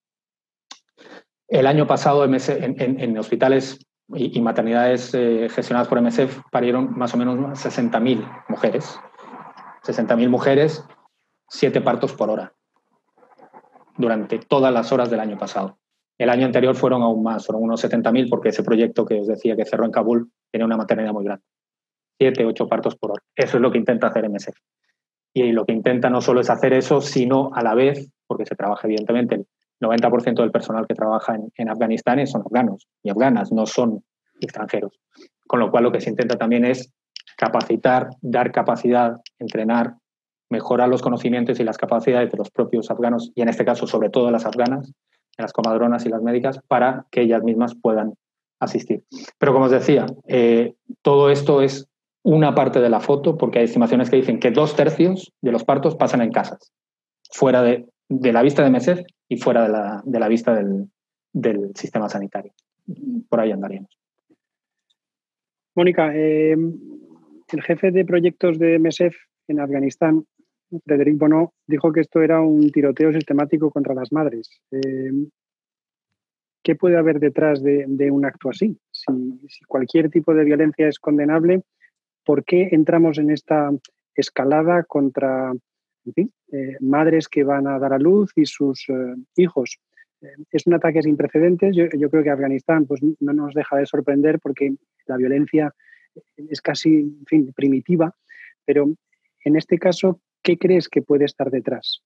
El 1.47 1.65
año 1.65 1.87
pasado 1.87 2.23
en, 2.25 3.17
hospitales 3.17 3.79
y, 4.13 4.39
maternidades 4.39 5.15
eh, 5.15 5.49
gestionadas 5.49 5.87
por 5.87 5.99
MSF 5.99 6.41
parieron 6.51 6.95
más 6.95 7.15
o 7.15 7.17
menos 7.17 7.37
60.000 7.37 8.45
mujeres. 8.47 8.99
60.000 9.83 10.29
mujeres, 10.29 10.85
siete 11.47 11.81
partos 11.81 12.13
por 12.13 12.29
hora 12.29 12.53
durante 13.97 14.37
todas 14.37 14.71
las 14.71 14.91
horas 14.91 15.09
del 15.09 15.19
año 15.21 15.39
pasado. 15.39 15.79
El 16.19 16.29
año 16.29 16.45
anterior 16.45 16.75
fueron 16.75 17.01
aún 17.01 17.23
más, 17.23 17.47
fueron 17.47 17.63
unos 17.63 17.83
70.000 17.83 18.29
porque 18.29 18.49
ese 18.49 18.61
proyecto 18.61 19.05
que 19.05 19.19
os 19.19 19.27
decía 19.27 19.55
que 19.55 19.65
cerró 19.65 19.85
en 19.85 19.91
Kabul 19.91 20.31
tenía 20.51 20.65
una 20.65 20.77
maternidad 20.77 21.13
muy 21.13 21.25
grande 21.25 21.43
siete, 22.19 22.45
ocho 22.45 22.67
partos 22.67 22.95
por 22.95 23.11
hora. 23.11 23.23
Eso 23.35 23.57
es 23.57 23.61
lo 23.61 23.71
que 23.71 23.77
intenta 23.77 24.07
hacer 24.07 24.29
MSF. 24.29 24.57
Y 25.33 25.51
lo 25.51 25.65
que 25.65 25.73
intenta 25.73 26.09
no 26.09 26.21
solo 26.21 26.41
es 26.41 26.49
hacer 26.49 26.73
eso, 26.73 27.01
sino 27.01 27.51
a 27.53 27.63
la 27.63 27.75
vez, 27.75 28.11
porque 28.27 28.45
se 28.45 28.55
trabaja 28.55 28.87
evidentemente, 28.87 29.35
el 29.35 29.47
90% 29.79 30.41
del 30.41 30.51
personal 30.51 30.85
que 30.85 30.95
trabaja 30.95 31.37
en, 31.55 31.69
Afganistán 31.69 32.25
son 32.27 32.41
afganos 32.41 32.87
y 33.03 33.09
afganas, 33.09 33.51
no 33.51 33.65
son 33.65 34.03
extranjeros. 34.41 34.99
Con 35.47 35.59
lo 35.59 35.71
cual 35.71 35.85
lo 35.85 35.91
que 35.91 36.01
se 36.01 36.09
intenta 36.09 36.37
también 36.37 36.65
es 36.65 36.91
capacitar, 37.37 38.09
dar 38.21 38.51
capacidad, 38.51 39.21
entrenar, 39.37 39.95
mejorar 40.49 40.89
los 40.89 41.01
conocimientos 41.01 41.59
y 41.59 41.63
las 41.63 41.77
capacidades 41.77 42.31
de 42.31 42.37
los 42.37 42.49
propios 42.49 42.91
afganos, 42.91 43.31
y 43.35 43.41
en 43.41 43.49
este 43.49 43.63
caso 43.63 43.87
sobre 43.87 44.09
todo 44.09 44.31
las 44.31 44.45
afganas, 44.45 44.91
las 45.37 45.53
comadronas 45.53 46.05
y 46.05 46.09
las 46.09 46.21
médicas, 46.21 46.59
para 46.67 47.05
que 47.11 47.21
ellas 47.21 47.43
mismas 47.43 47.75
puedan 47.81 48.15
asistir. 48.59 49.03
Pero 49.37 49.53
como 49.53 49.65
os 49.65 49.71
decía, 49.71 50.07
eh, 50.27 50.73
todo 51.01 51.29
esto 51.29 51.61
es 51.61 51.87
una 52.23 52.53
parte 52.53 52.79
de 52.79 52.89
la 52.89 52.99
foto, 52.99 53.37
porque 53.37 53.59
hay 53.59 53.65
estimaciones 53.65 54.09
que 54.09 54.17
dicen 54.17 54.39
que 54.39 54.51
dos 54.51 54.75
tercios 54.75 55.31
de 55.41 55.51
los 55.51 55.63
partos 55.63 55.95
pasan 55.95 56.21
en 56.21 56.31
casas, 56.31 56.73
fuera 57.31 57.63
de, 57.63 57.87
la 58.09 58.41
vista 58.41 58.63
de 58.63 58.69
MESEF 58.69 59.01
y 59.27 59.37
fuera 59.37 60.01
de 60.03 60.19
la, 60.19 60.27
vista 60.27 60.53
del, 60.53 61.71
sistema 61.75 62.09
sanitario. 62.09 62.53
Por 63.29 63.39
ahí 63.39 63.51
andaríamos. 63.51 63.97
Mónica, 65.75 66.11
eh, 66.13 66.51
el 66.53 67.61
jefe 67.63 67.91
de 67.91 68.05
proyectos 68.05 68.59
de 68.59 68.79
MESEF 68.79 69.15
en 69.47 69.59
Afganistán, 69.59 70.25
Frederic 70.85 71.17
Bono, 71.17 71.53
dijo 71.67 71.91
que 71.91 72.01
esto 72.01 72.21
era 72.21 72.41
un 72.41 72.69
tiroteo 72.71 73.11
sistemático 73.13 73.71
contra 73.71 73.93
las 73.93 74.11
madres. 74.11 74.49
Eh, 74.71 75.11
¿Qué 76.61 76.75
puede 76.75 76.97
haber 76.97 77.19
detrás 77.19 77.63
de, 77.63 78.11
un 78.11 78.25
acto 78.25 78.49
así? 78.49 78.77
si, 78.91 79.63
cualquier 79.65 80.09
tipo 80.09 80.33
de 80.33 80.43
violencia 80.43 80.87
es 80.87 80.99
condenable, 80.99 81.63
¿Por 82.29 82.45
qué 82.45 82.69
entramos 82.73 83.17
en 83.17 83.31
esta 83.31 83.71
escalada 84.13 84.83
contra 84.83 85.51
eh, 86.15 86.77
madres 86.79 87.27
que 87.27 87.43
van 87.43 87.65
a 87.65 87.79
dar 87.79 87.91
a 87.91 87.97
luz 87.97 88.31
y 88.35 88.45
sus 88.45 88.87
eh, 88.87 89.15
hijos? 89.35 89.79
Eh, 90.21 90.35
es 90.51 90.67
un 90.67 90.75
ataque 90.75 91.01
sin 91.01 91.17
precedentes. 91.17 91.75
Yo, 91.75 92.09
creo 92.11 92.23
que 92.23 92.29
Afganistán 92.29 92.85
pues, 92.85 93.01
no 93.19 93.33
nos 93.33 93.55
deja 93.55 93.77
de 93.77 93.87
sorprender 93.87 94.37
porque 94.39 94.75
la 95.07 95.17
violencia 95.17 95.73
es 96.37 96.61
casi 96.61 97.17
primitiva, 97.55 98.13
pero 98.63 98.93
en 99.43 99.55
este 99.55 99.79
caso, 99.79 100.21
¿qué 100.43 100.59
crees 100.59 100.87
que 100.87 101.01
puede 101.01 101.25
estar 101.25 101.49
detrás? 101.49 102.03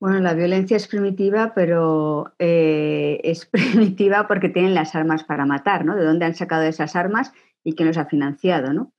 Bueno, 0.00 0.20
la 0.20 0.32
violencia 0.32 0.78
es 0.78 0.86
primitiva, 0.86 1.52
pero 1.54 2.32
es 2.38 3.44
primitiva 3.52 4.26
porque 4.26 4.48
tienen 4.48 4.72
las 4.72 4.94
armas 4.94 5.24
para 5.24 5.44
matar, 5.44 5.84
¿no? 5.84 5.94
¿De 5.94 6.04
dónde 6.04 6.24
han 6.24 6.34
sacado 6.34 6.62
esas 6.62 6.96
armas? 6.96 7.34
Y 7.68 7.74
que 7.74 7.84
nos 7.84 7.98
ha 7.98 8.06
financiado. 8.06 8.90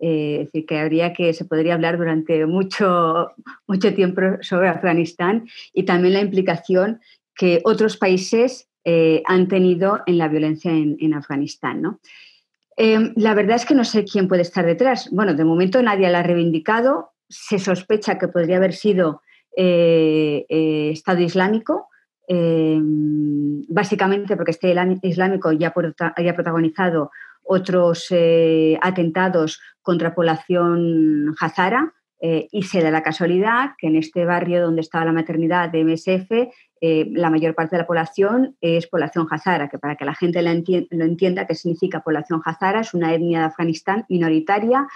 Eh, 0.00 0.38
es 0.40 0.46
decir, 0.46 0.66
que 0.66 0.78
habría 0.78 1.12
que, 1.12 1.32
se 1.32 1.46
podría 1.46 1.74
hablar 1.74 1.96
durante 1.96 2.44
mucho, 2.46 3.32
mucho 3.66 3.94
tiempo 3.94 4.20
sobre 4.42 4.68
Afganistán 4.68 5.48
y 5.72 5.84
también 5.84 6.14
la 6.14 6.20
implicación 6.20 7.00
que 7.34 7.60
otros 7.64 7.96
países 7.96 8.68
eh, 8.84 9.22
han 9.26 9.48
tenido 9.48 10.00
en 10.06 10.18
la 10.18 10.28
violencia 10.28 10.70
en, 10.72 11.14
Afganistán. 11.14 11.98
Em, 12.76 13.12
la 13.16 13.34
verdad 13.34 13.56
es 13.56 13.64
que 13.64 13.74
no 13.74 13.84
sé 13.84 14.04
quién 14.04 14.28
puede 14.28 14.42
estar 14.42 14.64
detrás. 14.66 15.08
Bueno, 15.10 15.34
de 15.34 15.44
momento 15.44 15.82
nadie 15.82 16.10
la 16.10 16.20
ha 16.20 16.22
reivindicado. 16.22 17.12
Se 17.28 17.58
sospecha 17.58 18.18
que 18.18 18.28
podría 18.28 18.58
haber 18.58 18.74
sido 18.74 19.22
eh, 19.56 20.44
Estado 20.92 21.20
Islámico, 21.20 21.88
em, 22.28 23.64
básicamente 23.68 24.36
porque 24.36 24.52
este 24.52 24.74
Islámico 25.02 25.52
ya, 25.52 25.68
ha 25.68 26.34
protagonizado 26.34 27.10
otros 27.48 28.06
eh, 28.10 28.78
atentados 28.82 29.60
contra 29.80 30.14
población 30.14 31.34
hazara 31.40 31.94
eh, 32.20 32.46
y 32.52 32.64
se 32.64 32.82
da 32.82 32.90
la 32.90 33.02
casualidad 33.02 33.70
que 33.78 33.86
en 33.86 33.96
este 33.96 34.24
barrio 34.24 34.62
donde 34.62 34.82
estaba 34.82 35.06
la 35.06 35.12
maternidad 35.12 35.70
de 35.70 35.84
MSF 35.84 36.30
eh, 36.80 37.08
la 37.12 37.30
mayor 37.30 37.54
parte 37.54 37.76
de 37.76 37.82
la 37.82 37.86
población 37.86 38.56
es 38.60 38.86
población 38.86 39.26
hazara, 39.30 39.68
que 39.68 39.78
para 39.78 39.96
que 39.96 40.04
la 40.04 40.14
gente 40.14 40.42
lo, 40.42 40.50
entienda 40.50 41.46
qué 41.46 41.54
significa 41.54 42.00
población 42.00 42.42
hazara, 42.44 42.80
es 42.80 42.92
una 42.92 43.14
etnia 43.14 43.40
de 43.40 43.44
Afganistán 43.46 44.04
minoritaria 44.08 44.86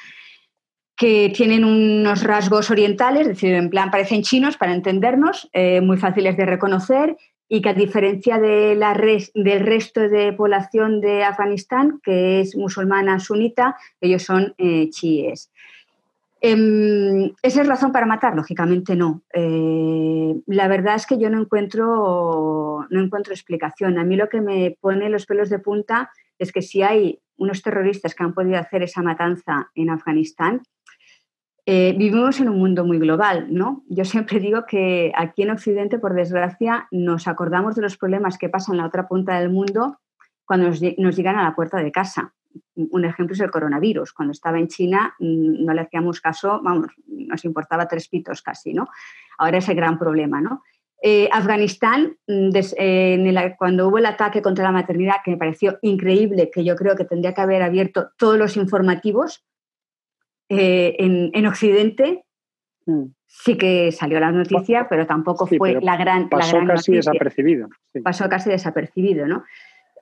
que 0.95 1.33
tienen 1.35 1.65
unos 1.65 2.23
rasgos 2.23 2.71
orientales, 2.71 3.23
es 3.23 3.29
decir, 3.29 3.55
en 3.55 3.71
plan 3.71 3.91
parecen 3.91 4.23
chinos 4.23 4.57
para 4.57 4.75
entendernos, 4.75 5.51
muy 5.83 5.97
fáciles 5.97 6.37
de 6.37 6.47
reconocer 6.47 7.17
y 7.55 7.61
que 7.61 7.69
a 7.69 7.75
diferencia 7.75 8.39
del 8.41 9.61
resto 9.61 10.01
de 10.01 10.33
población 10.33 11.03
de 11.03 11.23
Afganistán, 11.23 12.01
que 12.03 12.41
es 12.41 12.57
musulmana 12.57 13.19
sunita, 13.19 13.77
ellos 14.01 14.23
son 14.23 14.55
eh, 14.57 14.89
chiíes. 14.89 15.53
Em, 16.41 17.31
¿Esa 17.43 17.61
es 17.61 17.69
razón 17.69 17.93
para 17.93 18.07
matar? 18.07 18.35
Lógicamente 18.35 18.97
no. 18.97 19.21
Eh, 19.35 20.35
la 20.47 20.67
verdad 20.67 20.95
es 20.95 21.05
que 21.05 21.19
yo 21.19 21.29
no 21.29 21.43
encuentro, 21.43 22.87
no 22.89 23.01
encuentro 23.03 23.35
explicación. 23.35 23.99
A 23.99 24.05
mí 24.05 24.17
lo 24.17 24.31
que 24.31 24.41
me 24.41 24.79
pone 24.81 25.11
los 25.11 25.27
pelos 25.27 25.51
de 25.51 25.59
punta 25.59 26.11
es 26.39 26.53
que 26.53 26.63
si 26.63 26.81
hay 26.81 27.19
unos 27.37 27.61
terroristas 27.61 28.15
que 28.15 28.25
han 28.25 28.33
podido 28.33 28.59
hacer 28.59 28.83
esa 28.83 29.03
matanza 29.03 29.69
en 29.75 29.91
Afganistán, 29.91 30.63
eh, 31.65 31.95
vivimos 31.97 32.41
en 32.41 32.49
un 32.49 32.59
mundo 32.59 32.85
muy 32.85 32.99
global, 32.99 33.47
¿no? 33.51 33.85
Yo 33.89 34.05
siempre 34.05 34.41
digo 34.41 34.65
que 34.67 35.13
aquí 35.17 35.43
en 35.43 35.51
Occidente, 35.51 35.99
por 35.99 36.15
desgracia, 36.15 36.89
nos 36.91 37.29
acordamos 37.29 37.77
de 37.77 37.83
los 37.83 37.97
problemas 37.97 38.39
que 38.39 38.49
pasan 38.49 38.75
en 38.75 38.81
la 38.81 38.87
otra 38.87 39.07
punta 39.07 39.39
del 39.39 39.51
mundo 39.51 40.01
cuando 40.45 40.67
nos, 40.69 40.81
llegan 40.81 41.37
a 41.37 41.45
la 41.45 41.55
puerta 41.55 41.79
de 41.79 41.93
casa 41.93 42.35
un 42.75 43.05
ejemplo 43.05 43.35
es 43.35 43.41
el 43.41 43.51
coronavirus. 43.51 44.13
Cuando 44.13 44.33
estaba 44.33 44.59
en 44.59 44.69
China 44.69 45.15
mm, 45.19 45.65
no 45.65 45.73
le 45.73 45.83
hacíamos 45.83 46.21
caso, 46.21 46.61
vamos, 46.63 46.89
nos 47.07 47.45
importaba 47.45 47.89
tres 47.89 48.09
pitos 48.09 48.43
casi, 48.43 48.75
¿no? 48.75 48.89
Ahora 49.39 49.59
es 49.59 49.69
el 49.69 49.77
gran 49.77 49.99
problema, 49.99 50.41
¿no? 50.41 50.63
Eh, 51.03 51.29
Afganistán, 51.33 52.17
mm, 52.29 52.51
eh, 52.77 53.55
cuando 53.59 53.89
hubo 53.89 53.99
el 53.99 54.07
ataque 54.07 54.43
contra 54.43 54.65
la 54.65 54.73
maternidad, 54.73 55.17
que 55.25 55.33
me 55.33 55.37
pareció 55.37 55.79
increíble, 55.83 56.51
que 56.53 56.65
yo 56.65 56.77
creo 56.77 56.95
que 56.95 57.05
tendría 57.05 57.35
que 57.35 57.41
haber 57.41 57.63
abierto 57.63 58.11
todos 58.17 58.39
los 58.39 58.57
informativos 58.57 59.45
eh, 60.59 60.97
en, 60.99 61.47
Occidente, 61.47 62.25
mm. 62.87 63.05
sí 63.27 63.57
que 63.57 63.93
salió 63.93 64.21
la 64.21 64.33
noticia, 64.33 64.87
pero 64.89 65.07
tampoco 65.07 65.47
fue 65.47 65.81
la 65.81 65.97
gran. 65.97 66.29
Pasó 66.29 66.59
casi 66.67 66.93
desapercibido. 66.93 67.69
Pasó 68.03 68.29
casi 68.29 68.51
desapercibido, 68.51 69.27
¿no? 69.27 69.45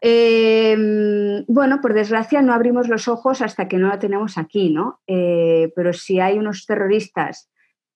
Em, 0.02 1.44
bueno, 1.46 1.80
por 1.82 1.92
desgracia 1.92 2.40
no 2.40 2.54
abrimos 2.54 2.88
los 2.88 3.06
ojos 3.06 3.42
hasta 3.42 3.68
que 3.68 3.76
no 3.76 3.88
lo 3.88 3.98
tenemos 3.98 4.38
aquí, 4.38 4.70
¿no? 4.70 5.00
Eh, 5.06 5.70
pero 5.76 5.92
si 5.92 6.20
hay 6.20 6.38
unos 6.38 6.64
terroristas 6.64 7.50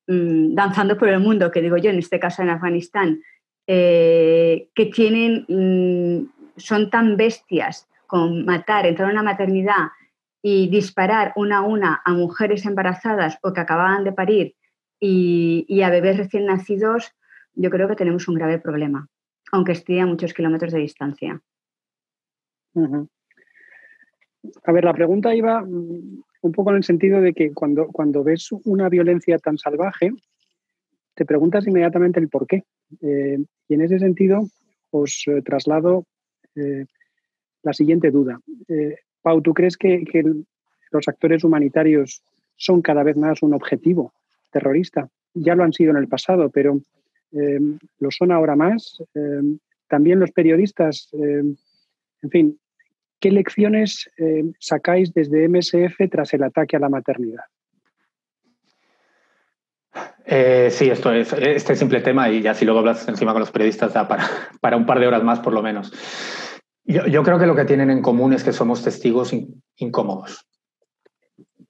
mm, 0.07 0.55
danzando 0.55 0.99
por 0.99 1.09
el 1.09 1.21
mundo, 1.21 1.51
que 1.51 1.62
digo 1.62 1.79
yo, 1.79 1.90
en 1.90 1.99
este 1.99 2.21
caso 2.21 2.43
en 2.43 2.51
Afganistán, 2.51 3.23
eh, 3.67 4.69
que 4.75 4.87
tienen, 4.87 5.47
mm, 5.49 6.59
son 6.59 6.90
tan 6.90 7.17
bestias 7.17 7.88
con 8.07 8.45
matar, 8.45 8.87
entrar 8.87 9.09
en 9.09 9.14
una 9.14 9.23
maternidad 9.23 9.88
y 10.46 10.68
disparar 10.68 11.33
una 11.37 11.59
a 11.59 11.62
una 11.62 12.02
a 12.04 12.12
mujeres 12.12 12.66
embarazadas 12.66 13.38
o 13.42 13.54
que 13.54 13.62
acababan 13.62 14.04
de 14.04 14.12
parir 14.12 14.54
y, 15.00 15.80
a 15.80 15.88
bebés 15.88 16.18
recién 16.18 16.44
nacidos, 16.44 17.12
yo 17.54 17.70
creo 17.70 17.88
que 17.88 17.96
tenemos 17.96 18.28
un 18.28 18.35
grave 18.35 18.59
problema, 18.59 19.09
aunque 19.52 19.72
esté 19.72 20.02
a 20.02 20.07
muchos 20.07 20.35
kilómetros 20.35 20.72
de 20.72 20.80
distancia. 20.80 21.40
A 24.64 24.72
ver, 24.72 24.85
la 24.85 24.92
pregunta 24.92 25.35
iba 25.35 25.62
mm, 25.62 26.22
un 26.42 26.52
poco 26.52 26.70
en 26.70 26.76
el 26.76 26.85
sentido 26.85 27.22
de 27.22 27.33
que 27.33 27.54
cuando, 27.54 27.87
cuando 27.87 28.22
ves 28.22 28.50
una 28.64 28.90
violencia 28.90 29.38
tan 29.38 29.57
salvaje, 29.57 30.12
te 31.14 31.24
preguntas 31.24 31.66
inmediatamente 31.66 32.20
el 32.20 32.28
por 32.28 32.46
qué. 32.46 32.64
Eh, 33.00 33.38
y 33.68 33.74
en 33.74 33.80
ese 33.80 33.98
sentido, 33.98 34.42
os 34.90 35.24
eh, 35.26 35.40
traslado 35.40 36.04
eh, 36.54 36.85
la 37.62 37.72
siguiente 37.72 38.11
duda. 38.11 38.38
Pau, 39.24 39.42
¿tú 39.42 39.54
crees 39.54 39.76
que, 39.76 40.04
los 40.92 41.08
actores 41.08 41.42
humanitarios 41.42 42.22
son 42.56 42.80
cada 42.80 43.02
vez 43.02 43.16
más 43.16 43.42
un 43.42 43.54
objetivo 43.54 44.12
terrorista? 44.52 45.08
Ya 45.32 45.56
lo 45.56 45.64
han 45.64 45.72
sido 45.72 45.90
en 45.90 45.96
el 45.96 46.06
pasado, 46.06 46.50
pero 46.50 46.78
lo 47.32 48.10
son 48.12 48.30
ahora 48.30 48.54
más. 48.54 49.02
también 49.88 50.20
los 50.20 50.30
periodistas, 50.30 51.08
en 51.12 52.30
fin, 52.30 52.56
¿Qué 53.24 53.30
lecciones 53.30 54.10
eh, 54.18 54.44
sacáis 54.58 55.14
desde 55.14 55.48
MSF 55.48 56.10
tras 56.10 56.34
el 56.34 56.42
ataque 56.42 56.76
a 56.76 56.78
la 56.78 56.90
maternidad? 56.90 57.44
Eh, 60.26 60.68
sí, 60.70 60.90
esto 60.90 61.10
es 61.10 61.32
este 61.32 61.74
simple 61.74 62.02
tema 62.02 62.28
y 62.28 62.42
ya 62.42 62.52
si 62.52 62.66
luego 62.66 62.80
hablas 62.80 63.08
encima 63.08 63.32
con 63.32 63.40
los 63.40 63.50
periodistas 63.50 63.92
para, 63.92 64.28
para 64.60 64.76
un 64.76 64.84
par 64.84 65.00
de 65.00 65.06
horas 65.06 65.24
más 65.24 65.40
por 65.40 65.54
lo 65.54 65.62
menos. 65.62 65.90
Yo, 66.85 67.23
creo 67.23 67.38
que 67.38 67.47
lo 67.47 67.57
que 67.57 67.64
tienen 67.64 67.90
en 67.90 68.03
común 68.03 68.35
es 68.35 68.44
que 68.44 68.53
somos 68.53 68.83
testigos 68.83 69.35
incómodos. 69.77 70.47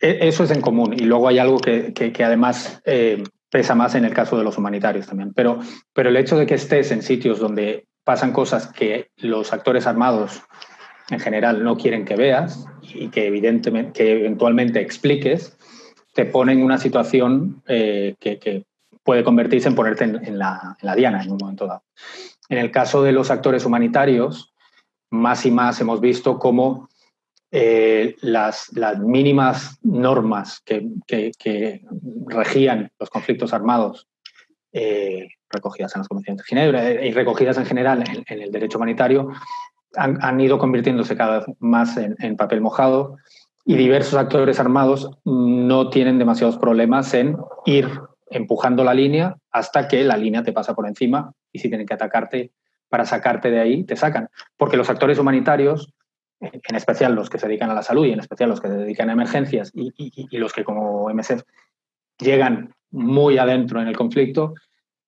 E, 0.01 0.27
eso 0.27 0.45
es 0.45 0.51
en 0.51 0.61
común 0.61 0.93
y 0.93 1.05
luego 1.05 1.29
hay 1.29 1.39
algo 1.39 1.59
que, 1.59 2.13
además 2.25 2.83
eh, 2.85 3.23
pesa 3.49 3.77
más 3.77 3.95
en 3.95 4.05
el 4.05 4.13
caso 4.13 4.37
de 4.37 4.45
los 4.45 4.59
humanitarios 4.59 5.07
también. 5.07 5.33
Pero, 5.33 5.61
pero 5.93 6.09
el 6.09 6.17
hecho 6.17 6.37
de 6.37 6.47
que 6.47 6.55
estés 6.55 6.91
en 6.91 7.03
sitios 7.03 7.39
donde 7.39 7.87
pasan 8.03 8.33
cosas 8.33 8.67
que 8.67 9.11
los 9.17 9.53
actores 9.53 9.87
armados 9.87 10.43
en 11.11 11.21
general 11.21 11.63
no 11.63 11.77
quieren 11.77 12.05
que 12.05 12.17
veas 12.17 12.67
y 12.83 13.09
que 13.09 13.27
evidentemente, 13.27 13.93
que 13.93 14.13
eventualmente 14.13 14.81
expliques, 14.81 15.57
te 16.15 16.25
pone 16.25 16.53
en 16.53 16.63
una 16.63 16.79
situación 16.79 17.63
eh, 17.67 18.15
que, 18.19 18.65
puede 19.03 19.23
convertirse 19.23 19.69
en 19.69 19.75
ponerte 19.75 20.05
en, 20.05 20.39
la, 20.39 20.79
diana 20.97 21.23
en 21.23 21.31
un 21.31 21.37
momento 21.37 21.67
dado. 21.67 21.83
En 22.49 22.57
el 22.57 22.71
caso 22.71 23.03
de 23.03 23.13
los 23.13 23.31
actores 23.31 23.67
humanitarios, 23.67 24.54
más 25.15 25.47
y 25.47 25.51
más 25.51 25.81
hemos 25.81 26.01
visto 26.01 26.39
cómo 26.39 26.89
eh, 27.51 28.17
las, 28.21 28.71
mínimas 28.99 29.79
normas 29.83 30.61
que, 30.65 31.81
regían 32.27 32.91
los 32.99 33.11
conflictos 33.11 33.53
armados, 33.53 34.09
eh, 34.73 35.29
recogidas 35.51 35.95
en 35.95 36.01
las 36.01 36.09
convenciones 36.09 36.43
de 36.43 36.49
Ginebra 36.49 36.91
y 37.05 37.13
recogidas 37.13 37.57
en 37.59 37.67
general 37.67 38.05
en 38.27 38.43
el 38.43 38.51
derecho 38.51 38.79
humanitario, 38.79 39.29
han, 39.97 40.41
ido 40.41 40.59
convirtiéndose 40.59 41.17
cada 41.17 41.39
vez 41.39 41.47
más 41.61 41.97
en, 41.97 42.37
papel 42.37 42.61
mojado 42.61 43.17
y 43.65 43.77
diversos 43.77 44.15
actores 44.15 44.61
armados 44.61 45.11
no 45.25 45.91
tienen 45.91 46.19
demasiados 46.19 46.59
problemas 46.59 47.15
en 47.15 47.37
ir 47.65 47.89
empujando 48.31 48.85
la 48.85 48.95
línea 48.95 49.37
hasta 49.53 49.89
que 49.89 50.03
la 50.05 50.17
línea 50.17 50.43
te 50.43 50.53
pasa 50.53 50.75
por 50.75 50.87
encima 50.87 51.33
y 51.53 51.61
si 51.61 51.69
tienen 51.69 51.87
que 51.87 51.95
atacarte 51.95 52.51
para 52.89 53.05
sacarte 53.05 53.51
de 53.51 53.61
ahí, 53.61 53.85
te 53.85 53.97
sacan. 53.97 54.29
Porque 54.57 54.77
los 54.77 54.91
actores 54.91 55.19
humanitarios, 55.19 55.93
en 56.41 56.77
especial 56.77 57.15
los 57.15 57.31
que 57.31 57.39
se 57.39 57.49
dedican 57.49 57.71
a 57.71 57.75
la 57.75 57.83
salud 57.83 58.07
y 58.07 58.13
en 58.13 58.21
especial 58.21 58.51
los 58.51 58.61
que 58.61 58.69
se 58.69 58.77
dedican 58.77 59.09
a 59.11 59.15
emergencias 59.15 59.71
y, 59.75 60.39
los 60.39 60.53
que 60.53 60.65
como 60.65 61.09
MSF 61.13 61.43
llegan 62.19 62.75
muy 62.91 63.39
adentro 63.39 63.81
en 63.81 63.89
el 63.89 63.97
conflicto, 63.97 64.55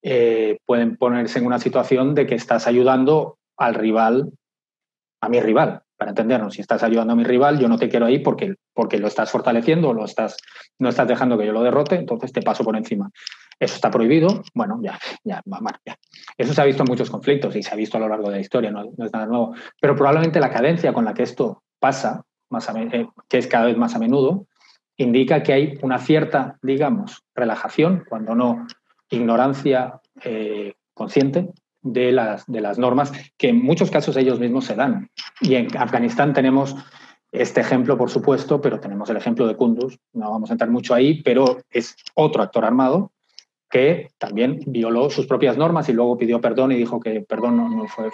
eh, 0.03 0.59
pueden 0.65 0.97
ponerse 0.97 1.39
en 1.39 1.47
una 1.47 1.59
situación 1.59 2.15
de 2.15 2.27
que 2.27 2.35
estás 2.35 2.67
ayudando 2.67 3.39
al 3.57 3.75
rival 3.75 4.33
a 5.21 5.29
mi 5.29 5.41
rival, 5.41 5.83
para 5.97 6.11
entendernos. 6.11 6.55
Si 6.55 6.61
estás 6.61 6.83
ayudando 6.83 7.13
a 7.13 7.17
mi 7.17 7.25
rival, 7.25 7.59
yo 7.59 7.69
no 7.69 7.79
te 7.79 7.89
quiero 7.89 8.07
ahí 8.07 8.19
porque, 8.19 8.55
porque 8.73 8.99
lo 8.99 9.09
estás 9.09 9.31
fortaleciendo 9.31 9.93
lo 9.93 10.05
estás, 10.05 10.37
no 10.79 10.89
estás 10.89 11.09
dejando 11.09 11.39
que 11.39 11.47
yo 11.47 11.53
lo 11.53 11.63
derrote, 11.63 11.97
entonces 11.97 12.33
te 12.33 12.43
paso 12.43 12.65
por 12.65 12.77
encima. 12.77 13.11
Eso 13.59 13.75
está 13.75 13.91
prohibido, 13.91 14.43
bueno, 14.55 14.79
ya, 14.83 14.99
ya, 15.25 15.43
ya. 15.85 15.97
Eso 16.37 16.53
se 16.53 16.61
ha 16.61 16.65
visto 16.65 16.83
en 16.83 16.89
muchos 16.89 17.11
conflictos 17.11 17.57
y 17.57 17.63
se 17.63 17.73
ha 17.73 17.77
visto 17.77 17.97
a 17.97 18.01
lo 18.01 18.09
largo 18.09 18.29
de 18.29 18.37
la 18.37 18.41
historia, 18.41 18.71
no, 18.71 18.85
es 18.85 19.13
nada 19.13 19.27
nuevo. 19.27 19.55
Pero 19.81 19.97
probablemente 19.97 20.41
la 20.41 20.51
cadencia 20.51 20.93
con 20.93 21.07
la 21.07 21.15
que 21.15 21.23
esto 21.23 21.63
pasa, 21.79 22.25
más 22.51 22.69
eh, 22.75 23.09
que 23.29 23.39
es 23.39 23.47
cada 23.47 23.67
vez 23.67 23.77
más 23.79 23.95
a 23.95 23.99
menudo, 23.99 24.47
indica 24.99 25.43
que 25.43 25.53
hay 25.55 25.79
una 25.83 25.99
cierta, 25.99 26.59
digamos, 26.63 27.25
relajación, 27.35 28.05
cuando 28.09 28.35
no 28.35 28.67
ignorancia 29.09 30.01
eh, 30.23 30.75
consciente 30.93 31.51
de 31.81 32.13
las, 32.13 32.45
de 32.47 32.61
las 32.61 32.79
normas 32.79 33.13
que 33.37 33.51
en 33.51 33.63
muchos 33.63 33.91
casos 33.91 34.17
ellos 34.17 34.39
mismos 34.39 34.67
se 34.67 34.75
dan. 34.75 35.11
Y 35.41 35.55
en 35.55 35.75
Afganistán 35.77 36.35
tenemos 36.35 36.77
este 37.33 37.61
ejemplo, 37.61 37.97
por 37.97 38.11
supuesto, 38.11 38.61
pero 38.61 38.81
tenemos 38.81 39.09
el 39.11 39.17
ejemplo 39.17 39.47
de 39.47 39.57
Kunduz, 39.57 39.99
no 40.13 40.31
vamos 40.31 40.51
a 40.51 40.55
entrar 40.55 40.71
mucho 40.71 40.95
ahí, 40.95 41.23
pero 41.23 41.59
es 41.71 41.97
otro 42.15 42.43
actor 42.43 42.65
armado 42.65 43.13
que 43.71 44.09
también 44.19 44.61
violó 44.67 45.11
sus 45.11 45.27
propias 45.27 45.57
normas 45.57 45.89
y 45.89 45.93
luego 45.93 46.17
pidió 46.17 46.41
perdón 46.41 46.73
y 46.73 46.77
dijo 46.77 47.01
que 47.01 47.21
perdón 47.21 47.57
no, 47.57 47.87
fue, 47.89 48.11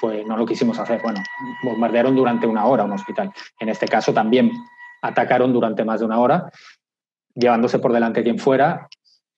fue, 0.00 0.24
no 0.24 0.36
lo 0.36 0.46
quisimos 0.46 0.78
hacer. 0.78 1.00
Bueno, 1.02 1.20
bombardearon 1.62 2.14
durante 2.14 2.46
una 2.46 2.66
hora 2.66 2.84
un 2.84 2.92
hospital. 2.92 3.32
En 3.60 3.68
este 3.68 3.86
caso 3.86 4.12
también 4.12 4.50
atacaron 5.02 5.52
durante 5.52 5.84
más 5.84 6.00
de 6.00 6.06
una 6.06 6.18
hora, 6.18 6.50
llevándose 7.34 7.78
por 7.78 7.92
delante 7.92 8.22
quien 8.22 8.38
fuera. 8.38 8.88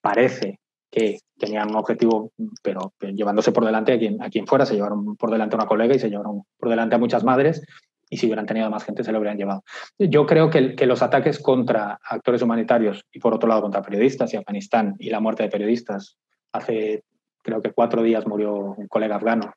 Parece 0.01 0.59
que 0.89 1.19
tenían 1.37 1.69
un 1.69 1.75
objetivo, 1.75 2.31
pero 2.61 2.93
llevándose 3.01 3.51
por 3.51 3.65
delante 3.65 3.93
a 3.93 3.99
quien, 3.99 4.23
a 4.23 4.29
quien 4.29 4.47
fuera, 4.47 4.65
se 4.65 4.75
llevaron 4.75 5.17
por 5.17 5.29
delante 5.29 5.55
a 5.55 5.59
una 5.59 5.67
colega 5.67 5.93
y 5.93 5.99
se 5.99 6.09
llevaron 6.09 6.43
por 6.57 6.69
delante 6.69 6.95
a 6.95 6.99
muchas 6.99 7.23
madres 7.23 7.61
y 8.09 8.17
si 8.17 8.25
hubieran 8.25 8.45
tenido 8.45 8.69
más 8.69 8.83
gente 8.83 9.03
se 9.03 9.11
lo 9.11 9.19
hubieran 9.19 9.37
llevado. 9.37 9.63
Yo 9.97 10.25
creo 10.25 10.49
que, 10.49 10.75
los 10.85 11.01
ataques 11.01 11.39
contra 11.39 11.99
actores 12.03 12.41
humanitarios 12.41 13.05
y 13.11 13.19
por 13.19 13.33
otro 13.33 13.49
lado 13.49 13.61
contra 13.61 13.81
periodistas 13.81 14.33
y 14.33 14.37
Afganistán 14.37 14.95
y 14.99 15.09
la 15.09 15.19
muerte 15.19 15.43
de 15.43 15.49
periodistas, 15.49 16.17
hace 16.51 17.03
creo 17.43 17.61
que 17.61 17.71
cuatro 17.71 18.01
días 18.01 18.27
murió 18.27 18.55
un 18.55 18.87
colega 18.87 19.15
afgano 19.15 19.53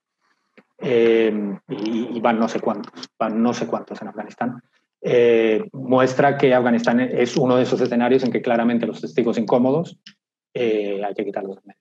eh, 0.78 1.32
y, 1.68 2.20
van 2.20 2.38
no 2.38 2.48
sé 2.48 2.60
cuántos, 2.60 2.92
van 3.18 3.42
no 3.42 3.52
sé 3.52 3.66
cuántos 3.66 4.00
en 4.02 4.08
Afganistán. 4.08 4.60
Eh, 5.02 5.64
muestra 5.72 6.36
que 6.36 6.54
Afganistán 6.54 7.00
es 7.00 7.36
uno 7.36 7.56
de 7.56 7.62
esos 7.62 7.80
escenarios 7.80 8.22
en 8.22 8.30
que 8.30 8.42
claramente 8.42 8.86
los 8.86 9.00
testigos 9.00 9.38
incómodos 9.38 9.98
eh, 10.54 11.02
hay 11.04 11.14
que 11.14 11.24
quitarlos 11.24 11.56
de 11.56 11.62
medio. 11.64 11.80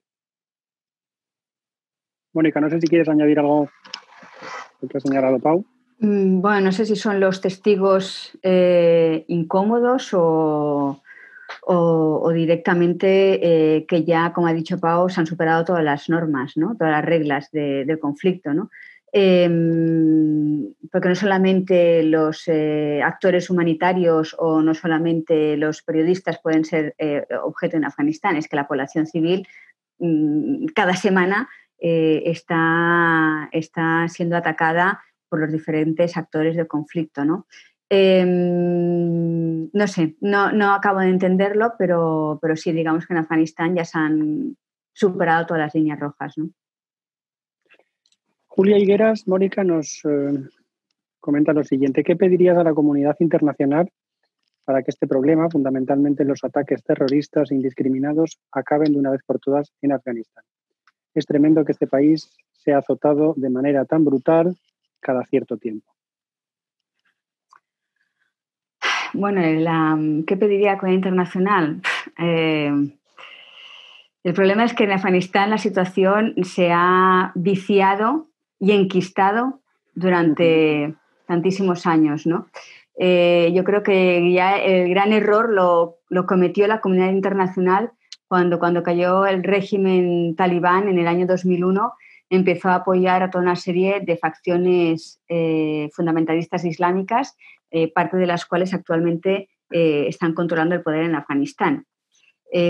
Mónica, 2.32 2.60
no 2.60 2.70
sé 2.70 2.80
si 2.80 2.86
quieres 2.86 3.08
añadir 3.08 3.40
algo 3.40 3.68
que 4.88 4.96
ha 4.96 5.00
señalado 5.00 5.38
Pau. 5.40 5.66
Mm, 6.00 6.40
bueno, 6.40 6.60
no 6.62 6.72
sé 6.72 6.86
si 6.86 6.96
son 6.96 7.20
los 7.20 7.42
testigos 7.42 8.32
eh, 8.42 9.24
incómodos 9.28 10.10
o, 10.12 11.02
directamente 12.32 13.76
eh, 13.76 13.86
que 13.86 14.04
ya, 14.04 14.32
como 14.32 14.46
ha 14.46 14.54
dicho 14.54 14.78
Pau, 14.78 15.10
se 15.10 15.20
han 15.20 15.26
superado 15.26 15.64
todas 15.64 15.84
las 15.84 16.08
normas, 16.08 16.56
¿no? 16.56 16.74
todas 16.76 16.92
las 16.92 17.04
reglas 17.04 17.50
del 17.50 17.98
conflicto. 17.98 18.54
¿no? 18.54 18.70
Em, 19.12 20.72
porque 20.90 21.08
no 21.08 21.14
solamente 21.14 22.02
los 22.02 22.44
eh, 22.48 23.02
actores 23.04 23.50
humanitarios 23.50 24.34
o 24.38 24.62
no 24.62 24.74
solamente 24.74 25.56
los 25.56 25.82
periodistas 25.82 26.38
pueden 26.40 26.64
ser 26.64 26.94
objeto 27.42 27.76
en 27.76 27.84
Afganistán, 27.84 28.36
es 28.36 28.48
que 28.48 28.56
la 28.56 28.68
población 28.68 29.06
civil 29.06 29.46
mm, 29.98 30.66
cada 30.74 30.94
semana 30.94 31.48
está, 31.82 33.48
está 33.52 34.06
siendo 34.08 34.36
atacada 34.36 35.00
por 35.30 35.40
los 35.40 35.52
diferentes 35.52 36.16
actores 36.16 36.56
del 36.56 36.66
conflicto. 36.66 37.24
¿no? 37.24 37.46
Em, 37.88 39.70
no 39.72 39.86
sé, 39.86 40.16
no, 40.20 40.52
no, 40.52 40.74
acabo 40.74 41.00
de 41.00 41.08
entenderlo, 41.08 41.74
pero, 41.78 42.38
pero 42.42 42.56
sí, 42.56 42.72
digamos 42.72 43.06
que 43.06 43.14
en 43.14 43.20
Afganistán 43.20 43.74
ya 43.74 43.84
se 43.84 43.98
han 43.98 44.56
superado 44.92 45.46
todas 45.46 45.62
las 45.62 45.74
líneas 45.74 45.98
rojas. 45.98 46.36
¿no? 46.36 46.50
Julia 48.46 48.78
Higueras, 48.78 49.26
Mónica, 49.26 49.64
nos 49.64 50.02
eh, 50.04 50.32
comenta 51.20 51.52
lo 51.52 51.64
siguiente. 51.64 52.02
¿Qué 52.02 52.16
pedirías 52.16 52.58
a 52.58 52.64
la 52.64 52.74
comunidad 52.74 53.16
internacional 53.20 53.90
para 54.64 54.82
que 54.82 54.90
este 54.90 55.06
problema, 55.06 55.48
fundamentalmente 55.48 56.24
los 56.24 56.44
ataques 56.44 56.82
terroristas 56.84 57.50
indiscriminados, 57.52 58.38
acaben 58.52 58.92
de 58.92 58.98
una 58.98 59.12
vez 59.12 59.22
por 59.24 59.38
todas 59.38 59.72
en 59.82 59.92
Afganistán? 59.92 60.44
Es 61.14 61.26
tremendo 61.26 61.64
que 61.64 61.72
este 61.72 61.86
país 61.86 62.30
sea 62.52 62.78
azotado 62.78 63.34
de 63.36 63.50
manera 63.50 63.84
tan 63.84 64.04
brutal 64.04 64.56
cada 65.00 65.24
cierto 65.24 65.56
tiempo. 65.56 65.92
Bueno, 69.12 69.40
¿qué 70.26 70.36
pediría 70.36 70.72
la 70.72 70.78
comunidad 70.78 70.98
internacional? 70.98 71.82
Eh, 72.22 72.70
el 74.24 74.34
problema 74.34 74.64
es 74.64 74.74
que 74.74 74.84
en 74.84 74.92
Afganistán 74.92 75.48
la 75.48 75.56
situación 75.56 76.34
se 76.42 76.70
ha 76.70 77.32
viciado 77.34 78.28
y 78.58 78.72
enquistado 78.72 79.60
durante 79.94 80.94
tantísimos 81.26 81.86
años, 81.86 82.26
¿no? 82.26 82.48
Eh, 82.98 83.52
yo 83.54 83.64
creo 83.64 83.82
que 83.82 84.30
ya 84.30 84.58
el 84.58 84.90
gran 84.90 85.14
error 85.14 85.50
lo, 85.50 86.26
cometió 86.26 86.66
la 86.66 86.82
comunidad 86.82 87.10
internacional 87.10 87.92
cuando, 88.28 88.58
cuando 88.58 88.82
cayó 88.82 89.24
el 89.24 89.42
régimen 89.42 90.36
talibán 90.36 90.88
en 90.88 90.98
el 90.98 91.06
año 91.06 91.26
2001 91.26 91.94
empezó 92.30 92.68
a 92.68 92.76
apoyar 92.76 93.22
a 93.22 93.30
toda 93.30 93.42
una 93.42 93.56
serie 93.56 94.00
de 94.00 94.16
facciones 94.16 95.20
eh, 95.28 95.90
fundamentalistas 95.92 96.64
islámicas 96.64 97.36
eh, 97.72 97.92
parte 97.92 98.16
de 98.16 98.26
las 98.26 98.46
cuales 98.46 98.72
actualmente 98.72 99.48
eh, 99.70 100.06
están 100.08 100.32
controlando 100.32 100.74
el 100.74 100.82
poder 100.82 101.02
en 101.02 101.14
Afganistán. 101.14 101.86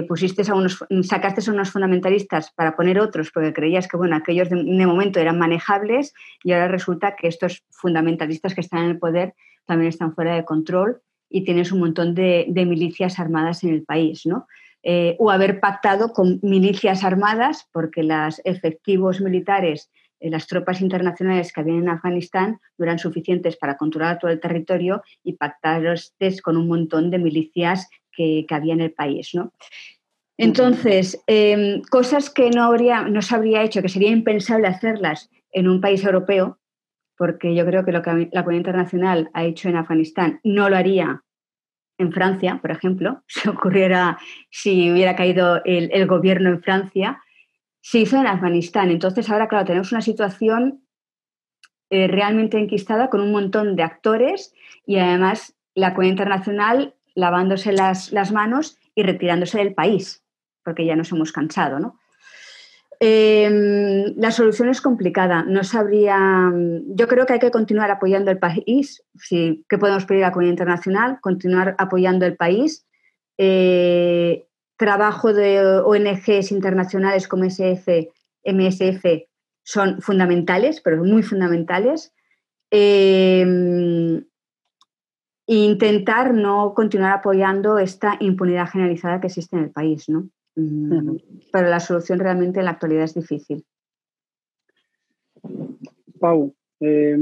Pusiste 0.07 0.43
a 0.43 1.03
sacaste 1.05 1.41
a 1.51 1.55
unos 1.55 1.71
fundamentalistas 1.71 2.53
para 2.53 2.77
poner 2.77 3.01
otros 3.01 3.31
porque 3.31 3.55
creías 3.55 3.89
que 3.89 3.97
bueno, 3.97 4.15
aquellos 4.15 4.51
de, 4.51 4.87
momento 4.87 5.21
eran 5.21 5.39
manejables 5.39 6.13
y 6.45 6.53
ahora 6.53 6.69
resulta 6.69 7.17
que 7.17 7.29
estos 7.29 7.65
fundamentalistas 7.71 8.55
que 8.55 8.61
están 8.61 8.85
en 8.85 8.91
el 8.91 8.99
poder 8.99 9.33
también 9.65 9.89
están 9.89 10.15
fuera 10.15 10.35
de 10.35 10.45
control 10.45 11.01
y 11.31 11.45
tienes 11.45 11.73
un 11.73 11.81
montón 11.81 12.15
de, 12.15 12.45
milicias 12.55 13.19
armadas 13.19 13.65
en 13.65 13.71
el 13.71 13.83
país, 13.83 14.27
¿no? 14.27 14.47
O 14.83 15.31
haber 15.31 15.61
pactado 15.61 16.13
con 16.13 16.41
milicias 16.43 17.05
armadas 17.05 17.69
porque 17.71 18.03
los 18.03 18.41
efectivos 18.45 19.21
militares 19.21 19.91
eh, 20.21 20.31
las 20.31 20.47
tropas 20.47 20.81
internacionales 20.81 21.53
que 21.53 21.61
habían 21.61 21.79
en 21.79 21.89
Afganistán 21.89 22.61
no 22.77 22.85
eran 22.85 22.99
suficientes 22.99 23.57
para 23.57 23.77
controlar 23.77 24.19
todo 24.19 24.31
el 24.31 24.41
territorio 24.41 25.03
y 25.25 25.33
pactar 25.33 25.83
con 26.43 26.57
un 26.57 26.69
montón 26.69 27.11
de 27.11 27.19
milicias 27.19 27.89
que, 28.13 28.45
que 28.47 28.55
había 28.55 28.75
en 28.75 28.83
el 28.83 28.93
país. 28.93 29.31
¿no? 29.35 29.53
Entonces, 30.37 31.23
em, 31.27 31.83
cosas 31.91 32.31
que 32.31 32.51
no, 32.51 32.65
habría, 32.65 33.03
no 33.03 33.23
se 33.23 33.35
habría 33.35 33.63
hecho, 33.63 33.83
que 33.83 33.89
sería 33.89 34.11
impensable 34.11 34.69
hacerlas 34.69 35.31
en 35.53 35.69
un 35.69 35.81
país 35.81 36.05
europeo, 36.05 36.59
porque 37.17 37.55
yo 37.55 37.65
creo 37.67 37.85
que 37.85 37.93
lo 37.93 38.03
que 38.03 38.29
la 38.33 38.43
comunidad 38.45 38.61
internacional 38.61 39.31
ha 39.33 39.45
hecho 39.45 39.69
en 39.69 39.77
Afganistán 39.77 40.41
no 40.45 40.69
lo 40.69 40.77
haría 40.77 41.23
en 42.01 42.13
Francia, 42.13 42.59
por 42.61 42.71
ejemplo, 42.71 43.23
si 43.29 43.49
ocurriera, 43.49 44.19
si 44.51 44.91
hubiera 44.91 45.15
caído 45.15 45.63
el, 45.65 46.07
gobierno 46.07 46.49
en 46.49 46.63
Francia, 46.63 47.21
se 47.81 48.01
hizo 48.01 48.19
en 48.19 48.27
Afganistán. 48.27 48.91
Entonces 48.91 49.29
ahora, 49.31 49.49
claro, 49.49 49.67
tenemos 49.67 49.93
una 49.93 50.01
situación 50.01 50.83
eh, 51.91 52.09
realmente 52.09 52.59
enquistada 52.59 53.11
con 53.11 53.21
un 53.21 53.33
montón 53.33 53.77
de 53.77 53.83
actores 53.83 54.55
y 54.87 54.99
además 54.99 55.55
la 55.75 55.91
comunidad 55.91 56.13
internacional 56.13 56.95
lavándose 57.15 57.73
las, 57.73 58.33
manos 58.33 58.79
y 58.95 59.03
retirándose 59.03 59.59
del 59.59 59.75
país, 59.75 60.25
porque 60.65 60.87
ya 60.87 60.97
nos 60.97 61.13
hemos 61.13 61.33
cansado. 61.33 61.79
¿no? 61.81 61.99
Em, 63.03 64.15
la 64.17 64.31
solución 64.31 64.69
es 64.69 64.83
complicada. 64.83 65.43
No 65.45 65.65
sabría. 65.65 66.53
Yo 66.87 67.09
creo 67.09 67.25
que 67.25 67.33
hay 67.33 67.39
que 67.39 67.51
continuar 67.51 67.91
apoyando 67.91 68.31
el 68.31 68.39
país. 68.39 69.03
Sí, 69.15 69.65
¿Qué 69.69 69.79
podemos 69.79 70.05
pedir 70.05 70.25
a 70.25 70.29
la 70.29 70.33
comunidad 70.33 70.53
internacional? 70.53 71.19
Continuar 71.23 71.75
apoyando 71.79 72.27
el 72.27 72.37
país. 72.37 72.87
Eh, 73.39 74.47
trabajo 74.77 75.33
de 75.33 75.81
ONGs 75.81 76.53
internacionales 76.53 77.27
como 77.27 77.45
SF, 77.45 78.11
MSF 78.45 79.27
son 79.63 80.03
fundamentales, 80.03 80.83
pero 80.83 81.03
muy 81.03 81.23
fundamentales. 81.23 82.13
Eh, 82.71 84.23
intentar 85.47 86.35
no 86.35 86.75
continuar 86.75 87.13
apoyando 87.13 87.79
esta 87.79 88.17
impunidad 88.21 88.69
generalizada 88.69 89.21
que 89.21 89.29
existe 89.29 89.57
en 89.57 89.65
el 89.65 89.71
país, 89.71 90.09
¿no? 90.09 90.29
Mm, 90.57 91.17
pero 91.53 91.69
la 91.69 91.81
solución 91.81 92.19
realmente 92.19 92.59
en 92.59 92.67
la 92.67 92.73
actualidad 92.73 93.05
es 93.05 93.15
difícil. 93.15 93.65
Pau, 96.19 96.55
eh, 96.81 97.17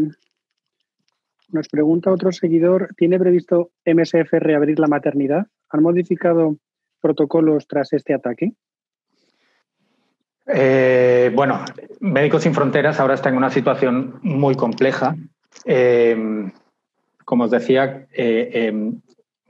nos 1.51 1.69
pregunta 1.69 2.13
otro 2.13 2.33
seguidor, 2.33 2.89
¿tiene 2.97 3.19
previsto 3.19 3.71
MSF 3.87 4.33
reabrir 4.33 4.79
la 4.79 4.87
maternidad? 4.87 5.47
¿Han 5.71 5.83
modificado 5.83 6.57
protocolos 7.01 7.67
tras 7.67 7.93
este 7.93 8.13
ataque? 8.15 8.53
Eh, 10.47 11.31
bueno, 11.35 11.65
Médicos 12.01 12.43
Sin 12.43 12.55
Fronteras 12.55 13.01
ahora 13.01 13.15
está 13.15 13.29
en 13.29 13.37
una 13.37 13.51
situación 13.51 14.19
muy 14.23 14.55
compleja. 14.55 15.15
Eh, 15.65 16.51
como 17.25 17.45
os 17.45 17.51
decía, 17.51 18.07
eh, 18.13 18.73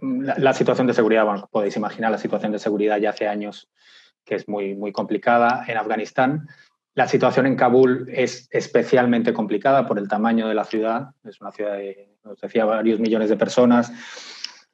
la, 0.00 0.52
situación 0.52 0.86
de 0.86 0.94
seguridad, 0.94 1.24
bueno, 1.24 1.48
podéis 1.50 1.76
imaginar 1.76 2.10
la 2.10 2.18
situación 2.18 2.52
de 2.52 2.58
seguridad 2.58 2.98
ya 2.98 3.10
hace 3.10 3.26
años 3.28 3.68
que 4.24 4.34
es 4.34 4.48
muy, 4.48 4.74
muy 4.74 4.92
complicada 4.92 5.64
en 5.66 5.76
Afganistán. 5.76 6.48
La 6.94 7.08
situación 7.08 7.46
en 7.46 7.56
Kabul 7.56 8.08
es 8.12 8.48
especialmente 8.50 9.32
complicada 9.32 9.86
por 9.86 9.98
el 9.98 10.08
tamaño 10.08 10.48
de 10.48 10.54
la 10.54 10.64
ciudad. 10.64 11.10
Es 11.24 11.40
una 11.40 11.50
ciudad 11.50 11.74
de, 11.78 12.16
os 12.24 12.40
decía, 12.40 12.64
varios 12.64 13.00
millones 13.00 13.30
de 13.30 13.36
personas 13.36 13.92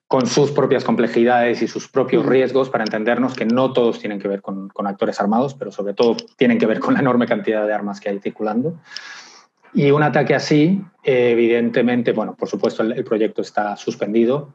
con 0.07 0.27
sus 0.27 0.51
propias 0.51 0.85
complejidades 0.85 1.63
y 1.63 1.69
sus 1.69 1.89
propios 1.89 2.27
riesgos 2.27 2.71
para 2.71 2.85
entendernos 2.85 3.35
que 3.35 3.47
no 3.47 3.73
todos 3.73 3.99
tienen 3.99 4.21
que 4.21 4.29
ver 4.29 4.43
con, 4.43 4.71
actores 4.85 5.19
armados, 5.21 5.55
pero 5.55 5.73
sobre 5.73 5.95
todo 5.95 6.17
tienen 6.37 6.59
que 6.59 6.67
ver 6.67 6.79
con 6.79 6.95
la 6.95 7.01
enorme 7.01 7.27
cantidad 7.27 7.67
de 7.67 7.73
armas 7.73 8.01
que 8.01 8.11
hay 8.11 8.19
circulando. 8.21 8.79
Y 9.73 9.91
un 9.91 10.03
ataque 10.03 10.35
así, 10.35 10.81
evidentemente, 11.03 12.13
bueno, 12.13 12.37
por 12.37 12.49
supuesto 12.49 12.83
el, 12.83 13.05
proyecto 13.05 13.43
está 13.43 13.77
suspendido 13.77 14.55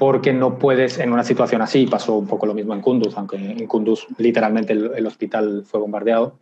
porque 0.00 0.32
no 0.32 0.58
puedes, 0.58 0.98
en 0.98 1.12
una 1.12 1.22
situación 1.22 1.60
así, 1.60 1.86
pasó 1.86 2.16
un 2.16 2.26
poco 2.26 2.46
lo 2.46 2.54
mismo 2.54 2.72
en 2.72 2.80
Kunduz, 2.80 3.18
aunque 3.18 3.36
en 3.36 3.66
Kunduz 3.66 4.06
literalmente 4.16 4.72
el, 4.72 5.06
hospital 5.06 5.62
fue 5.66 5.78
bombardeado, 5.78 6.38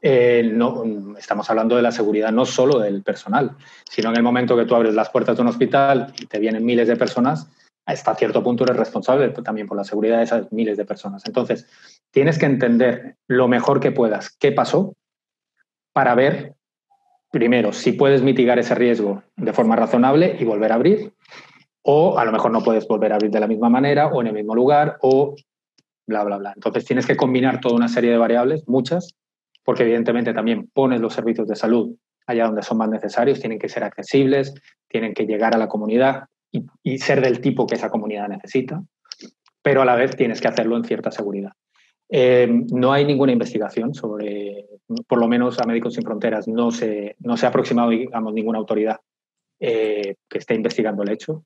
eh, 0.00 0.48
no, 0.54 0.84
estamos 1.18 1.50
hablando 1.50 1.74
de 1.74 1.82
la 1.82 1.90
seguridad 1.90 2.30
no 2.30 2.46
solo 2.46 2.78
del 2.78 3.02
personal, 3.02 3.56
sino 3.90 4.10
en 4.10 4.16
el 4.18 4.22
momento 4.22 4.56
que 4.56 4.66
tú 4.66 4.76
abres 4.76 4.94
las 4.94 5.10
puertas 5.10 5.34
de 5.34 5.42
un 5.42 5.48
hospital 5.48 6.14
y 6.16 6.26
te 6.26 6.38
vienen 6.38 6.64
miles 6.64 6.86
de 6.86 6.94
personas, 6.94 7.48
hasta 7.86 8.14
cierto 8.14 8.44
punto 8.44 8.62
eres 8.62 8.76
responsable 8.76 9.30
también 9.30 9.66
por 9.66 9.76
la 9.76 9.82
seguridad 9.82 10.18
de 10.18 10.22
esas 10.22 10.52
miles 10.52 10.76
de 10.76 10.84
personas. 10.84 11.24
Entonces, 11.26 11.66
tienes 12.12 12.38
que 12.38 12.46
entender 12.46 13.16
lo 13.26 13.48
mejor 13.48 13.80
que 13.80 13.90
puedas 13.90 14.30
qué 14.30 14.52
pasó 14.52 14.94
para 15.92 16.14
ver, 16.14 16.54
primero, 17.32 17.72
si 17.72 17.90
puedes 17.90 18.22
mitigar 18.22 18.60
ese 18.60 18.76
riesgo 18.76 19.24
de 19.34 19.52
forma 19.52 19.74
razonable 19.74 20.36
y 20.38 20.44
volver 20.44 20.70
a 20.70 20.76
abrir, 20.76 21.12
o 21.88 22.18
a 22.18 22.24
lo 22.24 22.32
mejor 22.32 22.50
no 22.50 22.62
puedes 22.62 22.86
volver 22.88 23.12
a 23.12 23.14
abrir 23.14 23.30
de 23.30 23.38
la 23.38 23.46
misma 23.46 23.68
manera 23.68 24.08
o 24.08 24.20
en 24.20 24.26
el 24.26 24.32
mismo 24.32 24.56
lugar, 24.56 24.98
o 25.02 25.36
bla, 26.06 26.24
bla, 26.24 26.36
bla. 26.36 26.52
Entonces, 26.54 26.84
tienes 26.84 27.06
que 27.06 27.16
combinar 27.16 27.60
toda 27.60 27.76
una 27.76 27.88
serie 27.88 28.10
de 28.10 28.18
variables, 28.18 28.66
muchas, 28.66 29.14
porque 29.64 29.84
evidentemente 29.84 30.34
también 30.34 30.68
pones 30.72 31.00
los 31.00 31.14
servicios 31.14 31.46
de 31.46 31.54
salud 31.54 31.94
allá 32.26 32.46
donde 32.46 32.62
son 32.62 32.78
más 32.78 32.88
necesarios, 32.88 33.38
tienen 33.38 33.60
que 33.60 33.68
ser 33.68 33.84
accesibles, 33.84 34.52
tienen 34.88 35.14
que 35.14 35.26
llegar 35.26 35.54
a 35.54 35.58
la 35.58 35.68
comunidad 35.68 36.24
y, 36.82 36.98
ser 36.98 37.20
del 37.20 37.40
tipo 37.40 37.68
que 37.68 37.76
esa 37.76 37.90
comunidad 37.90 38.28
necesita, 38.28 38.82
pero 39.62 39.82
a 39.82 39.84
la 39.84 39.94
vez 39.94 40.16
tienes 40.16 40.40
que 40.40 40.48
hacerlo 40.48 40.76
en 40.76 40.84
cierta 40.84 41.12
seguridad. 41.12 41.52
Eh, 42.08 42.48
no 42.72 42.92
hay 42.92 43.04
ninguna 43.04 43.30
investigación 43.30 43.94
sobre, 43.94 44.66
por 45.06 45.20
lo 45.20 45.28
menos 45.28 45.60
a 45.60 45.66
Médicos 45.66 45.94
Sin 45.94 46.02
Fronteras, 46.02 46.48
no 46.48 46.72
se, 46.72 47.14
no 47.20 47.36
se 47.36 47.46
ha 47.46 47.50
aproximado, 47.50 47.90
digamos, 47.90 48.32
ninguna 48.32 48.58
autoridad 48.58 48.98
eh, 49.60 50.16
que 50.28 50.38
esté 50.38 50.54
investigando 50.54 51.04
el 51.04 51.10
hecho. 51.10 51.44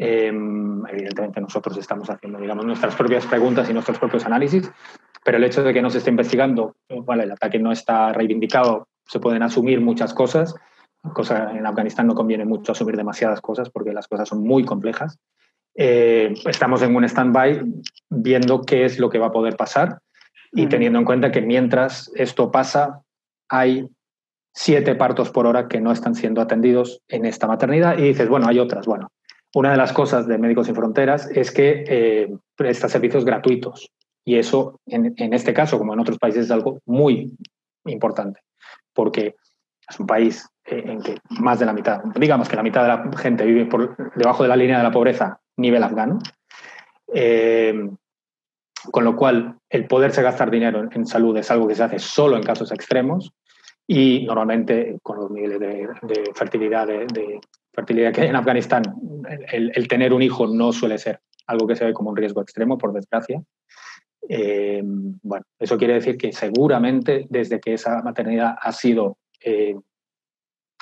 Em, 0.00 0.86
evidentemente 0.86 1.40
nosotros 1.40 1.76
estamos 1.76 2.08
haciendo, 2.08 2.38
digamos, 2.38 2.64
nuestras 2.64 2.94
propias 2.94 3.26
preguntas 3.26 3.68
y 3.68 3.72
nuestros 3.72 3.98
propios 3.98 4.24
análisis, 4.24 4.70
pero 5.24 5.38
el 5.38 5.44
hecho 5.44 5.64
de 5.64 5.74
que 5.74 5.82
no 5.82 5.90
se 5.90 5.98
esté 5.98 6.10
investigando, 6.10 6.76
bueno, 6.88 7.24
el 7.24 7.32
ataque 7.32 7.58
no 7.58 7.72
está 7.72 8.12
reivindicado, 8.12 8.86
se 9.04 9.18
pueden 9.18 9.42
asumir 9.42 9.80
muchas 9.80 10.14
cosas. 10.14 10.54
Cosa, 11.12 11.50
en 11.50 11.66
Afganistán 11.66 12.06
no 12.06 12.14
conviene 12.14 12.44
mucho 12.44 12.72
asumir 12.72 12.96
demasiadas 12.96 13.40
cosas 13.40 13.70
porque 13.70 13.92
las 13.92 14.06
cosas 14.06 14.28
son 14.28 14.44
muy 14.44 14.64
complejas. 14.64 15.18
Eh, 15.74 16.32
estamos 16.46 16.82
en 16.82 16.94
un 16.94 17.04
stand-by 17.04 17.64
viendo 18.08 18.62
qué 18.62 18.84
es 18.84 19.00
lo 19.00 19.10
que 19.10 19.18
va 19.18 19.26
a 19.26 19.32
poder 19.32 19.56
pasar 19.56 19.98
y 20.52 20.66
teniendo 20.66 20.98
en 20.98 21.04
cuenta 21.04 21.32
que 21.32 21.42
mientras 21.42 22.10
esto 22.14 22.50
pasa, 22.52 23.02
hay 23.48 23.88
siete 24.54 24.94
partos 24.94 25.30
por 25.30 25.46
hora 25.46 25.68
que 25.68 25.80
no 25.80 25.90
están 25.90 26.14
siendo 26.14 26.40
atendidos 26.40 27.00
en 27.08 27.26
esta 27.26 27.46
maternidad 27.46 27.98
y 27.98 28.02
dices, 28.02 28.28
bueno, 28.28 28.46
hay 28.48 28.58
otras. 28.58 28.86
Bueno, 28.86 29.10
una 29.54 29.70
de 29.70 29.76
las 29.76 29.92
cosas 29.92 30.26
de 30.26 30.38
Médicos 30.38 30.66
Sin 30.66 30.74
Fronteras 30.74 31.30
es 31.30 31.50
que 31.50 31.84
eh, 31.86 32.36
presta 32.56 32.88
servicios 32.88 33.24
gratuitos 33.24 33.90
y 34.24 34.36
eso, 34.36 34.80
en, 34.86 35.32
este 35.32 35.54
caso, 35.54 35.78
como 35.78 35.94
en 35.94 36.00
otros 36.00 36.18
países, 36.18 36.44
es 36.44 36.50
algo 36.50 36.80
muy 36.84 37.32
importante 37.86 38.40
porque 38.92 39.36
es 39.88 39.98
un 39.98 40.06
país 40.06 40.46
eh, 40.66 40.82
en 40.84 41.00
que 41.00 41.16
más 41.40 41.58
de 41.58 41.66
la 41.66 41.72
mitad, 41.72 42.02
digamos 42.14 42.48
que 42.48 42.56
la 42.56 42.62
mitad 42.62 42.82
de 42.82 42.88
la 42.88 43.18
gente 43.18 43.46
vive 43.46 43.64
por 43.64 44.14
debajo 44.16 44.42
de 44.42 44.50
la 44.50 44.56
línea 44.56 44.76
de 44.76 44.82
la 44.82 44.90
pobreza 44.90 45.40
nivel 45.56 45.82
afgano. 45.82 46.18
Eh, 47.14 47.88
con 48.90 49.04
lo 49.04 49.16
cual, 49.16 49.56
el 49.70 49.86
poderse 49.86 50.22
gastar 50.22 50.50
dinero 50.50 50.88
en, 50.90 51.06
salud 51.06 51.36
es 51.36 51.50
algo 51.50 51.66
que 51.66 51.74
se 51.74 51.82
hace 51.82 51.98
solo 51.98 52.36
en 52.36 52.42
casos 52.42 52.70
extremos 52.70 53.32
y 53.86 54.24
normalmente 54.26 54.98
con 55.02 55.18
los 55.18 55.30
niveles 55.30 55.58
de, 55.58 55.88
fertilidad, 56.34 56.86
de, 56.86 57.40
fertilidad 57.78 58.12
que 58.12 58.22
hay 58.22 58.28
en 58.28 58.34
Afganistán, 58.34 58.82
el, 59.52 59.86
tener 59.86 60.12
un 60.12 60.20
hijo 60.20 60.48
no 60.48 60.72
suele 60.72 60.98
ser 60.98 61.20
algo 61.46 61.68
que 61.68 61.76
se 61.76 61.84
ve 61.84 61.94
como 61.94 62.10
un 62.10 62.16
riesgo 62.16 62.42
extremo, 62.42 62.76
por 62.76 62.92
desgracia. 62.92 63.40
Eh, 64.28 64.82
bueno, 64.84 65.44
eso 65.60 65.78
quiere 65.78 65.94
decir 65.94 66.18
que 66.18 66.32
seguramente 66.32 67.26
desde 67.30 67.60
que 67.60 67.74
esa 67.74 68.02
maternidad 68.02 68.56
ha 68.60 68.72
sido 68.72 69.16
eh, 69.44 69.76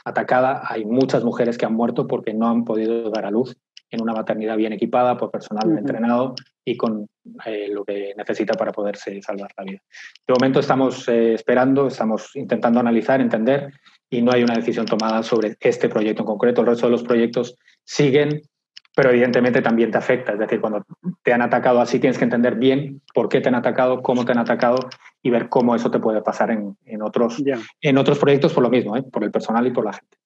atacada, 0.07 0.63
hay 0.67 0.87
muchas 0.87 1.23
mujeres 1.23 1.59
que 1.59 1.67
han 1.67 1.75
muerto 1.75 2.07
porque 2.07 2.33
no 2.33 2.49
han 2.49 2.65
podido 2.65 3.11
dar 3.11 3.27
a 3.27 3.31
luz 3.31 3.55
en 3.91 4.01
una 4.01 4.15
maternidad 4.15 4.57
bien 4.57 4.73
equipada, 4.73 5.17
por 5.19 5.31
personal 5.31 5.77
entrenado 5.79 6.35
y 6.65 6.77
con 6.77 7.07
eh, 7.45 7.69
lo 7.71 7.85
que 7.85 8.15
necesita 8.17 8.55
para 8.55 8.73
poderse 8.73 9.21
salvar 9.21 9.51
la 9.57 9.65
vida. 9.65 9.79
De 10.27 10.35
momento 10.35 10.61
estamos 10.61 11.07
eh, 11.09 11.35
esperando, 11.35 11.89
estamos 11.89 12.35
intentando 12.35 12.81
analizar, 12.81 13.21
entender 13.21 13.73
y 14.11 14.23
no 14.23 14.33
hay 14.33 14.43
una 14.43 14.55
decisión 14.55 14.87
tomada 14.87 15.23
sobre 15.23 15.57
este 15.61 15.89
proyecto 15.89 16.23
en 16.23 16.27
concreto. 16.27 16.61
El 16.61 16.69
resto 16.69 16.87
de 16.87 16.93
los 16.93 17.03
proyectos 17.03 17.57
siguen, 17.85 18.43
pero 18.95 19.11
evidentemente 19.11 19.63
también 19.63 19.91
te 19.91 19.99
afecta. 19.99 20.33
Es 20.33 20.39
decir, 20.39 20.61
cuando 20.61 20.85
te 21.23 21.33
han 21.33 21.43
atacado 21.43 21.81
así 21.81 21.99
tienes 21.99 22.19
que 22.19 22.25
entender 22.25 22.57
bien 22.57 23.03
por 23.15 23.29
qué 23.29 23.41
te 23.41 23.49
han 23.49 23.55
atacado, 23.55 24.03
cómo 24.03 24.25
te 24.25 24.33
han 24.33 24.39
atacado 24.39 24.79
y 25.23 25.31
ver 25.31 25.49
cómo 25.49 25.75
eso 25.75 25.91
te 25.91 25.99
puede 25.99 26.23
pasar 26.23 26.51
en, 26.51 27.03
otros, 27.03 27.43
en 27.81 27.99
otros 27.99 28.19
proyectos 28.19 28.53
por 28.53 28.63
lo 28.63 28.71
mismo, 28.71 28.97
¿eh? 28.97 29.03
por 29.03 29.25
el 29.25 29.31
personal 29.31 29.67
y 29.67 29.71
por 29.71 29.85
la 29.85 29.93
gente. 29.93 30.17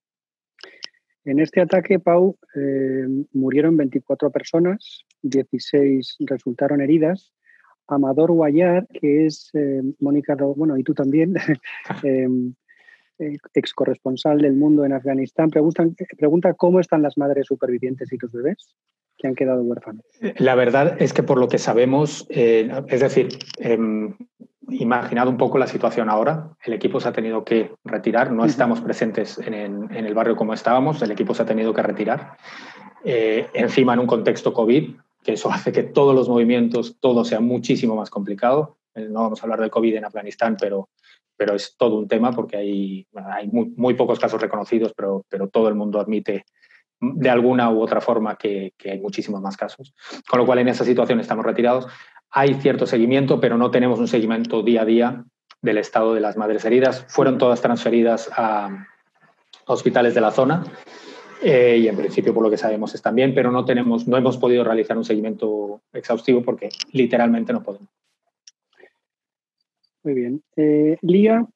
En 1.25 1.39
este 1.39 1.61
ataque, 1.61 1.99
Pau, 1.99 2.39
eh, 2.55 3.07
murieron 3.33 3.77
24 3.77 4.31
personas, 4.31 5.05
16 5.23 6.17
resultaron 6.21 6.81
heridas. 6.81 7.33
Amador 7.87 8.33
Guayar, 8.33 8.87
que 8.89 9.27
es 9.27 9.51
eh, 9.55 9.83
Mónica, 9.99 10.35
bueno, 10.57 10.79
y 10.79 10.83
tú 10.83 10.95
también, 10.95 11.35
eh, 12.05 12.29
ex 13.55 13.75
corresponsal 13.75 14.39
del 14.39 14.55
mundo 14.55 14.85
en 14.85 14.93
Afganistán, 14.93 15.51
pregunta 15.51 16.55
cómo 16.55 16.81
están 16.81 17.03
las 17.03 17.17
madres 17.19 17.47
supervivientes 17.47 18.13
y 18.13 18.19
los 18.21 18.33
bebés 18.33 18.75
que 19.17 19.29
han 19.29 19.35
quedado 19.35 19.63
huérfanos. 19.63 20.05
La 20.39 20.55
verdad 20.55 20.97
es 21.01 21.13
que 21.13 21.23
por 21.23 21.39
lo 21.39 21.49
que 21.49 21.59
sabemos, 21.59 22.27
es 22.31 23.01
decir, 23.01 23.29
em, 23.59 24.15
imaginado 24.71 25.31
un 25.31 25.37
poco 25.37 25.59
la 25.59 25.67
situación 25.67 26.09
ahora. 26.09 26.51
El 26.65 26.73
equipo 26.73 27.01
se 27.01 27.09
ha 27.09 27.13
tenido 27.13 27.45
que 27.45 27.73
retirar, 27.85 28.33
no 28.33 28.45
estamos 28.45 28.81
presentes 28.81 29.39
en, 29.39 29.91
el 29.91 30.15
barrio 30.15 30.37
como 30.37 30.55
estábamos, 30.55 31.03
el 31.03 31.11
equipo 31.11 31.35
se 31.35 31.43
ha 31.43 31.47
tenido 31.47 31.75
que 31.75 31.83
retirar. 31.83 32.37
Eh, 33.05 33.47
encima 33.55 33.95
en 33.95 34.01
un 34.01 34.07
contexto 34.07 34.53
COVID, 34.53 34.95
que 35.23 35.33
eso 35.33 35.51
hace 35.51 35.73
que 35.73 35.83
todos 35.83 36.15
los 36.15 36.29
movimientos, 36.29 36.97
todo 37.01 37.25
sea 37.25 37.41
muchísimo 37.41 37.97
más 37.97 38.11
complicado. 38.11 38.77
Eh, 38.95 39.09
no 39.09 39.23
vamos 39.23 39.41
a 39.41 39.45
hablar 39.45 39.61
del 39.61 39.71
COVID 39.71 39.97
en 39.97 40.05
Afganistán, 40.05 40.57
pero, 40.59 40.91
pero 41.37 41.55
es 41.55 41.77
todo 41.77 41.97
un 41.97 42.09
tema 42.09 42.33
porque 42.33 42.57
hay, 42.57 43.07
hay 43.15 43.49
muy, 43.49 43.95
pocos 43.95 44.19
casos 44.19 44.41
reconocidos, 44.41 44.93
pero, 44.97 45.25
pero 45.29 45.49
todo 45.49 45.69
el 45.69 45.75
mundo 45.75 46.01
admite 46.01 46.45
de 47.01 47.31
alguna 47.31 47.71
u 47.71 47.81
otra 47.81 48.01
forma 48.01 48.37
que, 48.37 48.75
que, 48.77 48.91
hay 48.91 49.01
muchísimos 49.01 49.41
más 49.41 49.57
casos. 49.57 49.95
Con 50.29 50.39
lo 50.39 50.47
cual, 50.47 50.59
en 50.59 50.69
esa 50.69 50.85
situación 50.85 51.19
estamos 51.21 51.47
retirados. 51.47 51.87
Hay 52.31 52.55
cierto 52.55 52.87
seguimiento, 52.87 53.41
pero 53.41 53.57
no 53.57 53.71
tenemos 53.71 53.99
un 53.99 54.09
seguimiento 54.09 54.63
día 54.63 54.83
a 54.83 54.85
día 54.85 55.25
del 55.63 55.79
estado 55.79 56.15
de 56.15 56.21
las 56.21 56.37
madres 56.37 56.65
heridas. 56.65 57.07
Fueron 57.09 57.39
todas 57.39 57.61
transferidas 57.61 58.31
a 58.37 58.87
hospitales 59.67 60.15
de 60.15 60.21
la 60.21 60.31
zona 60.31 60.65
eh, 61.43 61.79
y 61.81 61.89
en 61.89 61.97
principio, 61.97 62.35
por 62.35 62.43
lo 62.43 62.51
que 62.51 62.59
sabemos, 62.59 62.95
están 62.95 63.15
bien, 63.15 63.35
pero 63.35 63.51
no, 63.51 63.65
tenemos, 63.65 64.07
no 64.07 64.17
hemos 64.17 64.37
podido 64.37 64.65
realizar 64.65 64.97
un 64.97 65.05
seguimiento 65.05 65.81
exhaustivo 65.93 66.43
porque 66.43 66.69
literalmente 66.93 67.53
no 67.53 67.63
podemos. 67.63 67.89
Muy 70.03 70.15
bien. 70.15 70.43
Eh, 70.57 70.97
Lía, 71.03 71.47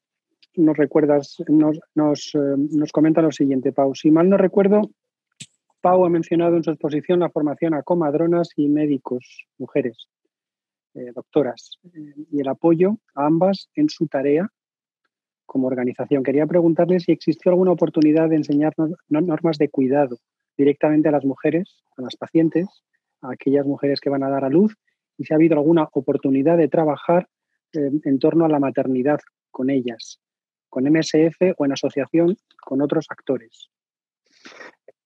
nos 0.55 0.77
recuerdas, 0.77 1.37
nos, 1.47 1.79
nos, 1.95 2.31
eh, 2.35 2.55
nos 2.57 2.91
comenta 2.91 3.21
lo 3.21 3.31
siguiente, 3.31 3.71
Pau. 3.71 3.95
Si 3.95 4.11
mal 4.11 4.29
no 4.29 4.37
recuerdo, 4.37 4.81
Pau 5.81 6.05
ha 6.05 6.09
mencionado 6.09 6.57
en 6.57 6.63
su 6.63 6.71
exposición 6.71 7.19
la 7.19 7.29
formación 7.29 7.73
a 7.73 7.83
comadronas 7.83 8.49
y 8.55 8.67
médicos, 8.67 9.45
mujeres. 9.57 10.07
Eh, 10.95 11.11
doctoras 11.13 11.77
eh, 11.93 12.13
y 12.31 12.39
el 12.39 12.47
apoyo 12.47 12.99
a 13.15 13.25
ambas 13.25 13.69
en 13.75 13.89
su 13.89 14.07
tarea 14.07 14.49
como 15.45 15.67
organización. 15.67 16.23
Quería 16.23 16.47
preguntarle 16.47 17.01
si 17.01 17.11
existió 17.11 17.51
alguna 17.51 17.73
oportunidad 17.73 18.29
de 18.29 18.37
enseñar 18.37 18.73
normas 19.09 19.57
de 19.57 19.67
cuidado 19.67 20.17
directamente 20.57 21.09
a 21.09 21.11
las 21.11 21.25
mujeres, 21.25 21.83
a 21.97 22.01
las 22.01 22.15
pacientes, 22.15 22.67
a 23.21 23.33
aquellas 23.33 23.65
mujeres 23.65 23.99
que 23.99 24.09
van 24.09 24.23
a 24.23 24.29
dar 24.29 24.45
a 24.45 24.49
luz, 24.49 24.73
y 25.17 25.25
si 25.25 25.33
ha 25.33 25.35
habido 25.35 25.57
alguna 25.57 25.89
oportunidad 25.91 26.57
de 26.57 26.69
trabajar 26.69 27.27
en 27.73 28.19
torno 28.19 28.45
a 28.45 28.49
la 28.49 28.59
maternidad 28.59 29.19
con 29.51 29.69
ellas, 29.69 30.19
con 30.69 30.83
MSF 30.85 31.53
o 31.57 31.65
en 31.65 31.71
asociación 31.71 32.37
con 32.61 32.81
otros 32.81 33.07
actores. 33.09 33.69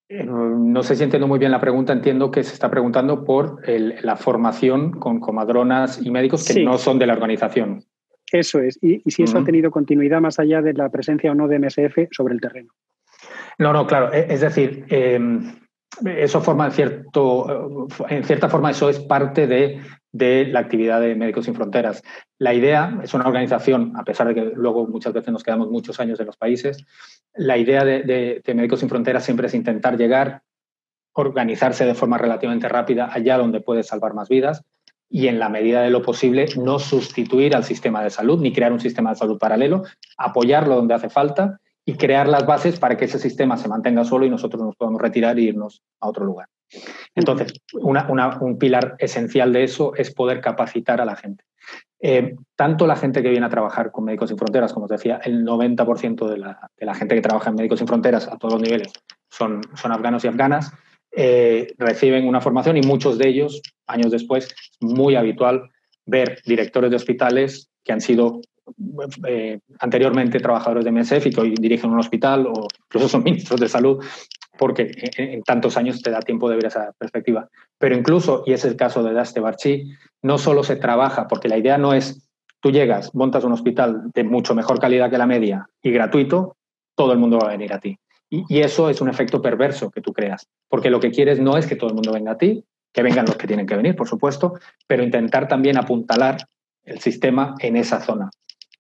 Eh, 0.10 0.24
no 0.24 0.82
sé 0.82 0.96
si 0.96 1.04
entiendo 1.04 1.28
muy 1.28 1.38
bien 1.38 1.52
la 1.52 1.62
pregunta. 1.62 1.94
Entiendo 1.94 2.32
que 2.32 2.44
se 2.44 2.54
está 2.54 2.70
preguntando 2.70 3.24
por 3.24 3.62
la 3.68 4.16
formación 4.16 4.92
con 4.92 5.20
comadronas 5.20 6.02
y 6.04 6.10
médicos 6.10 6.46
que 6.46 6.64
no 6.64 6.78
son 6.78 6.98
de 6.98 7.06
la 7.06 7.14
organización. 7.14 7.84
Eso 8.32 8.60
es. 8.60 8.80
Y, 8.82 9.02
si 9.10 9.24
eso 9.24 9.38
ha 9.38 9.44
tenido 9.44 9.72
continuidad 9.72 10.20
más 10.20 10.40
allá 10.40 10.62
de 10.62 10.74
la 10.74 10.90
presencia 10.90 11.32
o 11.32 11.36
no 11.36 11.48
de 11.48 11.60
MSF 11.60 12.10
sobre 12.12 12.34
el 12.34 12.42
terreno. 12.42 12.74
No, 13.60 13.74
no, 13.74 13.86
claro. 13.86 14.12
E, 14.14 14.28
es 14.30 14.42
decir, 14.42 14.86
em, 14.90 15.56
eso 16.06 16.42
forma 16.42 16.66
en, 16.68 16.72
cierto, 16.72 17.88
en 18.08 18.24
cierta 18.24 18.50
forma, 18.50 18.72
eso 18.72 18.90
es 18.90 19.00
parte 19.00 19.48
de, 19.48 19.82
la 20.12 20.60
actividad 20.60 21.02
de 21.02 21.16
Médicos 21.16 21.46
Sin 21.46 21.56
Fronteras. 21.56 22.04
La 22.38 22.54
idea 22.54 23.00
es 23.04 23.14
una 23.14 23.28
organización, 23.28 23.94
a 23.96 24.04
pesar 24.04 24.28
de 24.28 24.36
que 24.36 24.52
luego 24.56 24.88
muchas 24.88 25.14
veces 25.14 25.32
nos 25.32 25.44
quedamos 25.44 25.70
muchos 25.70 26.00
años 26.00 26.20
en 26.20 26.26
los 26.26 26.38
países, 26.38 26.86
la 27.36 27.58
idea 27.58 27.84
de, 27.86 28.42
Médicos 28.56 28.80
Sin 28.80 28.90
Fronteras 28.90 29.24
siempre 29.24 29.48
es 29.48 29.54
intentar 29.54 29.98
llegar, 29.98 30.42
organizarse 31.14 31.86
de 31.86 31.96
forma 31.96 32.18
relativamente 32.18 32.68
rápida 32.70 33.10
allá 33.12 33.38
donde 33.38 33.62
puede 33.62 33.84
salvar 33.84 34.14
más 34.14 34.30
vidas 34.30 34.64
y 35.10 35.28
en 35.28 35.40
la 35.40 35.50
medida 35.50 35.82
de 35.82 35.90
lo 35.90 36.02
posible 36.02 36.46
no 36.56 36.78
sustituir 36.80 37.56
al 37.56 37.64
sistema 37.64 38.04
de 38.04 38.12
salud 38.12 38.40
ni 38.40 38.54
crear 38.54 38.72
un 38.72 38.80
sistema 38.80 39.10
de 39.12 39.16
salud 39.16 39.40
paralelo, 39.40 39.84
apoyarlo 40.18 40.76
donde 40.76 40.94
hace 40.94 41.10
falta 41.10 41.60
y 41.84 41.96
crear 41.96 42.28
las 42.28 42.46
bases 42.46 42.80
para 42.80 42.96
que 42.96 43.06
ese 43.06 43.18
sistema 43.18 43.58
se 43.58 43.68
mantenga 43.68 44.04
solo 44.04 44.26
y 44.26 44.30
nosotros 44.30 44.62
nos 44.62 44.76
podamos 44.76 45.02
retirar 45.02 45.40
e 45.40 45.44
irnos 45.44 45.82
a 46.00 46.08
otro 46.08 46.26
lugar. 46.26 46.48
Entonces, 47.16 47.54
un 47.74 48.58
pilar 48.58 48.96
esencial 49.00 49.54
de 49.54 49.64
eso 49.64 49.94
es 49.96 50.14
poder 50.14 50.42
capacitar 50.42 51.02
a 51.02 51.06
la 51.06 51.16
gente. 51.16 51.44
Eh, 52.02 52.36
tanto 52.56 52.88
la 52.88 52.96
gente 52.96 53.22
que 53.22 53.30
viene 53.30 53.46
a 53.46 53.50
trabajar 53.50 53.92
con 53.92 54.06
Médicos 54.06 54.30
Sin 54.30 54.38
Fronteras, 54.38 54.72
como 54.72 54.86
os 54.86 54.92
decía, 54.92 55.20
el 55.24 55.46
90% 55.46 56.28
de 56.28 56.38
la, 56.38 56.96
gente 56.96 57.16
que 57.16 57.22
trabaja 57.22 57.50
en 57.50 57.58
Médicos 57.58 57.80
Sin 57.80 57.88
Fronteras 57.88 58.28
a 58.28 58.38
todos 58.38 58.54
los 58.54 58.64
niveles 58.64 58.94
son, 59.30 59.62
son 59.76 59.92
afganos 59.92 60.24
y 60.24 60.28
afganas, 60.28 60.72
eh, 61.12 61.74
reciben 61.78 62.28
una 62.28 62.40
formación 62.40 62.78
y 62.78 62.82
muchos 62.82 63.18
de 63.18 63.28
ellos, 63.28 63.62
años 63.88 64.12
después, 64.12 64.54
muy 64.80 65.16
habitual 65.16 65.70
ver 66.06 66.42
directores 66.46 66.90
de 66.90 66.96
hospitales 66.96 67.70
que 67.84 67.92
han 67.92 68.02
sido 68.02 68.42
eh, 69.28 69.60
anteriormente 69.80 70.40
trabajadores 70.40 70.86
de 70.86 70.92
MSF 70.92 71.28
y 71.28 71.32
que 71.32 71.42
hoy 71.42 71.54
dirigen 71.60 71.92
un 71.92 72.00
hospital 72.00 72.48
o 72.48 72.68
incluso 72.86 73.10
son 73.10 73.24
ministros 73.24 73.60
de 73.60 73.70
salud, 73.70 74.04
porque 74.58 74.92
en, 75.18 75.42
tantos 75.44 75.78
años 75.78 76.02
te 76.02 76.12
da 76.12 76.20
tiempo 76.20 76.50
de 76.50 76.56
ver 76.56 76.66
esa 76.66 76.92
perspectiva. 76.98 77.48
Pero 77.78 77.96
incluso, 77.96 78.44
y 78.46 78.54
es 78.54 78.66
el 78.66 78.76
caso 78.76 79.04
de 79.04 79.14
Daste 79.14 79.40
Barchi, 79.40 79.92
no 80.22 80.38
solo 80.38 80.64
se 80.64 80.76
trabaja, 80.76 81.28
porque 81.28 81.48
la 81.48 81.58
idea 81.58 81.78
no 81.78 81.94
es 81.94 82.30
tú 82.62 82.72
llegas, 82.72 83.14
montas 83.16 83.44
un 83.44 83.54
hospital 83.54 84.12
de 84.14 84.24
mucho 84.24 84.56
mejor 84.56 84.80
calidad 84.80 85.10
que 85.10 85.18
la 85.18 85.26
media 85.26 85.68
y 85.82 85.92
gratuito, 85.92 86.58
todo 86.96 87.14
el 87.14 87.20
mundo 87.20 87.40
va 87.40 87.48
a 87.48 87.52
venir 87.52 87.74
a 87.74 87.80
ti. 87.80 87.98
Y, 88.30 88.60
eso 88.60 88.90
es 88.90 89.02
un 89.02 89.10
efecto 89.10 89.42
perverso 89.42 89.90
que 89.90 90.02
tú 90.02 90.14
creas, 90.14 90.48
porque 90.68 90.92
lo 90.92 91.00
que 91.00 91.10
quieres 91.10 91.40
no 91.40 91.58
es 91.58 91.66
que 91.66 91.76
todo 91.76 91.90
el 91.90 91.96
mundo 91.96 92.12
venga 92.12 92.34
a 92.34 92.38
ti, 92.38 92.64
que 92.94 93.02
vengan 93.02 93.26
los 93.26 93.38
que 93.38 93.48
tienen 93.48 93.66
que 93.66 93.76
venir, 93.76 93.96
por 93.96 94.08
supuesto, 94.08 94.54
pero 94.88 95.04
intentar 95.04 95.48
también 95.48 95.78
apuntalar 95.78 96.48
el 96.84 97.00
sistema 97.00 97.56
en 97.60 97.76
esa 97.76 98.02
zona. 98.02 98.30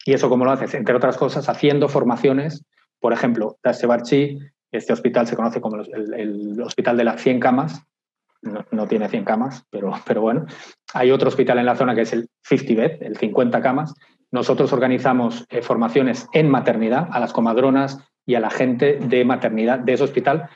¿Y 0.10 0.14
eso 0.14 0.28
cómo 0.28 0.44
lo 0.44 0.50
haces? 0.50 0.74
Entre 0.74 0.96
otras 0.96 1.18
cosas, 1.18 1.50
haciendo 1.50 1.88
formaciones, 1.88 2.66
por 3.00 3.14
ejemplo, 3.14 3.60
Barchi, 3.62 4.40
este 4.72 4.92
hospital 4.92 5.28
se 5.28 5.36
conoce 5.36 5.62
como 5.62 5.84
el, 5.84 6.60
hospital 6.64 6.98
de 6.98 7.04
las 7.04 7.22
100 7.22 7.40
camas, 7.40 7.84
no, 8.42 8.88
tiene 8.88 9.08
100 9.08 9.24
camas, 9.24 9.68
pero, 9.70 9.94
pero 10.08 10.22
bueno. 10.22 10.48
Hay 10.96 11.12
otro 11.12 11.28
hospital 11.28 11.60
en 11.60 11.68
la 11.68 11.76
zona 11.76 11.94
que 11.94 12.02
es 12.02 12.14
el 12.14 12.28
50 12.42 12.82
bed, 12.82 13.04
el 13.04 13.18
50 13.18 13.62
camas. 13.62 13.94
Nosotros 14.32 14.74
organizamos 14.74 15.46
eh, 15.52 15.62
formaciones 15.62 16.28
en 16.34 16.50
maternidad 16.50 17.08
a 17.12 17.20
las 17.20 17.32
comadronas 17.32 18.00
y 18.26 18.34
a 18.34 18.40
la 18.40 18.50
gente 18.50 18.98
de 18.98 19.24
maternidad 19.26 19.78
de 19.78 19.94
ese 19.94 20.06
hospital 20.06 20.50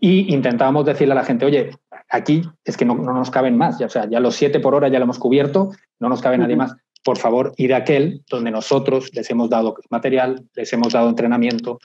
y 0.00 0.32
intentábamos 0.32 0.86
decirle 0.86 1.12
a 1.12 1.16
la 1.16 1.24
gente, 1.24 1.44
oye, 1.44 1.72
aquí 2.08 2.42
es 2.64 2.78
que 2.78 2.86
no, 2.86 2.94
nos 2.94 3.30
caben 3.30 3.58
más, 3.58 3.78
ya, 3.78 3.84
o 3.84 3.90
sea, 3.90 4.08
ya 4.08 4.20
los 4.20 4.34
siete 4.34 4.60
por 4.60 4.74
hora 4.74 4.88
ya 4.88 4.98
lo 4.98 5.04
hemos 5.04 5.18
cubierto, 5.18 5.72
no 6.00 6.08
nos 6.08 6.22
cabe 6.22 6.38
nadie 6.38 6.56
más. 6.56 6.74
Por 7.04 7.18
favor, 7.18 7.52
ir 7.56 7.74
a 7.74 7.78
aquel 7.78 8.22
donde 8.30 8.50
nosotros 8.50 9.10
les 9.12 9.30
hemos 9.30 9.50
dado 9.50 9.76
material, 9.90 10.42
les 10.54 10.72
hemos 10.72 10.94
dado 10.94 11.10
entrenamiento, 11.10 11.78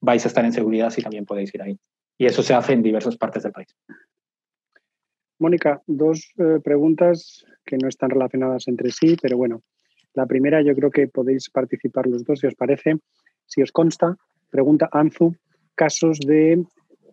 vais 0.00 0.24
a 0.24 0.28
estar 0.28 0.44
en 0.44 0.52
seguridad 0.52 0.90
si 0.90 1.02
también 1.02 1.24
podéis 1.24 1.54
ir 1.54 1.62
ahí. 1.62 1.78
Y 2.18 2.26
eso 2.26 2.42
se 2.42 2.54
hace 2.54 2.74
en 2.74 2.82
diversas 2.82 3.16
partes 3.16 3.42
del 3.42 3.52
país. 3.52 3.68
Mónica, 5.38 5.82
dos 5.86 6.28
eh, 6.38 6.60
preguntas 6.62 7.44
que 7.64 7.76
no 7.76 7.88
están 7.88 8.10
relacionadas 8.10 8.68
entre 8.68 8.90
sí, 8.90 9.16
pero 9.20 9.36
bueno, 9.36 9.62
la 10.14 10.26
primera 10.26 10.62
yo 10.62 10.74
creo 10.74 10.90
que 10.90 11.08
podéis 11.08 11.50
participar 11.50 12.06
los 12.06 12.24
dos 12.24 12.40
si 12.40 12.46
os 12.46 12.54
parece. 12.54 12.96
Si 13.44 13.62
os 13.62 13.70
consta, 13.70 14.16
pregunta 14.50 14.88
Anzu, 14.92 15.36
casos 15.74 16.18
de 16.20 16.64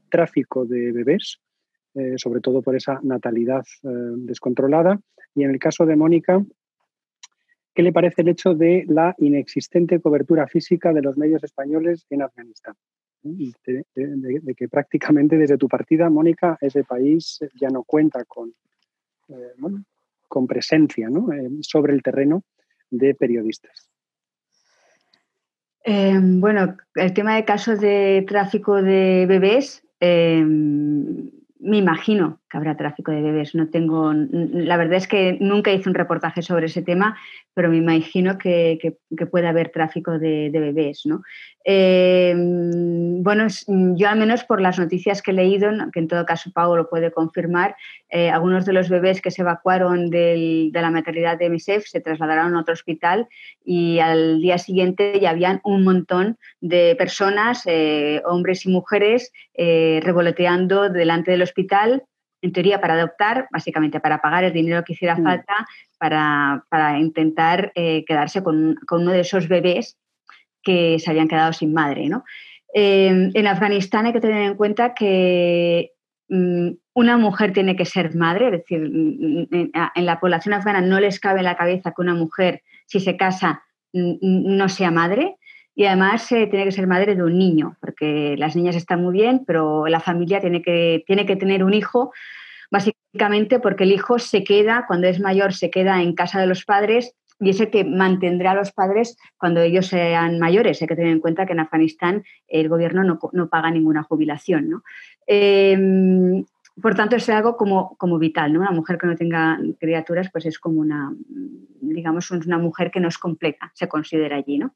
tráfico 0.09 0.66
de 0.66 0.91
bebés, 0.91 1.39
eh, 1.95 2.14
sobre 2.18 2.39
todo 2.39 2.61
por 2.61 2.76
esa 2.76 2.99
natalidad 3.03 3.66
eh, 3.84 3.88
descontrolada. 4.18 4.99
Y 5.36 5.43
en 5.43 5.51
el 5.51 5.59
caso 5.59 5.86
de 5.86 5.95
Mónica, 5.95 6.43
¿qué 7.74 7.84
le 7.84 7.92
parece 7.92 8.22
el 8.22 8.30
hecho 8.30 8.54
de 8.54 8.86
la 8.88 9.16
inexistente 9.18 10.00
cobertura 10.00 10.48
física 10.48 10.94
de 10.94 11.02
los 11.02 11.18
medios 11.18 11.44
españoles 11.44 12.06
en 12.10 12.22
Afganistán? 12.22 12.76
de, 13.24 14.56
que 14.56 14.68
prácticamente 14.68 15.38
desde 15.38 15.58
tu 15.58 15.68
partida, 15.68 16.10
Mónica, 16.10 16.58
ese 16.62 16.84
país 16.84 17.40
ya 17.56 17.70
no 17.70 17.84
cuenta 17.84 18.26
con, 18.26 18.54
eh, 19.30 19.54
con 20.28 20.48
presencia 20.48 21.08
eh, 21.08 21.50
sobre 21.62 21.94
el 21.94 22.04
terreno 22.04 22.44
de 22.90 23.16
periodistas. 23.16 23.90
Eh, 25.86 26.18
bueno, 26.22 26.78
el 26.96 27.14
tema 27.14 27.36
de 27.36 27.46
casos 27.46 27.80
de 27.80 28.24
tráfico 28.28 28.82
de 28.82 29.26
bebés, 29.28 29.84
me 30.00 31.78
imagino 31.78 32.42
que 32.54 32.58
habrá 32.58 32.78
tráfico 32.78 33.12
de 33.12 33.22
bebés. 33.22 33.56
No 33.56 33.68
tengo, 33.70 34.14
la 34.14 34.78
verdad 34.78 34.97
es 34.97 35.08
que 35.08 35.38
nunca 35.41 35.72
hice 35.72 35.89
un 35.89 35.95
reportaje 35.95 36.43
sobre 36.43 36.68
ese 36.68 36.84
tema, 36.84 37.18
pero 37.56 37.70
me 37.70 37.78
imagino 37.78 38.38
que, 38.38 38.95
puede 39.32 39.47
haber 39.47 39.70
tráfico 39.70 40.20
de, 40.20 40.51
bebés. 40.54 41.01
¿no? 41.06 41.24
Eh, 41.66 42.36
bueno, 42.38 43.47
yo 43.95 44.08
al 44.08 44.20
menos 44.20 44.43
por 44.43 44.62
las 44.62 44.78
noticias 44.78 45.24
que 45.24 45.32
he 45.32 45.34
leído, 45.34 45.72
que 45.91 45.99
en 45.99 46.08
todo 46.08 46.28
caso 46.28 46.51
Pau 46.54 46.76
lo 46.76 46.89
puede 46.89 47.12
confirmar, 47.12 47.76
eh, 48.10 48.30
algunos 48.30 48.66
de 48.66 48.74
los 48.74 48.88
bebés 48.88 49.20
que 49.20 49.32
se 49.32 49.41
evacuaron 49.41 50.12
de 50.12 50.70
la 50.74 50.91
maternidad 50.91 51.39
de 51.39 51.49
MSF 51.49 51.88
se 51.88 52.01
trasladaron 52.01 52.56
a 52.56 52.62
otro 52.62 52.74
hospital 52.74 53.28
y 53.66 53.97
al 53.97 54.41
día 54.41 54.60
siguiente 54.60 55.20
ya 55.20 55.32
habían 55.32 55.60
un 55.64 55.84
montón 55.84 56.38
de 56.62 56.95
personas, 56.99 57.64
eh, 57.66 58.22
hombres 58.26 58.68
y 58.68 58.70
mujeres, 58.70 59.32
revoloteando 59.56 60.89
delante 60.89 61.32
del 61.32 61.41
hospital 61.41 62.04
en 62.44 62.52
teoría 62.52 62.82
para 62.82 62.96
adoptar, 62.96 63.48
básicamente 63.52 64.02
para 64.02 64.22
pagar 64.22 64.44
el 64.44 64.54
dinero 64.54 64.84
que 64.84 64.94
hiciera 64.94 65.16
mm. 65.16 65.24
falta 65.24 65.68
para, 65.98 67.00
intentar 67.00 67.72
eh, 67.74 68.04
quedarse 68.06 68.44
con, 68.44 68.78
uno 68.91 69.12
de 69.12 69.22
esos 69.22 69.48
bebés 69.48 69.98
que 70.62 71.00
se 71.00 71.10
habían 71.10 71.30
quedado 71.30 71.54
sin 71.54 71.74
madre. 71.74 72.10
Em, 72.74 73.32
en 73.34 73.48
Afganistán 73.48 74.06
hay 74.06 74.14
que 74.14 74.20
tener 74.20 74.44
en 74.44 74.56
cuenta 74.56 74.94
que 74.94 75.91
mm, 76.28 76.72
una 76.94 77.18
mujer 77.18 77.54
tiene 77.54 77.78
que 77.78 77.86
ser 77.86 78.14
madre, 78.14 78.48
es 78.48 78.52
decir, 78.52 78.89
mm, 78.91 79.72
en 79.96 80.06
la 80.06 80.20
población 80.20 80.54
afgana 80.54 80.82
no 80.82 81.00
les 81.00 81.22
cabe 81.22 81.39
en 81.39 81.46
la 81.46 81.56
cabeza 81.56 81.94
que 81.96 82.02
una 82.02 82.14
mujer, 82.14 82.62
si 82.88 83.00
se 83.00 83.16
casa, 83.16 83.64
no 83.94 84.68
sea 84.68 84.91
madre. 84.91 85.38
Y 85.76 85.86
además 85.86 86.32
eh, 86.32 86.48
tiene 86.48 86.66
que 86.66 86.72
ser 86.72 86.88
madre 86.88 87.16
de 87.16 87.24
un 87.24 87.38
niño, 87.38 87.78
porque 87.82 88.36
las 88.38 88.56
niñas 88.56 88.76
están 88.76 89.02
muy 89.02 89.14
bien, 89.14 89.44
pero 89.46 89.88
la 89.88 90.00
familia 90.00 90.40
tiene 90.40 90.62
que, 90.62 91.04
tiene 91.08 91.26
que 91.26 91.36
tener 91.36 91.64
un 91.64 91.74
hijo, 91.74 92.14
básicamente 92.70 93.60
porque 93.60 93.84
el 93.84 93.92
hijo 93.92 94.20
se 94.20 94.44
queda, 94.44 94.86
cuando 94.88 95.08
es 95.08 95.20
mayor, 95.20 95.54
se 95.54 95.72
queda 95.72 96.02
en 96.02 96.14
casa 96.14 96.40
de 96.40 96.48
los 96.48 96.66
padres 96.66 97.16
y 97.40 97.50
ese 97.50 97.70
que 97.70 97.84
mantendrá 97.84 98.52
a 98.52 98.56
los 98.56 98.72
padres 98.72 99.18
cuando 99.38 99.62
ellos 99.62 99.88
sean 99.88 100.40
mayores. 100.40 100.82
Hay 100.82 100.88
que 100.88 100.96
tener 100.96 101.12
en 101.12 101.20
cuenta 101.20 101.46
que 101.46 101.54
en 101.54 101.60
Afganistán 101.60 102.24
el 102.48 102.70
gobierno 102.70 103.04
no, 103.04 103.50
paga 103.50 103.72
ninguna 103.72 104.04
jubilación. 104.04 104.70
¿no? 104.70 104.84
Em, 105.28 106.46
por 106.82 106.96
tanto, 106.96 107.16
es 107.16 107.28
algo 107.30 107.58
como, 107.58 107.96
como 107.98 108.18
vital, 108.18 108.54
¿no? 108.54 108.62
Una 108.62 108.72
mujer 108.72 108.98
que 108.98 109.08
no 109.08 109.16
tenga 109.16 109.60
criaturas, 109.80 110.30
pues 110.32 110.46
es 110.46 110.58
como 110.58 110.80
una, 110.80 111.14
digamos, 111.82 112.32
una 112.32 112.58
mujer 112.58 112.90
que 112.90 113.00
no 113.00 113.10
es 113.10 113.18
completa, 113.18 113.72
se 113.76 113.88
considera 113.88 114.38
allí, 114.38 114.58
¿no? 114.58 114.74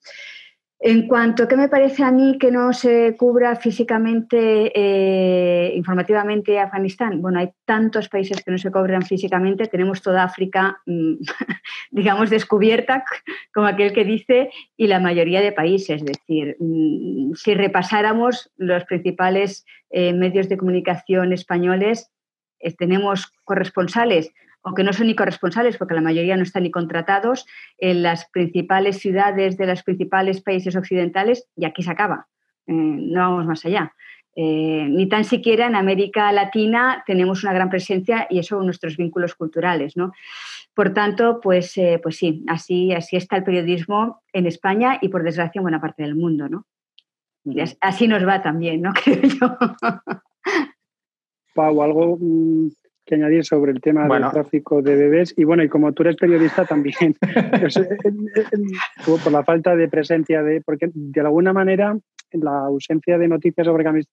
En 0.80 1.07
cuanto 1.07 1.43
a 1.43 1.47
qué 1.47 1.57
me 1.57 1.69
parece 1.69 2.03
a 2.03 2.11
mí 2.11 2.38
que 2.38 2.51
no 2.51 2.71
se 2.71 3.15
cubra 3.17 3.55
físicamente, 3.55 4.71
eh, 4.75 5.73
informativamente 5.75 6.59
Afganistán, 6.59 7.19
bueno, 7.19 7.39
hay 7.39 7.49
tantos 7.65 8.09
países 8.09 8.43
que 8.43 8.51
no 8.51 8.59
se 8.59 8.69
cubran 8.69 9.01
físicamente, 9.01 9.65
tenemos 9.65 10.03
toda 10.03 10.23
África, 10.23 10.80
mm, 10.86 11.15
digamos, 11.91 12.30
descubierta, 12.30 13.03
como 13.51 13.65
aquel 13.65 13.91
que 13.91 14.05
dice, 14.05 14.51
y 14.75 14.86
la 14.86 14.99
mayoría 14.99 15.41
de 15.41 15.51
países. 15.51 16.03
Es 16.03 16.05
decir, 16.05 16.55
mm, 16.59 17.34
si 17.34 17.55
repasáramos 17.55 18.51
los 18.57 18.86
principales 18.86 19.65
eh, 19.89 20.13
medios 20.13 20.47
de 20.47 20.57
comunicación 20.57 21.34
españoles, 21.34 22.11
eh, 22.59 22.71
tenemos 22.73 23.34
corresponsales 23.45 24.32
aunque 24.64 24.84
no 24.84 24.93
son 24.93 25.08
ni 25.08 25.16
corresponsales, 25.16 25.78
porque 25.78 25.93
la 25.93 26.01
mayoría 26.01 26.36
no 26.36 26.43
están 26.43 26.64
ni 26.64 26.72
contratados, 26.72 27.45
en 27.78 28.03
las 28.03 28.30
principales 28.30 28.99
ciudades 28.99 29.58
de 29.58 29.68
los 29.68 29.84
principales 29.84 30.41
países 30.41 30.76
occidentales 30.76 31.47
y 31.55 31.66
aquí 31.66 31.84
se 31.84 31.91
acaba. 31.91 32.28
Eh, 32.68 32.74
no 32.74 33.22
vamos 33.22 33.45
más 33.45 33.66
allá. 33.66 33.93
Eh, 34.39 34.86
ni 34.88 35.10
tan 35.10 35.24
siquiera 35.24 35.66
en 35.66 35.76
América 35.76 36.32
Latina 36.32 37.03
tenemos 37.08 37.43
una 37.43 37.53
gran 37.53 37.72
presencia 37.72 38.28
y 38.30 38.38
eso 38.38 38.62
nuestros 38.62 38.95
vínculos 38.95 39.34
culturales. 39.34 39.97
¿no? 39.97 40.12
Por 40.76 40.93
tanto, 40.93 41.39
pues, 41.41 41.76
eh, 41.78 41.99
pues 42.03 42.18
sí, 42.18 42.43
así, 42.47 42.93
así 42.93 43.16
está 43.16 43.38
el 43.38 43.43
periodismo 43.43 44.22
en 44.34 44.45
España 44.45 44.99
y 45.01 45.10
por 45.10 45.24
desgracia 45.24 45.58
en 45.58 45.64
buena 45.64 45.82
parte 45.82 46.03
del 46.03 46.14
mundo. 46.14 46.47
¿no? 46.49 46.66
así 47.82 48.08
nos 48.08 48.28
va 48.28 48.41
también, 48.41 48.82
¿no? 48.82 48.93
creo 49.03 49.22
yo. 49.24 49.58
Pau, 51.55 51.82
algo 51.82 52.18
mm, 52.20 52.70
que 53.08 53.16
añadir 53.16 53.45
sobre 53.45 53.72
el 53.72 53.82
tema 53.82 54.08
del 54.08 54.30
tráfico 54.30 54.82
de 54.82 54.95
bebés. 54.95 55.34
Y 55.38 55.45
bueno, 55.45 55.64
y 55.64 55.70
como 55.70 55.93
tú 55.93 56.03
eres 56.03 56.18
periodista 56.18 56.66
también, 56.66 57.16
pues, 57.60 57.78
eh, 57.78 57.88
eh, 58.03 58.10
eh, 58.36 59.18
por 59.24 59.32
la 59.32 59.43
falta 59.43 59.76
de 59.76 59.88
presencia 59.88 60.43
de, 60.43 60.62
porque 60.62 60.91
de 60.93 61.22
alguna 61.22 61.53
manera 61.53 61.97
la 62.34 62.66
ausencia 62.66 63.18
de 63.18 63.28
noticias 63.30 63.66
sobre, 63.66 64.03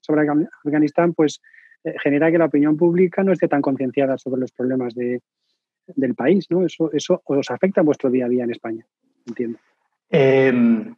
sobre 0.00 0.26
Afganistán, 0.64 1.12
pues 1.12 1.40
genera 2.02 2.30
que 2.30 2.38
la 2.38 2.46
opinión 2.46 2.78
pública 2.78 3.22
no 3.22 3.32
esté 3.32 3.46
tan 3.46 3.60
concienciada 3.60 4.16
sobre 4.16 4.40
los 4.40 4.52
problemas 4.52 4.94
de, 4.94 5.20
del 5.86 6.14
país, 6.14 6.46
¿no? 6.50 6.64
Eso, 6.64 6.90
eso 6.92 7.20
os 7.26 7.50
afecta 7.50 7.82
a 7.82 7.84
vuestro 7.84 8.10
día 8.10 8.24
a 8.24 8.28
día 8.30 8.44
en 8.44 8.50
España, 8.50 8.86
entiendo. 9.26 9.58
Em, 10.08 10.94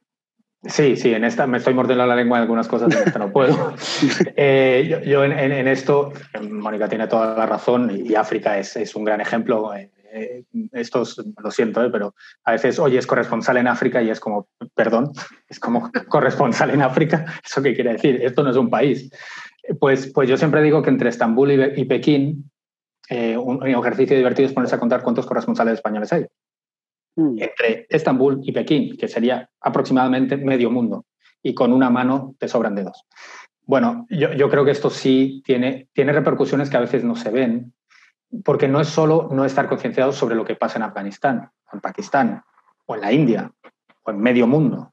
Sí, 0.68 0.96
sí, 0.96 1.12
en 1.12 1.24
esta 1.24 1.46
me 1.46 1.58
estoy 1.58 1.74
mordiendo 1.74 2.06
la 2.06 2.16
lengua 2.16 2.38
en 2.38 2.42
algunas 2.42 2.68
cosas, 2.68 2.94
en 2.94 3.06
esta 3.06 3.18
no 3.18 3.32
puedo. 3.32 3.74
Eh, 4.38 5.02
yo, 5.06 5.24
en, 5.24 5.68
esto, 5.68 6.12
Mónica 6.50 6.88
tiene 6.88 7.06
toda 7.06 7.36
la 7.36 7.46
razón 7.46 7.90
y 7.94 8.14
África 8.14 8.58
es, 8.58 8.76
es 8.76 8.94
un 8.94 9.04
gran 9.04 9.20
ejemplo. 9.20 9.74
Eh, 9.74 9.90
eh, 10.12 10.44
esto 10.72 11.04
lo 11.42 11.50
siento, 11.50 11.90
pero 11.90 12.14
a 12.44 12.52
veces, 12.52 12.78
oye, 12.78 12.98
es 12.98 13.06
corresponsal 13.06 13.56
en 13.56 13.68
África 13.68 14.02
y 14.02 14.10
es 14.10 14.20
como, 14.20 14.48
perdón, 14.74 15.12
es 15.48 15.58
como 15.58 15.90
corresponsal 16.08 16.70
en 16.70 16.82
África. 16.82 17.24
¿Eso 17.44 17.62
qué 17.62 17.74
quiere 17.74 17.92
decir? 17.92 18.20
Esto 18.22 18.42
no 18.42 18.50
es 18.50 18.56
un 18.56 18.68
país. 18.68 19.10
Pues, 19.80 20.12
pues 20.12 20.28
yo 20.28 20.36
siempre 20.36 20.62
digo 20.62 20.82
que 20.82 20.90
entre 20.90 21.08
Estambul 21.08 21.52
y, 21.76 21.84
Pekín, 21.86 22.50
un 23.10 23.66
ejercicio 23.66 24.16
divertido 24.16 24.48
es 24.48 24.54
ponerse 24.54 24.76
a 24.76 24.80
contar 24.80 25.02
cuántos 25.02 25.26
corresponsales 25.26 25.74
españoles 25.74 26.12
hay. 26.12 26.26
Mm. 27.16 27.38
entre 27.40 27.86
Estambul 27.88 28.40
y 28.42 28.52
Pekín, 28.52 28.96
que 28.96 29.08
sería 29.08 29.48
aproximadamente 29.60 30.36
medio 30.36 30.70
mundo, 30.70 31.06
y 31.42 31.54
con 31.54 31.72
una 31.72 31.88
mano 31.88 32.34
te 32.38 32.46
sobran 32.46 32.74
dedos. 32.74 33.06
Bueno, 33.62 34.06
yo, 34.10 34.48
creo 34.48 34.64
que 34.64 34.70
esto 34.70 34.90
sí 34.90 35.42
tiene, 35.44 35.88
repercusiones 35.94 36.70
que 36.70 36.76
a 36.76 36.80
veces 36.80 37.04
no 37.04 37.16
se 37.16 37.30
ven, 37.30 37.72
porque 38.44 38.68
no 38.68 38.80
es 38.80 38.88
solo 38.88 39.28
no 39.32 39.44
estar 39.44 39.66
concienciados 39.68 40.14
sobre 40.14 40.36
lo 40.36 40.44
que 40.44 40.56
pasa 40.56 40.78
en 40.78 40.84
Afganistán, 40.84 41.50
o 41.72 41.74
en 41.76 41.80
Pakistán, 41.80 42.42
o 42.84 42.94
en 42.94 43.00
la 43.00 43.12
India, 43.12 43.50
o 44.02 44.10
en 44.10 44.20
medio 44.20 44.46
mundo. 44.46 44.92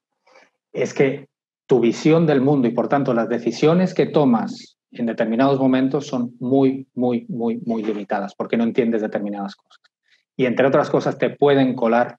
Es 0.72 0.94
que 0.94 1.28
tu 1.68 1.82
visión 1.82 2.26
del 2.26 2.42
mundo 2.42 2.68
y 2.68 2.72
por 2.72 2.88
tanto 2.88 3.14
las 3.14 3.30
decisiones 3.30 3.94
que 3.94 4.08
tomas 4.08 4.78
en 4.92 5.06
determinados 5.06 5.60
momentos 5.60 6.08
son 6.08 6.36
muy, 6.40 6.88
muy, 6.96 7.26
muy, 7.28 7.58
muy 7.66 7.84
limitadas 7.84 8.34
porque 8.36 8.58
no 8.58 8.64
entiendes 8.64 9.02
determinadas 9.02 9.56
cosas. 9.56 9.93
Y 10.36 10.46
entre 10.46 10.68
otras 10.68 10.90
cosas 10.90 11.18
te 11.18 11.30
pueden 11.30 11.76
colar 11.76 12.18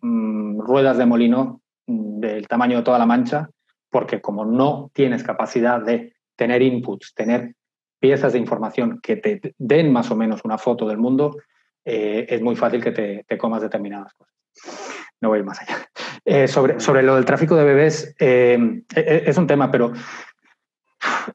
mm, 0.00 0.60
ruedas 0.60 0.98
de 0.98 1.06
molino 1.06 1.60
mm, 1.86 2.20
del 2.20 2.48
tamaño 2.48 2.78
de 2.78 2.82
toda 2.84 2.98
la 2.98 3.06
mancha 3.06 3.50
porque 3.90 4.20
como 4.20 4.44
no 4.44 4.90
tienes 4.92 5.22
capacidad 5.22 5.80
de 5.80 6.14
tener 6.36 6.62
inputs, 6.62 7.14
tener 7.14 7.54
piezas 7.98 8.32
de 8.32 8.38
información 8.38 9.00
que 9.02 9.16
te 9.16 9.54
den 9.58 9.92
más 9.92 10.10
o 10.10 10.16
menos 10.16 10.44
una 10.44 10.58
foto 10.58 10.86
del 10.86 10.98
mundo, 10.98 11.36
eh, 11.84 12.26
es 12.28 12.40
muy 12.42 12.54
fácil 12.54 12.82
que 12.82 12.92
te, 12.92 13.38
comas 13.38 13.62
determinadas 13.62 14.12
cosas. 14.14 14.34
No 15.20 15.30
voy 15.30 15.42
más 15.42 15.60
allá. 15.60 15.88
Eh, 16.24 16.46
sobre, 16.46 16.78
sobre 16.78 17.02
lo 17.02 17.16
del 17.16 17.24
tráfico 17.24 17.56
de 17.56 17.64
bebés, 17.64 18.14
eh, 18.20 18.82
es 18.94 19.36
un 19.38 19.46
tema, 19.46 19.70
pero 19.70 19.92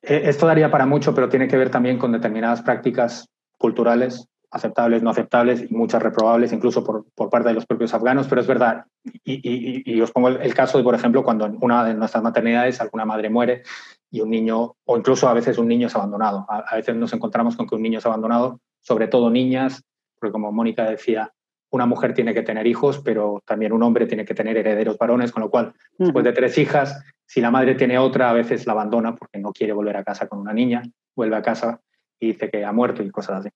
esto 0.02 0.46
daría 0.46 0.70
para 0.70 0.86
mucho, 0.86 1.14
pero 1.14 1.30
tiene 1.30 1.48
que 1.48 1.58
ver 1.58 1.70
también 1.70 1.98
con 1.98 2.12
determinadas 2.12 2.62
prácticas 2.62 3.30
culturales 3.58 4.30
aceptables, 4.54 5.02
no 5.02 5.10
aceptables 5.10 5.70
y 5.70 5.74
muchas 5.74 6.02
reprobables, 6.02 6.54
incluso 6.54 6.84
por, 6.84 7.06
por 7.16 7.30
parte 7.30 7.50
de 7.50 7.56
los 7.56 7.66
propios 7.66 7.94
afganos, 7.94 8.28
pero 8.28 8.40
es 8.40 8.48
verdad. 8.48 8.86
Y, 9.24 9.92
y, 9.92 10.02
os 10.02 10.12
pongo 10.12 10.30
el, 10.30 10.54
caso 10.54 10.78
de, 10.78 10.84
por 10.84 10.94
ejemplo, 10.94 11.24
cuando 11.24 11.46
en 11.48 11.58
una 11.60 11.84
de 11.84 11.96
nuestras 11.96 12.24
maternidades 12.24 12.80
alguna 12.80 13.04
madre 13.04 13.32
muere 13.32 13.64
y 14.12 14.22
un 14.22 14.30
niño, 14.30 14.76
o 14.86 14.98
incluso 14.98 15.28
a 15.28 15.34
veces 15.34 15.58
un 15.58 15.68
niño 15.68 15.88
es 15.88 15.96
abandonado. 15.96 16.46
A, 16.48 16.76
veces 16.76 16.96
nos 16.96 17.12
encontramos 17.14 17.58
con 17.58 17.68
que 17.68 17.74
un 17.74 17.82
niño 17.82 17.98
es 17.98 18.06
abandonado, 18.06 18.60
sobre 18.80 19.08
todo 19.08 19.32
niñas, 19.32 19.84
porque 20.20 20.32
como 20.32 20.52
Mónica 20.52 20.88
decía, 20.88 21.34
una 21.72 21.88
mujer 21.88 22.14
tiene 22.14 22.36
que 22.36 22.44
tener 22.44 22.68
hijos, 22.68 23.00
pero 23.04 23.42
también 23.46 23.74
un 23.74 23.82
hombre 23.82 24.06
tiene 24.06 24.24
que 24.24 24.36
tener 24.36 24.56
herederos 24.56 25.00
varones, 25.00 25.32
con 25.32 25.42
lo 25.42 25.50
cual, 25.50 25.74
después 25.98 26.24
de 26.24 26.32
tres 26.32 26.60
hijas, 26.60 27.04
si 27.26 27.42
la 27.42 27.50
madre 27.50 27.74
tiene 27.74 27.98
otra, 27.98 28.30
a 28.30 28.34
veces 28.34 28.68
la 28.68 28.74
abandona 28.74 29.16
porque 29.16 29.40
no 29.40 29.52
quiere 29.52 29.74
volver 29.74 29.98
a 29.98 30.04
casa 30.04 30.28
con 30.28 30.38
una 30.38 30.54
niña, 30.54 30.84
vuelve 31.16 31.36
a 31.38 31.42
casa 31.42 31.82
y 32.20 32.28
dice 32.28 32.50
que 32.50 32.64
ha 32.64 32.72
muerto 32.72 33.04
y 33.04 33.12
cosas 33.12 33.40
así. 33.40 33.50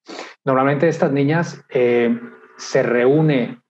Normalmente 0.46 0.88
estas 0.88 1.12
niñas 1.12 1.64
eh, 1.70 2.20
se 2.58 2.84
reúne 2.84 3.62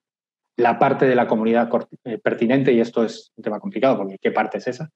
la 0.58 0.80
parte 0.80 1.06
de 1.06 1.16
la 1.16 1.28
comunidad 1.28 1.70
eh, 2.04 2.18
pertinente, 2.18 2.74
y 2.74 2.80
esto 2.80 3.04
es 3.04 3.32
un 3.38 3.44
tema 3.44 3.60
complicado 3.60 3.98
porque 3.98 4.18
¿qué 4.20 4.32
parte 4.32 4.58
es 4.58 4.68
esa? 4.68 4.90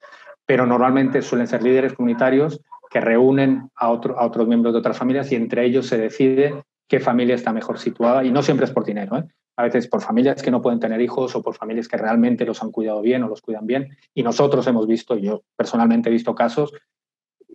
Pero 0.45 0.65
normalmente 0.65 1.21
suelen 1.21 1.47
ser 1.47 1.61
líderes 1.61 1.93
comunitarios 1.93 2.61
que 2.89 2.99
reúnen 2.99 3.69
a, 3.75 3.89
otros 3.89 4.47
miembros 4.47 4.73
de 4.73 4.79
otras 4.79 4.97
familias 4.97 5.31
y 5.31 5.35
entre 5.35 5.65
ellos 5.65 5.87
se 5.87 5.97
decide 5.97 6.63
qué 6.89 6.99
familia 6.99 7.35
está 7.35 7.53
mejor 7.53 7.79
situada 7.79 8.25
y 8.25 8.31
no 8.31 8.41
siempre 8.41 8.65
es 8.65 8.71
por 8.71 8.83
dinero, 8.83 9.17
¿eh? 9.17 9.23
a 9.55 9.63
veces 9.63 9.87
por 9.87 10.01
familias 10.01 10.41
que 10.41 10.51
no 10.51 10.61
pueden 10.61 10.79
tener 10.79 10.99
hijos 10.99 11.35
o 11.35 11.43
por 11.43 11.55
familias 11.55 11.87
que 11.87 11.97
realmente 11.97 12.45
los 12.45 12.61
han 12.63 12.71
cuidado 12.71 13.01
bien 13.01 13.23
o 13.23 13.29
los 13.29 13.41
cuidan 13.41 13.67
bien 13.67 13.95
y 14.13 14.23
nosotros 14.23 14.65
hemos 14.67 14.87
visto, 14.87 15.15
yo 15.15 15.43
personalmente 15.55 16.09
he 16.09 16.11
visto 16.11 16.33
casos 16.35 16.73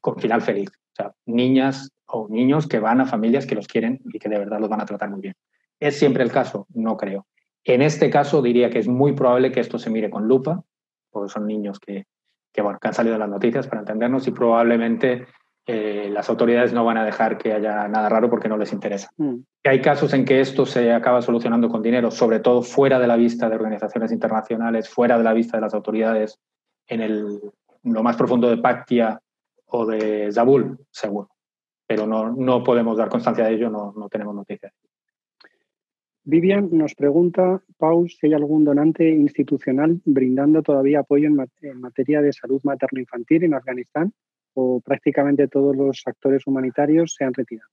con 0.01 0.17
final 0.17 0.41
feliz, 0.41 0.71
o 0.71 0.95
sea, 0.95 1.13
niñas 1.27 1.91
o 2.07 2.29
niños 2.29 2.67
que 2.67 2.79
van 2.79 3.01
a 3.01 3.07
familias 3.07 3.47
que 3.47 3.55
los 3.55 3.67
quieren 3.67 4.01
y 4.05 4.19
que 4.19 4.29
de 4.29 4.39
verdad 4.39 4.61
los 4.61 4.69
van 4.69 4.81
a 4.81 4.87
tratar 4.87 5.11
muy 5.11 5.21
bien. 5.21 5.35
¿Es 5.81 5.99
siempre 5.99 6.23
el 6.23 6.33
caso? 6.33 6.67
No 6.75 6.97
creo. 6.97 7.27
En 7.65 7.83
este 7.83 8.11
caso 8.11 8.43
diría 8.43 8.71
que 8.71 8.79
es 8.79 8.89
muy 8.89 9.13
probable 9.13 9.53
que 9.53 9.61
esto 9.61 9.79
se 9.79 9.91
mire 9.91 10.09
con 10.09 10.29
lupa, 10.29 10.63
porque 11.11 11.33
son 11.33 11.47
niños 11.47 11.81
que, 11.81 12.07
que, 12.53 12.63
bueno, 12.63 12.79
que 12.81 12.89
han 12.89 12.95
salido 12.95 13.15
en 13.15 13.21
las 13.21 13.29
noticias 13.29 13.67
para 13.67 13.81
entendernos 13.81 14.27
y 14.29 14.31
probablemente 14.31 15.27
eh, 15.67 16.09
las 16.13 16.29
autoridades 16.31 16.73
no 16.73 16.85
van 16.85 16.97
a 16.97 17.05
dejar 17.05 17.39
que 17.39 17.53
haya 17.53 17.89
nada 17.89 18.09
raro 18.09 18.31
porque 18.31 18.49
no 18.49 18.57
les 18.57 18.73
interesa. 18.73 19.11
Mm. 19.17 19.39
Hay 19.65 19.81
casos 19.81 20.15
en 20.15 20.25
que 20.25 20.41
esto 20.41 20.65
se 20.65 20.93
acaba 20.93 21.23
solucionando 21.23 21.69
con 21.69 21.83
dinero, 21.83 22.13
sobre 22.13 22.39
todo 22.39 22.63
fuera 22.63 23.01
de 23.01 23.09
la 23.09 23.17
vista 23.17 23.49
de 23.49 23.57
organizaciones 23.57 24.13
internacionales, 24.13 24.89
fuera 24.89 25.19
de 25.19 25.25
la 25.25 25.33
vista 25.33 25.57
de 25.57 25.63
las 25.63 25.75
autoridades, 25.75 26.39
en 26.87 27.01
el, 27.01 27.41
lo 27.83 28.03
más 28.05 28.17
profundo 28.17 28.49
de 28.49 28.59
Paktia 28.59 29.21
o 29.67 29.87
de 29.87 30.31
Zabul, 30.31 30.79
seguro 30.93 31.36
pero 31.87 32.07
no, 32.07 32.33
no 32.33 32.63
podemos 32.65 32.97
dar 32.99 33.09
constancia 33.09 33.45
de 33.45 33.55
ello, 33.55 33.71
no, 33.71 33.93
no 33.97 34.09
tenemos 34.09 34.35
noticias. 34.35 34.73
Vivian 36.29 36.71
nos 36.73 36.97
pregunta, 36.97 37.63
Pau, 37.79 38.09
si 38.09 38.27
hay 38.27 38.35
algún 38.35 38.65
donante 38.65 39.09
institucional 39.09 40.01
brindando 40.05 40.61
todavía 40.61 41.01
apoyo 41.01 41.29
en, 41.29 41.81
materia 41.81 42.21
de 42.21 42.33
salud 42.33 42.61
materno-infantil 42.65 43.45
en 43.45 43.55
Afganistán 43.55 44.13
o 44.55 44.81
prácticamente 44.81 45.47
todos 45.47 45.77
los 45.77 46.03
actores 46.05 46.45
humanitarios 46.49 47.15
se 47.17 47.25
han 47.25 47.33
retirado. 47.33 47.71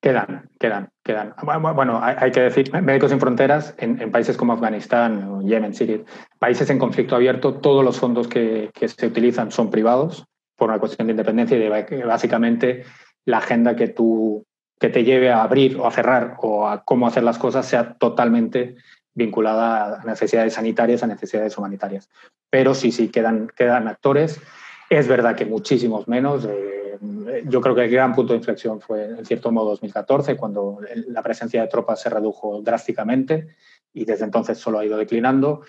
Quedan, 0.00 0.50
quedan, 0.60 0.90
quedan. 1.02 1.34
Bueno, 1.74 1.98
hay, 2.00 2.30
que 2.30 2.42
decir, 2.42 2.72
Médicos 2.80 3.10
Sin 3.10 3.18
Fronteras, 3.18 3.74
en, 3.78 4.12
países 4.12 4.36
como 4.36 4.52
Afganistán, 4.52 5.40
Yemen, 5.44 5.74
Siria, 5.74 6.00
países 6.38 6.70
en 6.70 6.78
conflicto 6.78 7.16
abierto, 7.16 7.54
todos 7.54 7.84
los 7.84 7.98
fondos 7.98 8.28
que, 8.28 8.70
que 8.72 8.86
se 8.86 9.06
utilizan 9.06 9.50
son 9.50 9.70
privados 9.70 10.28
por 10.62 10.70
una 10.70 10.78
cuestión 10.78 11.08
de 11.08 11.10
independencia 11.10 11.56
y 11.56 11.60
de 11.60 12.04
básicamente 12.04 12.84
la 13.24 13.38
agenda 13.38 13.74
que 13.74 13.88
tú 13.88 14.44
que 14.78 14.90
te 14.90 15.02
lleve 15.02 15.28
a 15.28 15.42
abrir 15.42 15.76
o 15.76 15.88
a 15.88 15.90
cerrar 15.90 16.36
o 16.40 16.68
a 16.68 16.84
cómo 16.84 17.08
hacer 17.08 17.24
las 17.24 17.36
cosas 17.36 17.66
sea 17.66 17.94
totalmente 17.94 18.76
vinculada 19.12 20.00
a 20.00 20.04
necesidades 20.04 20.54
sanitarias, 20.54 21.02
a 21.02 21.08
necesidades 21.08 21.58
humanitarias. 21.58 22.08
Pero 22.48 22.76
sí, 22.76 22.92
sí, 22.92 23.08
quedan, 23.08 23.48
quedan 23.56 23.88
actores. 23.88 24.40
Es 24.88 25.08
verdad 25.08 25.34
que 25.34 25.46
muchísimos 25.46 26.06
menos. 26.06 26.44
Eh, 26.48 27.42
yo 27.46 27.60
creo 27.60 27.74
que 27.74 27.86
el 27.86 27.90
gran 27.90 28.14
punto 28.14 28.32
de 28.32 28.38
inflexión 28.38 28.80
fue, 28.80 29.06
en 29.06 29.26
cierto 29.26 29.50
modo, 29.50 29.70
2014, 29.70 30.36
cuando 30.36 30.78
la 31.08 31.24
presencia 31.24 31.60
de 31.60 31.66
tropas 31.66 32.00
se 32.00 32.08
redujo 32.08 32.62
drásticamente 32.62 33.48
y 33.92 34.04
desde 34.04 34.26
entonces 34.26 34.58
solo 34.58 34.78
ha 34.78 34.84
ido 34.84 34.96
declinando 34.96 35.62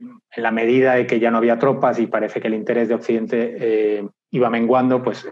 en 0.00 0.42
la 0.42 0.50
medida 0.50 0.94
de 0.94 1.06
que 1.06 1.20
ya 1.20 1.30
no 1.30 1.36
había 1.38 1.58
tropas 1.58 1.98
y 1.98 2.06
parece 2.06 2.40
que 2.40 2.48
el 2.48 2.54
interés 2.54 2.88
de 2.88 2.94
Occidente 2.94 3.56
eh, 3.58 4.08
iba 4.32 4.50
menguando, 4.50 5.02
pues 5.02 5.28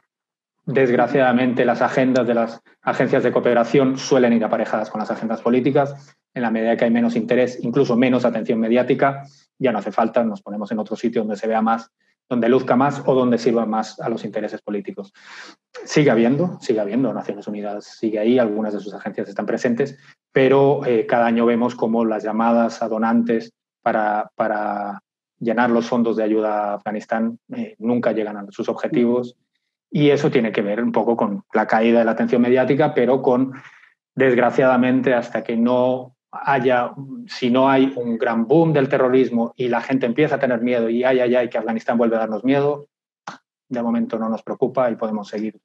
desgraciadamente 0.66 1.64
las 1.64 1.82
agendas 1.82 2.26
de 2.26 2.34
las 2.34 2.60
agencias 2.82 3.22
de 3.22 3.32
cooperación 3.32 3.98
suelen 3.98 4.34
ir 4.34 4.44
aparejadas 4.44 4.90
con 4.90 5.00
las 5.00 5.10
agendas 5.10 5.40
políticas. 5.40 6.16
En 6.32 6.42
la 6.42 6.50
medida 6.50 6.76
que 6.76 6.84
hay 6.84 6.90
menos 6.90 7.16
interés, 7.16 7.58
incluso 7.62 7.96
menos 7.96 8.24
atención 8.24 8.60
mediática, 8.60 9.24
ya 9.58 9.72
no 9.72 9.78
hace 9.78 9.90
falta, 9.90 10.22
nos 10.22 10.42
ponemos 10.42 10.70
en 10.70 10.78
otro 10.78 10.94
sitio 10.94 11.22
donde 11.22 11.36
se 11.36 11.48
vea 11.48 11.60
más, 11.60 11.90
donde 12.28 12.48
luzca 12.48 12.76
más 12.76 13.02
o 13.04 13.14
donde 13.14 13.38
sirva 13.38 13.66
más 13.66 13.98
a 13.98 14.08
los 14.08 14.24
intereses 14.24 14.62
políticos. 14.62 15.12
Sigue 15.84 16.10
habiendo, 16.10 16.58
sigue 16.60 16.78
habiendo, 16.78 17.12
Naciones 17.12 17.48
Unidas 17.48 17.84
sigue 17.98 18.20
ahí, 18.20 18.38
algunas 18.38 18.72
de 18.72 18.80
sus 18.80 18.94
agencias 18.94 19.28
están 19.28 19.46
presentes, 19.46 19.98
pero 20.30 20.86
eh, 20.86 21.06
cada 21.06 21.26
año 21.26 21.46
vemos 21.46 21.74
como 21.74 22.04
las 22.04 22.22
llamadas 22.22 22.82
a 22.82 22.88
donantes 22.88 23.52
para, 23.82 24.30
para 24.36 25.00
llenar 25.40 25.70
los 25.70 25.88
fondos 25.88 26.16
de 26.16 26.22
ayuda 26.22 26.72
a 26.72 26.74
Afganistán 26.74 27.38
eh, 27.56 27.74
nunca 27.78 28.12
llegan 28.12 28.36
a 28.36 28.46
sus 28.50 28.68
objetivos. 28.68 29.36
Y 29.90 30.10
eso 30.10 30.30
tiene 30.30 30.52
que 30.52 30.62
ver 30.62 30.82
un 30.82 30.92
poco 30.92 31.16
con 31.16 31.42
la 31.52 31.66
caída 31.66 31.98
de 31.98 32.04
la 32.04 32.12
atención 32.12 32.42
mediática, 32.42 32.94
pero 32.94 33.22
con, 33.22 33.52
desgraciadamente, 34.14 35.14
hasta 35.14 35.42
que 35.42 35.56
no 35.56 36.14
haya, 36.30 36.92
si 37.26 37.50
no 37.50 37.68
hay 37.68 37.92
un 37.96 38.16
gran 38.16 38.46
boom 38.46 38.72
del 38.72 38.88
terrorismo 38.88 39.52
y 39.56 39.68
la 39.68 39.80
gente 39.80 40.06
empieza 40.06 40.36
a 40.36 40.38
tener 40.38 40.60
miedo 40.60 40.88
y 40.88 41.02
ay, 41.02 41.18
ay, 41.18 41.34
ay, 41.34 41.48
que 41.48 41.58
Afganistán 41.58 41.98
vuelve 41.98 42.14
a 42.16 42.20
darnos 42.20 42.44
miedo, 42.44 42.86
de 43.68 43.82
momento 43.82 44.16
no 44.16 44.28
nos 44.28 44.42
preocupa 44.42 44.88
y 44.90 44.96
podemos 44.96 45.26
seguir 45.26 45.58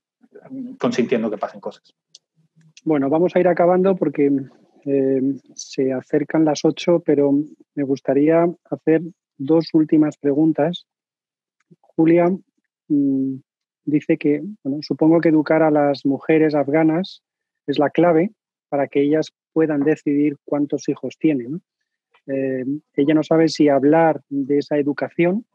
consintiendo 0.80 1.30
que 1.30 1.38
pasen 1.38 1.60
cosas. 1.60 1.94
Bueno, 2.84 3.10
vamos 3.10 3.36
a 3.36 3.40
ir 3.40 3.48
acabando 3.48 3.96
porque 3.96 4.32
eh, 4.86 5.22
se 5.56 5.94
acercan 5.94 6.46
las 6.46 6.66
ocho, 6.66 7.02
pero 7.06 7.32
me 7.74 7.84
gustaría 7.84 8.48
hacer 8.70 9.02
dos 9.38 9.70
últimas 9.74 10.18
preguntas. 10.18 10.88
Julia 11.82 12.30
mm, 12.88 13.36
dice 13.86 14.18
que, 14.18 14.44
supongo 14.82 15.22
que 15.22 15.30
educar 15.30 15.64
a 15.64 15.72
las 15.72 16.06
mujeres 16.06 16.56
afganas 16.56 17.24
es 17.68 17.80
la 17.80 17.90
clave 17.90 18.32
para 18.70 18.88
que 18.88 19.02
ellas 19.02 19.32
puedan 19.54 19.82
decidir 19.82 20.38
cuántos 20.44 20.90
hijos 20.90 21.18
tienen. 21.18 21.62
Eh, 22.28 22.66
ella 22.96 23.14
no 23.14 23.24
sabe 23.24 23.48
si 23.48 23.70
hablar 23.70 24.22
de 24.30 24.58
esa 24.58 24.78
educación, 24.78 25.46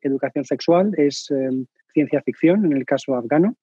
educación 0.00 0.44
sexual, 0.44 0.92
es 0.96 1.30
eh, 1.30 1.50
ciencia 1.92 2.22
ficción 2.22 2.64
en 2.64 2.72
el 2.72 2.84
caso 2.84 3.14
afgano. 3.14 3.56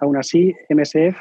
aún 0.00 0.16
así, 0.16 0.54
MSF 0.68 1.16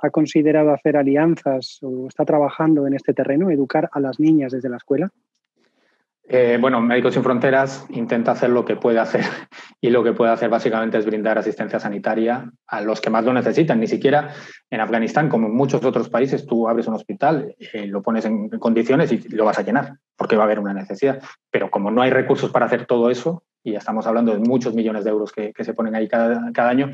ha 0.00 0.10
considerado 0.10 0.72
hacer 0.72 0.96
alianzas 0.96 1.78
o 1.82 2.08
está 2.08 2.24
trabajando 2.24 2.86
en 2.86 2.94
este 2.94 3.14
terreno, 3.14 3.50
educar 3.50 3.88
a 3.92 4.00
las 4.00 4.20
niñas 4.20 4.52
desde 4.52 4.68
la 4.68 4.76
escuela? 4.76 5.10
Eh, 6.30 6.58
bueno, 6.60 6.82
Médicos 6.82 7.14
Sin 7.14 7.22
Fronteras 7.22 7.86
intenta 7.88 8.32
hacer 8.32 8.50
lo 8.50 8.66
que 8.66 8.76
puede 8.76 8.98
hacer 8.98 9.24
y 9.80 9.88
lo 9.88 10.04
que 10.04 10.12
puede 10.12 10.30
hacer 10.30 10.50
básicamente 10.50 10.98
es 10.98 11.06
brindar 11.06 11.38
asistencia 11.38 11.80
sanitaria 11.80 12.52
a 12.66 12.82
los 12.82 13.00
que 13.00 13.08
más 13.08 13.24
lo 13.24 13.32
necesitan. 13.32 13.80
Ni 13.80 13.86
siquiera 13.86 14.34
en 14.68 14.80
Afganistán, 14.82 15.30
como 15.30 15.46
en 15.46 15.54
muchos 15.54 15.82
otros 15.82 16.10
países, 16.10 16.46
tú 16.46 16.68
abres 16.68 16.86
un 16.86 16.94
hospital, 16.94 17.56
eh, 17.72 17.86
lo 17.86 18.02
pones 18.02 18.26
en 18.26 18.50
condiciones 18.50 19.10
y 19.10 19.26
lo 19.30 19.46
vas 19.46 19.58
a 19.58 19.62
llenar, 19.62 19.96
porque 20.16 20.36
va 20.36 20.42
a 20.42 20.46
haber 20.46 20.60
una 20.60 20.74
necesidad. 20.74 21.22
Pero 21.50 21.70
como 21.70 21.90
no 21.90 22.02
hay 22.02 22.10
recursos 22.10 22.50
para 22.50 22.66
hacer 22.66 22.84
todo 22.84 23.10
eso, 23.10 23.42
y 23.64 23.72
ya 23.72 23.78
estamos 23.78 24.06
hablando 24.06 24.32
de 24.32 24.38
muchos 24.38 24.74
millones 24.74 25.04
de 25.04 25.10
euros 25.10 25.32
que, 25.32 25.52
se 25.58 25.72
ponen 25.72 25.94
ahí 25.94 26.08
cada, 26.08 26.52
cada 26.52 26.68
año, 26.68 26.90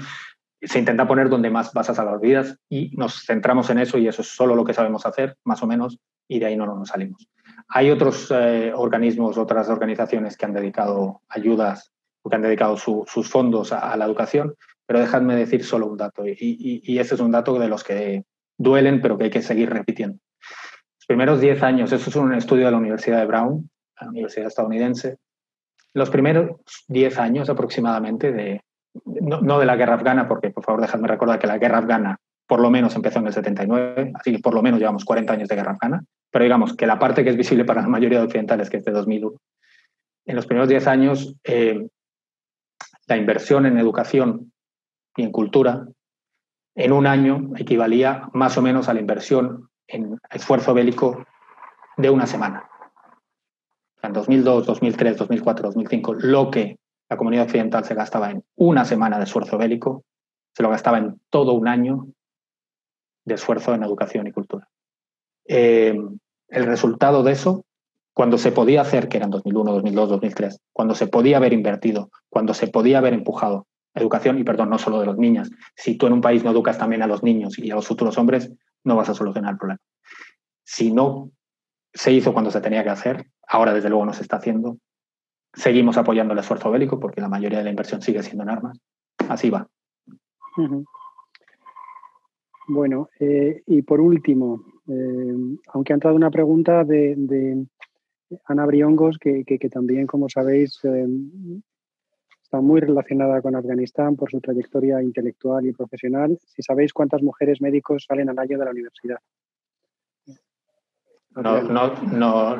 se 0.63 0.79
intenta 0.79 1.09
poner 1.09 1.29
donde 1.29 1.51
más 1.51 1.73
vas 1.73 1.91
a 1.91 1.95
salvar 1.95 2.21
vidas 2.21 2.57
y 2.71 2.97
nos 2.97 3.25
centramos 3.27 3.69
en 3.71 3.79
eso 3.79 3.99
y 3.99 4.07
eso 4.07 4.23
es 4.23 4.29
solo 4.29 4.55
lo 4.55 4.65
que 4.65 4.75
sabemos 4.75 5.05
hacer, 5.07 5.37
más 5.45 5.61
o 5.63 5.67
menos, 5.67 5.99
y 6.29 6.39
de 6.39 6.47
ahí 6.47 6.57
no 6.57 6.67
nos 6.67 6.89
salimos. 6.89 7.29
Hay 7.69 7.91
otros 7.91 8.31
eh, 8.31 8.73
organismos, 8.75 9.39
otras 9.39 9.69
organizaciones 9.69 10.37
que 10.37 10.47
han 10.47 10.53
dedicado 10.53 11.23
ayudas 11.29 11.93
porque 12.25 12.37
han 12.37 12.43
dedicado 12.43 12.79
sus 12.79 13.29
fondos 13.29 13.71
a, 13.71 13.95
la 13.99 14.07
educación, 14.07 14.55
pero 14.87 14.99
dejadme 14.99 15.37
decir 15.37 15.63
solo 15.63 15.87
un 15.87 15.99
dato, 15.99 16.27
y, 16.27 16.35
y, 16.39 16.99
ese 16.99 17.17
es 17.17 17.21
un 17.21 17.31
dato 17.31 17.59
de 17.59 17.69
los 17.69 17.85
que 17.85 18.25
duelen, 18.57 19.03
pero 19.03 19.19
que 19.19 19.25
hay 19.25 19.31
que 19.31 19.43
seguir 19.43 19.69
repitiendo. 19.69 20.19
Los 20.41 21.07
primeros 21.07 21.39
10 21.43 21.63
años, 21.63 21.93
eso 21.93 22.09
es 22.09 22.17
un 22.17 22.33
estudio 22.33 22.65
de 22.65 22.71
la 22.71 22.79
Universidad 22.79 23.19
de 23.19 23.27
Brown, 23.27 23.69
la 24.01 24.09
universidad 24.09 24.47
estadounidense, 24.47 25.19
los 25.93 26.09
primeros 26.09 26.63
10 26.89 27.19
años 27.19 27.51
aproximadamente 27.51 28.33
de, 28.33 28.63
no, 29.05 29.59
de 29.59 29.67
la 29.67 29.77
guerra 29.77 29.97
afgana, 29.97 30.27
porque 30.27 30.49
por 30.49 30.65
favor 30.65 30.81
dejadme 30.81 31.09
recordar 31.09 31.39
que 31.39 31.47
la 31.47 31.59
guerra 31.59 31.79
afgana 31.79 32.19
por 32.47 32.61
lo 32.61 32.71
menos 32.71 32.95
empezó 32.97 33.19
en 33.19 33.27
el 33.27 33.35
79, 33.35 34.13
así 34.15 34.33
que 34.33 34.39
por 34.39 34.55
lo 34.55 34.63
menos 34.63 34.81
llevamos 34.81 35.05
40 35.05 35.33
años 35.33 35.49
de 35.49 35.57
guerra 35.57 35.73
afgana, 35.73 36.05
pero 36.35 36.43
digamos 36.43 36.75
que 36.75 36.89
la 36.89 36.99
parte 36.99 37.23
que 37.23 37.31
es 37.31 37.37
visible 37.37 37.65
para 37.65 37.83
la 37.83 37.87
mayoría 37.87 38.19
de 38.19 38.25
occidentales, 38.25 38.69
que 38.69 38.79
es 38.79 38.85
de 38.85 38.91
2001, 38.91 39.41
en 40.27 40.35
los 40.35 40.47
primeros 40.47 40.69
10 40.69 40.89
años 40.89 41.37
eh, 41.45 41.87
la 43.07 43.17
inversión 43.17 43.67
en 43.67 43.79
educación 43.79 44.53
y 45.17 45.23
en 45.23 45.31
cultura 45.31 45.87
en 46.75 46.91
un 46.91 47.07
año 47.07 47.53
equivalía 47.57 48.29
más 48.33 48.59
o 48.59 48.63
menos 48.63 48.89
a 48.89 48.95
la 48.95 49.01
inversión 49.01 49.69
en 49.87 50.19
esfuerzo 50.29 50.75
bélico 50.75 51.25
de 51.99 52.11
una 52.11 52.27
semana. 52.27 52.69
En 54.03 54.13
2002, 54.13 54.67
2003, 54.67 55.17
2004, 55.17 55.69
2005, 55.69 56.15
lo 56.15 56.51
que 56.51 56.81
la 57.09 57.17
comunidad 57.17 57.45
occidental 57.45 57.85
se 57.85 57.95
gastaba 57.95 58.33
en 58.33 58.43
una 58.57 58.85
semana 58.85 59.19
de 59.19 59.25
esfuerzo 59.25 59.57
bélico, 59.57 60.03
se 60.53 60.65
lo 60.65 60.71
gastaba 60.71 60.99
en 60.99 61.21
todo 61.31 61.53
un 61.53 61.69
año 61.69 62.09
de 63.25 63.35
esfuerzo 63.35 63.73
en 63.73 63.85
educación 63.85 64.27
y 64.27 64.33
cultura. 64.33 64.69
Eh, 65.47 65.97
el 66.55 66.67
resultado 66.67 67.23
de 67.23 67.33
eso, 67.33 67.65
cuando 68.13 68.39
se 68.39 68.53
podía 68.53 68.81
hacer, 68.81 69.09
que 69.09 69.17
eran 69.17 69.31
2001, 69.31 69.73
2002, 69.73 70.09
2003, 70.09 70.61
cuando 70.73 70.95
se 70.95 71.09
podía 71.09 71.39
haber 71.39 71.53
invertido, 71.53 72.11
cuando 72.29 72.55
se 72.55 72.69
podía 72.69 72.99
haber 72.99 73.13
empujado 73.13 73.67
educación, 73.95 74.39
y 74.39 74.45
perdón, 74.45 74.71
no 74.71 74.79
solo 74.79 75.01
de 75.01 75.07
los 75.07 75.19
niños, 75.19 75.51
si 75.77 75.97
tú 75.97 76.07
en 76.07 76.15
un 76.15 76.21
país 76.21 76.45
no 76.45 76.51
educas 76.51 76.79
también 76.79 77.03
a 77.03 77.07
los 77.07 77.23
niños 77.23 77.59
y 77.59 77.71
a 77.71 77.75
los 77.75 77.87
futuros 77.87 78.19
hombres, 78.19 78.53
no 78.85 78.97
vas 78.97 79.09
a 79.09 79.15
solucionar 79.15 79.53
el 79.53 79.59
problema. 79.59 79.81
Si 80.65 80.93
no 80.93 81.31
se 81.93 82.13
hizo 82.13 82.33
cuando 82.33 82.51
se 82.51 82.61
tenía 82.61 82.83
que 82.83 82.91
hacer, 82.91 83.27
ahora 83.47 83.73
desde 83.73 83.89
luego 83.89 84.05
no 84.05 84.13
se 84.13 84.23
está 84.23 84.37
haciendo, 84.37 84.79
seguimos 85.53 85.97
apoyando 85.97 86.33
el 86.33 86.41
esfuerzo 86.41 86.71
bélico 86.71 86.99
porque 86.99 87.21
la 87.21 87.29
mayoría 87.29 87.59
de 87.59 87.65
la 87.65 87.71
inversión 87.71 88.03
sigue 88.03 88.23
siendo 88.23 88.43
en 88.43 88.51
armas. 88.51 88.79
Así 89.29 89.51
va. 89.51 89.69
Bueno, 92.67 93.09
eh, 93.21 93.63
y 93.67 93.83
por 93.83 94.01
último, 94.01 94.65
eh, 94.89 95.57
aunque 95.69 95.93
ha 95.93 95.95
entrado 95.95 96.17
una 96.17 96.31
pregunta 96.31 96.85
de, 96.85 97.67
Ana 98.47 98.67
Briongos, 98.67 99.19
que, 99.19 99.45
también, 99.71 100.07
como 100.07 100.29
sabéis, 100.29 100.79
eh, 100.85 101.07
está 102.43 102.61
muy 102.61 102.81
relacionada 102.81 103.41
con 103.41 103.57
Afganistán 103.57 104.17
por 104.17 104.31
su 104.31 104.41
trayectoria 104.41 105.03
intelectual 105.03 105.67
y 105.67 105.73
profesional. 105.73 106.39
Si 106.47 106.63
sabéis 106.63 106.93
cuántas 106.93 107.23
mujeres 107.23 107.61
médicos 107.61 108.05
salen 108.07 108.29
al 108.29 108.39
año 108.39 108.59
de 108.59 108.65
la 108.65 108.71
universidad. 108.71 109.19
No, 111.37 111.63
no, 111.63 111.95
no, 112.13 112.57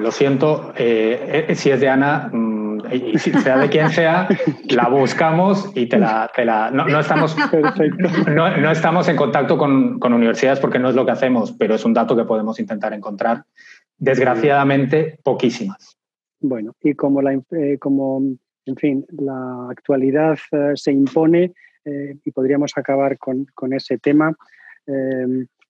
lo 0.00 0.10
siento. 0.10 0.72
Eh, 0.76 1.52
si 1.54 1.70
es 1.70 1.80
de 1.80 1.88
Ana, 1.88 2.30
mm, 2.32 2.59
y 2.92 3.18
sea 3.18 3.58
de 3.58 3.68
quien 3.68 3.90
sea, 3.90 4.28
la 4.68 4.88
buscamos 4.88 5.70
y 5.74 5.86
te 5.86 5.98
la. 5.98 6.30
Te 6.34 6.44
la 6.44 6.70
no, 6.70 7.00
estamos, 7.00 7.36
no, 8.28 8.56
no, 8.56 8.70
estamos 8.70 9.08
en 9.08 9.16
contacto 9.16 9.58
con, 9.58 9.98
con, 9.98 10.12
universidades 10.12 10.60
porque 10.60 10.78
no 10.78 10.88
es 10.88 10.94
lo 10.94 11.04
que 11.04 11.12
hacemos, 11.12 11.52
pero 11.52 11.74
es 11.74 11.84
un 11.84 11.94
dato 11.94 12.16
que 12.16 12.24
podemos 12.24 12.58
intentar 12.60 12.92
encontrar. 12.92 13.44
Desgraciadamente, 13.98 15.18
poquísimas. 15.22 15.98
Bueno, 16.40 16.74
y 16.82 16.94
como, 16.94 17.20
la, 17.20 17.34
eh, 17.34 17.76
como 17.78 18.22
en 18.66 18.76
fin, 18.76 19.06
la 19.10 19.68
actualidad 19.70 20.38
eh, 20.52 20.72
se 20.74 20.92
impone 20.92 21.52
y 22.24 22.30
podríamos 22.30 22.72
acabar 22.76 23.16
con, 23.18 23.46
con 23.54 23.72
ese 23.72 23.96
tema. 23.96 24.36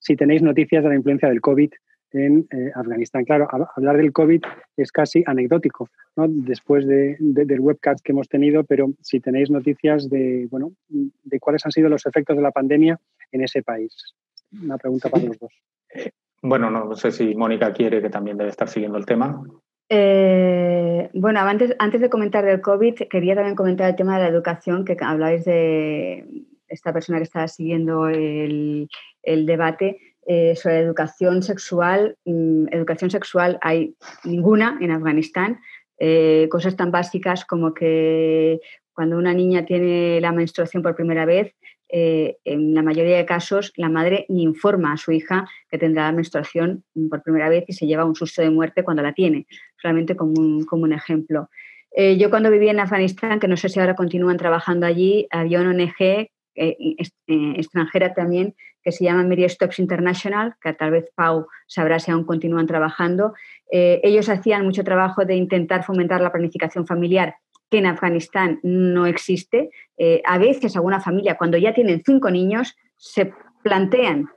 si 0.00 0.16
tenéis 0.16 0.42
noticias 0.42 0.82
de 0.82 0.88
la 0.88 0.96
influencia 0.96 1.28
del 1.28 1.40
COVID, 1.40 1.70
en 2.12 2.46
eh, 2.50 2.70
Afganistán. 2.74 3.24
Claro, 3.24 3.48
hablar 3.76 3.96
del 3.96 4.12
COVID 4.12 4.42
es 4.76 4.92
casi 4.92 5.22
anecdótico, 5.26 5.88
¿no? 6.16 6.26
después 6.28 6.86
de, 6.86 7.16
del 7.18 7.60
webcast 7.60 8.04
que 8.04 8.12
hemos 8.12 8.28
tenido, 8.28 8.64
pero 8.64 8.92
si 9.00 9.20
tenéis 9.20 9.50
noticias 9.50 10.08
de, 10.08 10.48
bueno, 10.50 10.72
de 10.88 11.40
cuáles 11.40 11.64
han 11.64 11.72
sido 11.72 11.88
los 11.88 12.06
efectos 12.06 12.36
de 12.36 12.42
la 12.42 12.50
pandemia 12.50 12.98
en 13.32 13.42
ese 13.42 13.62
país. 13.62 14.14
Una 14.62 14.78
pregunta 14.78 15.08
para 15.08 15.24
los 15.24 15.38
dos. 15.38 15.52
Eh, 15.94 16.10
bueno, 16.42 16.70
no 16.70 16.94
sé 16.94 17.10
si 17.10 17.34
Mónica 17.34 17.72
quiere, 17.72 18.00
que 18.00 18.10
también 18.10 18.36
debe 18.36 18.50
estar 18.50 18.68
siguiendo 18.68 18.98
el 18.98 19.06
tema. 19.06 19.42
Eh, 19.88 21.10
bueno, 21.14 21.40
antes, 21.40 21.74
antes 21.78 22.00
de 22.00 22.08
comentar 22.08 22.44
del 22.44 22.60
COVID, 22.60 22.94
quería 23.10 23.34
también 23.34 23.56
comentar 23.56 23.90
el 23.90 23.96
tema 23.96 24.16
de 24.16 24.24
la 24.24 24.28
educación, 24.28 24.84
que 24.84 24.96
habláis 25.00 25.44
de 25.44 26.24
esta 26.68 26.92
persona 26.92 27.18
que 27.18 27.24
está 27.24 27.46
siguiendo 27.48 28.08
el, 28.08 28.88
el 29.22 29.46
debate. 29.46 29.98
Eh, 30.26 30.54
sobre 30.54 30.80
educación 30.80 31.42
sexual. 31.42 32.16
Mm, 32.24 32.66
educación 32.70 33.10
sexual 33.10 33.58
hay 33.62 33.96
ninguna 34.24 34.78
en 34.80 34.90
Afganistán. 34.90 35.60
Eh, 35.98 36.46
cosas 36.50 36.76
tan 36.76 36.90
básicas 36.90 37.44
como 37.44 37.74
que 37.74 38.60
cuando 38.92 39.16
una 39.16 39.32
niña 39.32 39.64
tiene 39.64 40.20
la 40.20 40.32
menstruación 40.32 40.82
por 40.82 40.94
primera 40.94 41.24
vez, 41.24 41.54
eh, 41.88 42.36
en 42.44 42.74
la 42.74 42.82
mayoría 42.82 43.16
de 43.16 43.26
casos 43.26 43.72
la 43.76 43.88
madre 43.88 44.26
ni 44.28 44.42
informa 44.42 44.92
a 44.92 44.96
su 44.96 45.10
hija 45.10 45.48
que 45.68 45.78
tendrá 45.78 46.04
la 46.04 46.12
menstruación 46.12 46.84
por 47.08 47.22
primera 47.22 47.48
vez 47.48 47.64
y 47.66 47.72
se 47.72 47.86
lleva 47.86 48.04
un 48.04 48.14
susto 48.14 48.42
de 48.42 48.50
muerte 48.50 48.84
cuando 48.84 49.02
la 49.02 49.12
tiene, 49.12 49.46
solamente 49.82 50.14
como 50.14 50.34
un, 50.40 50.64
como 50.64 50.84
un 50.84 50.92
ejemplo. 50.92 51.48
yo 51.96 52.30
cuando 52.30 52.50
vivía 52.50 52.70
en 52.70 52.80
Afganistán, 52.80 53.40
que 53.40 53.48
no 53.48 53.56
sé 53.56 53.68
si 53.68 53.80
ahora 53.80 53.96
continúan 53.96 54.36
trabajando 54.36 54.86
allí, 54.86 55.26
había 55.30 55.60
una 55.60 55.70
ONG 55.70 56.28
extranjera 56.54 58.12
también 58.14 58.54
que 58.82 58.92
se 58.92 59.04
llama 59.04 59.24
Mary 59.24 59.48
Stops 59.48 59.78
International, 59.78 60.54
que 60.62 60.72
tal 60.72 60.90
vez 60.90 61.10
Pau 61.14 61.46
sabrá 61.66 61.98
si 61.98 62.10
aún 62.10 62.24
continúan 62.24 62.66
trabajando. 62.66 63.34
Eh, 63.70 64.00
ellos 64.02 64.28
hacían 64.28 64.64
mucho 64.64 64.84
trabajo 64.84 65.24
de 65.24 65.36
intentar 65.36 65.84
fomentar 65.84 66.20
la 66.20 66.32
planificación 66.32 66.86
familiar 66.86 67.36
que 67.70 67.78
en 67.78 67.86
Afganistán 67.86 68.58
no 68.62 69.06
existe. 69.06 69.70
Eh, 69.96 70.22
a 70.24 70.38
veces 70.38 70.74
alguna 70.76 71.00
familia, 71.00 71.36
cuando 71.36 71.56
ya 71.56 71.72
tienen 71.72 72.02
cinco 72.04 72.30
niños, 72.30 72.76
se 72.96 73.32
plantean 73.62 74.28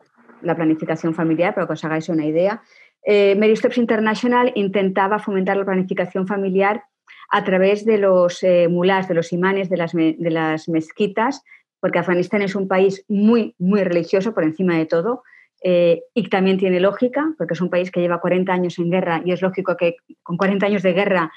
la 0.42 0.56
planificación 0.56 1.16
familiar, 1.16 1.56
para 1.56 1.66
que 1.66 1.74
os 1.74 1.84
hagáis 1.84 2.10
una 2.10 2.26
idea. 2.26 2.62
Eh, 3.06 3.36
Mary 3.36 3.56
Stops 3.56 3.78
International 3.78 4.52
intentaba 4.56 5.20
fomentar 5.20 5.58
la 5.58 5.66
planificación 5.66 6.28
familiar 6.28 6.84
a 7.32 7.44
través 7.44 7.86
de 7.86 7.98
los 7.98 8.44
eh, 8.44 8.68
mulás, 8.70 9.08
de 9.08 9.16
los 9.16 9.34
imanes 9.34 9.70
de 9.70 9.78
las, 9.78 9.94
de 9.94 10.30
las 10.30 10.70
mezquitas, 10.70 11.44
porque 11.84 12.00
Afganistán 12.00 12.42
es 12.42 12.56
un 12.56 12.70
país 12.70 13.04
muy, 13.10 13.56
muy 13.60 13.84
religioso 13.84 14.34
por 14.34 14.46
encima 14.46 14.78
de 14.78 14.86
todo. 14.86 15.24
Eh, 15.62 16.04
y 16.14 16.30
también 16.30 16.58
tiene 16.58 16.80
lógica, 16.80 17.34
porque 17.38 17.56
es 17.56 17.62
un 17.62 17.70
país 17.70 17.92
que 17.92 18.00
lleva 18.00 18.22
40 18.22 18.54
años 18.54 18.80
en 18.80 18.90
guerra 18.90 19.22
y 19.26 19.34
es 19.34 19.42
lógico 19.42 19.76
que 19.76 19.98
con 20.24 20.38
40 20.38 20.66
años 20.66 20.82
de 20.82 20.94
guerra 20.94 21.34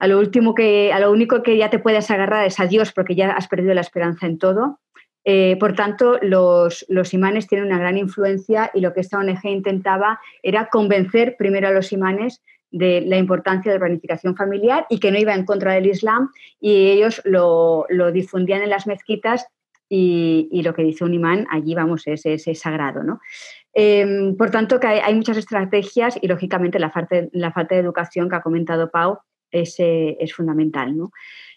a 0.00 0.08
lo, 0.08 0.18
último 0.18 0.56
que, 0.56 0.92
a 0.92 0.98
lo 0.98 1.12
único 1.12 1.44
que 1.44 1.56
ya 1.56 1.70
te 1.70 1.78
puedes 1.78 2.10
agarrar 2.10 2.44
es 2.44 2.58
a 2.58 2.66
Dios 2.66 2.92
porque 2.92 3.14
ya 3.14 3.30
has 3.30 3.46
perdido 3.46 3.74
la 3.74 3.80
esperanza 3.80 4.26
en 4.26 4.38
todo. 4.38 4.80
Eh, 5.24 5.56
por 5.60 5.74
tanto, 5.74 6.18
los, 6.20 6.84
los, 6.88 7.14
imanes 7.14 7.46
tienen 7.46 7.68
una 7.68 7.78
gran 7.78 7.96
influencia 7.96 8.72
y 8.74 8.80
lo 8.80 8.92
que 8.92 9.02
esta 9.02 9.18
ONG 9.18 9.44
intentaba 9.44 10.18
era 10.42 10.66
convencer 10.66 11.36
primero 11.38 11.68
a 11.68 11.70
los 11.70 11.92
imanes 11.92 12.42
de 12.72 13.02
la 13.02 13.18
importancia 13.18 13.70
de 13.70 13.78
la 13.78 13.84
planificación 13.84 14.34
familiar 14.34 14.84
y 14.90 14.98
que 14.98 15.12
no 15.12 15.18
iba 15.18 15.32
en 15.32 15.44
contra 15.44 15.74
del 15.74 15.86
Islam 15.86 16.30
y 16.60 16.88
ellos 16.88 17.22
lo, 17.24 17.86
lo 17.88 18.10
difundían 18.10 18.62
en 18.62 18.70
las 18.70 18.88
mezquitas 18.88 19.46
y, 19.88 20.62
lo 20.62 20.74
que 20.74 20.82
dice 20.82 21.04
un 21.04 21.14
imán 21.14 21.46
allí, 21.50 21.74
vamos, 21.74 22.06
es, 22.06 22.26
es, 22.26 22.58
sagrado, 22.58 23.02
¿no? 23.02 23.20
Em, 23.72 24.36
por 24.36 24.50
tanto, 24.50 24.80
que 24.80 24.86
hay, 24.86 25.14
muchas 25.14 25.36
estrategias 25.36 26.18
y, 26.20 26.28
lógicamente, 26.28 26.78
la 26.78 26.90
falta, 26.90 27.26
la 27.32 27.52
falta 27.52 27.74
de 27.74 27.82
educación 27.82 28.28
que 28.28 28.36
ha 28.36 28.42
comentado 28.42 28.90
Pau 28.90 29.18
es, 29.50 29.78
eh, 29.78 30.16
es 30.18 30.34
fundamental, 30.34 30.96
¿no? 30.96 31.10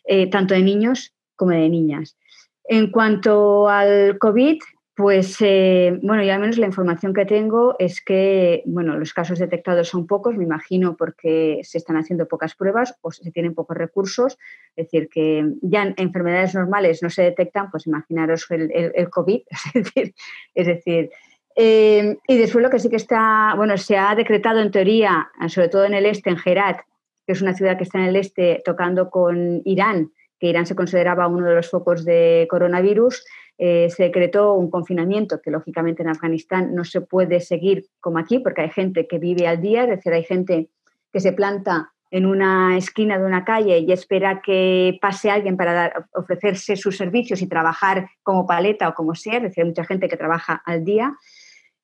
Eh, 0.03 0.29
tanto 0.29 0.53
de 0.53 0.61
niños 0.61 1.13
como 1.35 1.51
de 1.51 1.69
niñas. 1.69 2.17
En 2.65 2.91
cuanto 2.91 3.67
al 3.69 4.17
COVID, 4.19 4.59
pues 4.99 5.37
eh, 5.39 5.97
bueno, 6.01 6.23
y 6.23 6.29
al 6.29 6.41
menos 6.41 6.57
la 6.57 6.65
información 6.65 7.13
que 7.13 7.23
tengo 7.23 7.77
es 7.79 8.01
que 8.01 8.63
bueno, 8.65 8.97
los 8.97 9.13
casos 9.13 9.39
detectados 9.39 9.87
son 9.87 10.05
pocos, 10.05 10.35
me 10.35 10.43
imagino, 10.43 10.97
porque 10.97 11.61
se 11.63 11.77
están 11.77 11.95
haciendo 11.95 12.27
pocas 12.27 12.53
pruebas 12.53 12.97
o 12.99 13.09
se 13.09 13.31
tienen 13.31 13.55
pocos 13.55 13.77
recursos. 13.77 14.37
Es 14.75 14.87
decir, 14.87 15.07
que 15.07 15.53
ya 15.61 15.83
en 15.83 15.93
enfermedades 15.95 16.53
normales 16.53 17.01
no 17.01 17.09
se 17.09 17.21
detectan, 17.21 17.71
pues 17.71 17.87
imaginaros 17.87 18.45
el, 18.51 18.69
el, 18.73 19.09
COVID. 19.09 19.39
Es 19.73 19.85
decir, 19.85 20.13
es 20.53 20.67
decir 20.67 21.09
eh, 21.55 22.17
y 22.27 22.37
después 22.37 22.61
lo 22.61 22.69
que 22.69 22.79
sí 22.79 22.89
que 22.89 22.97
está, 22.97 23.53
bueno, 23.55 23.77
se 23.77 23.95
ha 23.95 24.13
decretado 24.15 24.59
en 24.59 24.69
teoría, 24.69 25.31
sobre 25.47 25.69
todo 25.69 25.85
en 25.85 25.93
el 25.93 26.07
este, 26.07 26.29
en 26.29 26.37
Herat, 26.43 26.81
que 27.25 27.31
es 27.31 27.41
una 27.41 27.53
ciudad 27.53 27.77
que 27.77 27.85
está 27.85 27.99
en 27.99 28.05
el 28.09 28.17
este, 28.17 28.61
tocando 28.65 29.09
con 29.09 29.61
Irán, 29.63 30.11
que 30.41 30.47
Irán 30.47 30.65
se 30.65 30.75
consideraba 30.75 31.27
uno 31.27 31.47
de 31.47 31.55
los 31.55 31.69
focos 31.69 32.03
de 32.03 32.47
coronavirus, 32.49 33.23
eh, 33.61 33.89
se 33.89 34.03
decretó 34.03 34.53
un 34.53 34.69
confinamiento 34.69 35.41
que 35.41 35.51
lógicamente 35.51 36.01
en 36.01 36.07
Afganistán 36.07 36.73
no 36.73 36.85
se 36.85 37.01
puede 37.01 37.41
seguir 37.41 37.87
como 37.99 38.17
aquí 38.17 38.39
porque 38.39 38.61
hay 38.61 38.69
gente 38.69 39.05
que 39.05 39.19
vive 39.19 39.47
al 39.47 39.59
día, 39.61 39.83
es 39.83 39.89
decir, 39.89 40.13
hay 40.13 40.23
gente 40.23 40.69
que 41.11 41.19
se 41.19 41.33
planta 41.33 41.91
en 42.09 42.25
una 42.25 42.77
esquina 42.77 43.19
de 43.19 43.25
una 43.25 43.43
calle 43.43 43.79
y 43.79 43.91
espera 43.91 44.41
que 44.41 44.97
pase 45.01 45.29
alguien 45.29 45.57
para 45.57 46.07
ofrecerse 46.13 46.77
sus 46.77 46.95
servicios 46.95 47.41
y 47.41 47.47
trabajar 47.47 48.09
como 48.23 48.47
paleta 48.47 48.87
o 48.87 48.93
como 48.93 49.13
sea, 49.13 49.35
es 49.35 49.43
decir, 49.43 49.63
hay 49.63 49.69
mucha 49.69 49.83
gente 49.83 50.07
que 50.07 50.15
trabaja 50.15 50.61
al 50.65 50.85
día. 50.85 51.13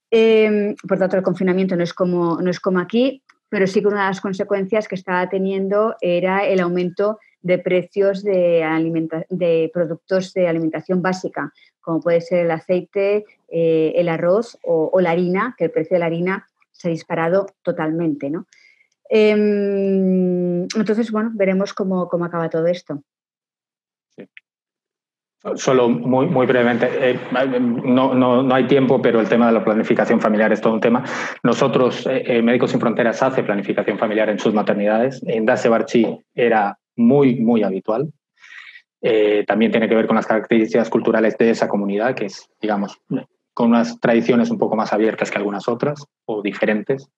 Em, 0.09 0.75
por 0.87 0.97
tanto, 0.97 1.17
el 1.17 1.23
confinamiento 1.23 1.75
no 1.75 1.83
es, 1.83 1.93
como, 1.93 2.41
no 2.41 2.49
es 2.49 2.61
como 2.61 2.79
aquí, 2.79 3.21
pero 3.49 3.67
sí 3.67 3.81
que 3.81 3.87
una 3.87 4.03
de 4.03 4.07
las 4.07 4.21
consecuencias 4.21 4.87
que 4.87 4.95
estaba 4.95 5.27
teniendo 5.27 5.97
era 5.99 6.45
el 6.45 6.61
aumento 6.61 7.19
de 7.45 7.59
precios 7.59 8.23
de, 8.23 8.65
de 9.29 9.69
productos 9.71 10.33
de 10.33 10.47
alimentación 10.47 11.03
básica, 11.03 11.53
como 11.79 11.99
puede 11.99 12.19
ser 12.19 12.39
el 12.39 12.49
aceite, 12.49 13.23
eh, 13.49 13.93
el 13.95 14.09
arroz 14.09 14.57
o, 14.63 14.99
la 14.99 15.11
harina, 15.11 15.53
que 15.55 15.65
el 15.65 15.71
precio 15.71 15.93
de 15.93 15.99
la 15.99 16.07
harina 16.07 16.47
se 16.71 16.87
ha 16.87 16.91
disparado 16.91 17.45
totalmente. 17.61 18.31
¿no? 18.31 18.47
Em, 19.09 20.63
entonces, 20.63 21.11
bueno, 21.11 21.29
veremos 21.35 21.75
cómo, 21.75 22.09
cómo 22.09 22.25
acaba 22.25 22.49
todo 22.49 22.65
esto. 22.65 23.03
Solo 25.53 25.87
muy, 25.87 26.25
muy 26.25 26.47
brevemente, 26.47 26.89
eh, 27.11 27.19
no, 27.83 28.15
no, 28.15 28.41
no, 28.41 28.55
hay 28.55 28.65
tiempo, 28.65 28.99
pero 28.99 29.19
el 29.19 29.29
tema 29.29 29.45
de 29.45 29.53
la 29.53 29.63
planificación 29.63 30.19
familiar 30.19 30.51
es 30.51 30.61
todo 30.61 30.73
un 30.73 30.81
tema. 30.81 31.03
Nosotros, 31.43 32.09
eh, 32.09 32.41
Médicos 32.41 32.71
Sin 32.71 32.79
Fronteras, 32.79 33.21
hace 33.21 33.43
planificación 33.43 33.99
familiar 33.99 34.29
en 34.29 34.39
sus 34.39 34.55
maternidades. 34.55 35.21
En 35.27 35.45
Dase 35.45 35.69
Barchi 35.69 36.17
era 36.33 36.79
muy, 36.95 37.35
muy 37.35 37.63
habitual. 37.63 38.11
Eh, 39.01 39.43
también 39.45 39.71
tiene 39.71 39.87
que 39.87 39.95
ver 39.95 40.07
con 40.07 40.15
las 40.15 40.25
características 40.25 40.89
culturales 40.89 41.37
de 41.37 41.49
esa 41.51 41.67
comunidad, 41.67 42.15
que 42.15 42.25
es, 42.25 42.49
digamos, 42.61 42.97
con 43.53 43.69
unas 43.69 43.99
tradiciones 43.99 44.49
un 44.49 44.57
poco 44.57 44.75
más 44.75 44.93
abiertas 44.93 45.29
que 45.29 45.37
algunas 45.37 45.67
otras 45.67 46.05
o 46.25 46.41
diferentes. 46.41 47.09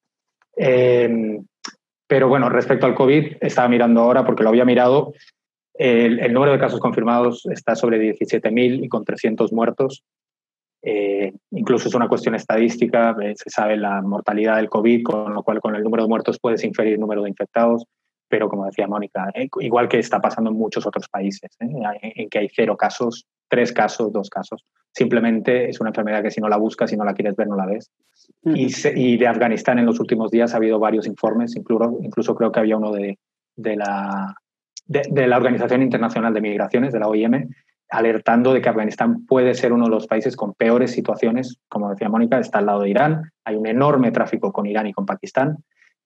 pero 2.07 2.30
bueno, 2.30 2.49
respecto 2.49 2.86
al 2.86 2.95
COVID, 2.95 3.38
estaba 3.41 3.67
mirando 3.67 4.01
ahora 4.01 4.25
porque 4.25 4.43
lo 4.43 4.49
había 4.49 4.65
mirado 4.65 5.13
el, 5.78 6.34
número 6.34 6.53
de 6.53 6.59
casos 6.59 6.80
confirmados 6.80 7.45
está 7.45 7.75
sobre 7.75 7.99
17.000 7.99 8.84
y 8.84 8.89
con 8.89 9.05
300 9.05 9.53
muertos. 9.53 10.03
Eh, 10.82 11.34
incluso 11.51 11.88
es 11.88 11.95
una 11.95 12.07
cuestión 12.07 12.36
estadística, 12.36 13.15
eh, 13.21 13.34
se 13.36 13.49
sabe 13.49 13.78
la 13.78 14.01
mortalidad 14.01 14.57
del 14.57 14.69
COVID, 14.69 15.03
con 15.03 15.34
lo 15.34 15.43
cual 15.43 15.59
con 15.59 15.75
el 15.75 15.84
número 15.84 16.03
de 16.03 16.09
muertos 16.09 16.39
puedes 16.39 16.63
inferir 16.63 16.93
el 16.93 16.99
número 16.99 17.23
de 17.23 17.30
infectados, 17.30 17.86
pero 18.28 18.49
como 18.49 18.65
decía 18.65 18.88
Mónica, 18.88 19.30
eh, 19.34 19.47
igual 19.61 19.88
que 19.88 19.99
está 19.99 20.19
pasando 20.19 20.49
en 20.49 20.57
muchos 20.57 20.86
otros 20.86 21.07
países, 21.09 21.51
en 21.59 22.30
que 22.30 22.39
hay 22.39 22.49
cero 22.53 22.75
casos, 22.78 23.25
tres 23.47 23.71
casos, 23.71 24.11
dos 24.11 24.30
casos. 24.30 24.65
Simplemente 24.93 25.69
es 25.69 25.80
una 25.80 25.91
enfermedad 25.91 26.23
que 26.23 26.32
si 26.32 26.41
no 26.41 26.49
la 26.49 26.57
buscas, 26.57 26.89
si 26.89 26.97
no 26.97 27.05
la 27.05 27.13
quieres 27.13 27.36
ver, 27.36 27.47
no 27.47 27.55
la 27.55 27.65
ves. 27.65 27.91
y, 28.43 28.67
y, 28.95 29.17
de 29.17 29.28
Afganistán 29.28 29.80
en 29.80 29.86
los 29.86 29.99
últimos 29.99 30.32
días 30.32 30.53
ha 30.53 30.57
habido 30.57 30.80
varios 30.80 31.07
informes, 31.07 31.55
incluso, 31.55 31.97
incluso 32.01 32.36
creo 32.36 32.51
que 32.51 32.59
había 32.59 32.78
uno 32.78 32.91
de, 32.91 33.17
de 33.55 33.75
la 33.75 34.36
de, 34.88 35.28
la 35.28 35.38
Organización 35.38 35.82
Internacional 35.82 36.34
de 36.34 36.41
Migraciones, 36.41 36.93
de 36.93 36.99
la 36.99 37.07
OIM, 37.07 37.49
alertando 37.89 38.53
de 38.53 38.61
que 38.61 38.69
Afganistán 38.69 39.25
puede 39.25 39.53
ser 39.53 39.73
uno 39.73 39.86
de 39.86 39.91
los 39.91 40.07
países 40.07 40.36
con 40.36 40.53
peores 40.53 40.91
situaciones. 40.91 41.57
Como 41.69 41.89
decía 41.89 42.09
Mónica, 42.09 42.39
está 42.39 42.59
al 42.59 42.65
lado 42.65 42.82
de 42.82 42.89
Irán, 42.89 43.32
hay 43.45 43.55
un 43.55 43.67
enorme 43.67 44.11
tráfico 44.11 44.51
con 44.51 44.65
Irán 44.65 44.88
y 44.88 44.93
con 44.93 45.05
Pakistán. 45.05 45.57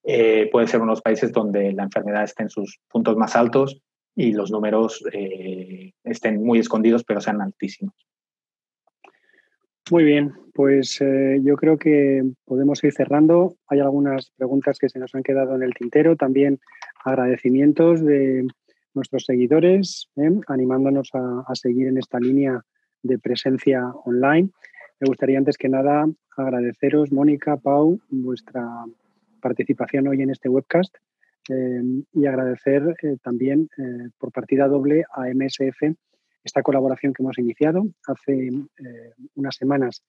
Eh, 0.04 0.50
puede 0.52 0.68
ser 0.68 0.82
uno 0.82 0.92
de 0.92 0.96
los 0.96 1.02
países 1.02 1.32
donde 1.32 1.74
la 1.74 1.84
enfermedad 1.84 2.24
esté 2.24 2.44
en 2.44 2.50
sus 2.50 2.80
puntos 2.90 3.16
más 3.18 3.36
altos 3.36 3.82
y 4.16 4.34
los 4.34 4.52
números 4.52 5.04
eh, 5.14 5.94
estén 6.04 6.44
muy 6.44 6.60
escondidos, 6.60 7.04
pero 7.04 7.22
sean 7.22 7.42
altísimos. 7.42 7.94
Muy 9.90 10.06
bien, 10.06 10.34
pues 10.54 11.02
eh, 11.02 11.40
yo 11.44 11.58
creo 11.58 11.78
que 11.78 12.24
podemos 12.46 12.84
ir 12.84 12.94
cerrando. 12.94 13.56
Hay 13.68 13.80
algunas 13.80 14.32
preguntas 14.38 14.78
que 14.80 14.90
se 14.90 15.00
nos 15.00 15.14
han 15.16 15.24
quedado 15.24 15.56
en 15.56 15.64
el 15.64 15.74
tintero, 15.74 16.16
también 16.16 16.60
agradecimientos 17.04 18.04
de 18.04 18.48
nuestros 18.94 19.26
seguidores, 19.26 20.10
¿eh? 20.16 20.32
animándonos 20.48 21.10
a, 21.14 21.54
seguir 21.56 21.88
en 21.88 21.98
esta 21.98 22.20
línea 22.20 22.62
de 23.04 23.20
presencia 23.20 23.86
online. 24.06 24.50
Me 25.00 25.08
gustaría 25.08 25.38
antes 25.38 25.58
que 25.58 25.70
nada 25.70 26.08
agradeceros, 26.38 27.12
Mónica, 27.12 27.58
Pau, 27.58 28.00
vuestra 28.10 28.66
participación 29.42 30.08
hoy 30.08 30.22
en 30.22 30.30
este 30.30 30.50
webcast 30.50 30.96
eh, 31.50 31.82
y 32.14 32.26
agradecer 32.26 32.96
eh, 33.02 33.18
también 33.22 33.70
por 34.18 34.32
partida 34.32 34.68
doble 34.68 35.04
a 35.14 35.28
MSF 35.34 35.96
esta 36.44 36.64
colaboración 36.64 37.14
que 37.14 37.24
hemos 37.24 37.38
iniciado. 37.38 37.84
Hace 38.08 38.50
unas 39.36 39.56
semanas 39.56 40.04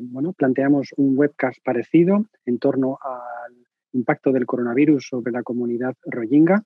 bueno, 0.00 0.32
planteamos 0.32 0.94
un 0.96 1.18
webcast 1.18 1.58
parecido 1.62 2.24
en 2.46 2.58
torno 2.58 2.98
al 3.02 3.52
impacto 3.92 4.32
del 4.32 4.46
coronavirus 4.46 5.08
sobre 5.08 5.32
la 5.32 5.42
comunidad 5.42 5.94
rohingya 6.06 6.62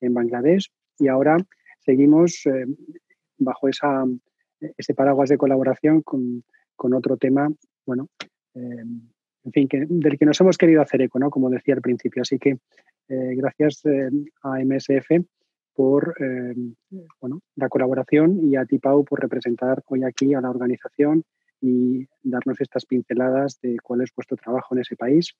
en 0.00 0.14
Bangladesh 0.14 0.70
y 0.98 1.08
ahora 1.08 1.36
seguimos 1.80 2.46
eh, 2.46 2.66
bajo 3.38 3.68
esa, 3.68 4.04
ese 4.60 4.94
paraguas 4.94 5.28
de 5.28 5.38
colaboración 5.38 6.02
con, 6.02 6.44
otro 6.76 7.16
tema, 7.16 7.48
bueno, 7.86 8.08
eh, 8.54 8.84
en 9.44 9.52
fin, 9.52 9.68
que, 9.68 9.86
del 9.88 10.18
que 10.18 10.26
nos 10.26 10.40
hemos 10.40 10.56
querido 10.56 10.82
hacer 10.82 11.02
eco, 11.02 11.18
¿no? 11.18 11.30
Como 11.30 11.50
decía 11.50 11.74
al 11.74 11.82
principio. 11.82 12.22
Así 12.22 12.38
que 12.38 12.50
eh, 13.08 13.34
gracias 13.36 13.82
a 14.42 14.58
MSF 14.64 15.24
por 15.74 16.14
bueno, 17.20 17.40
la 17.56 17.68
colaboración 17.68 18.38
y 18.48 18.54
a 18.54 18.64
ti, 18.64 18.78
Pau, 18.78 19.04
por 19.04 19.20
representar 19.20 19.82
hoy 19.86 20.04
aquí 20.04 20.32
a 20.32 20.40
la 20.40 20.48
organización 20.48 21.24
y 21.60 22.06
darnos 22.22 22.60
estas 22.60 22.86
pinceladas 22.86 23.58
de 23.60 23.76
cuál 23.82 24.02
es 24.02 24.10
vuestro 24.14 24.36
trabajo 24.36 24.74
en 24.74 24.82
ese 24.82 24.94
país 24.94 25.34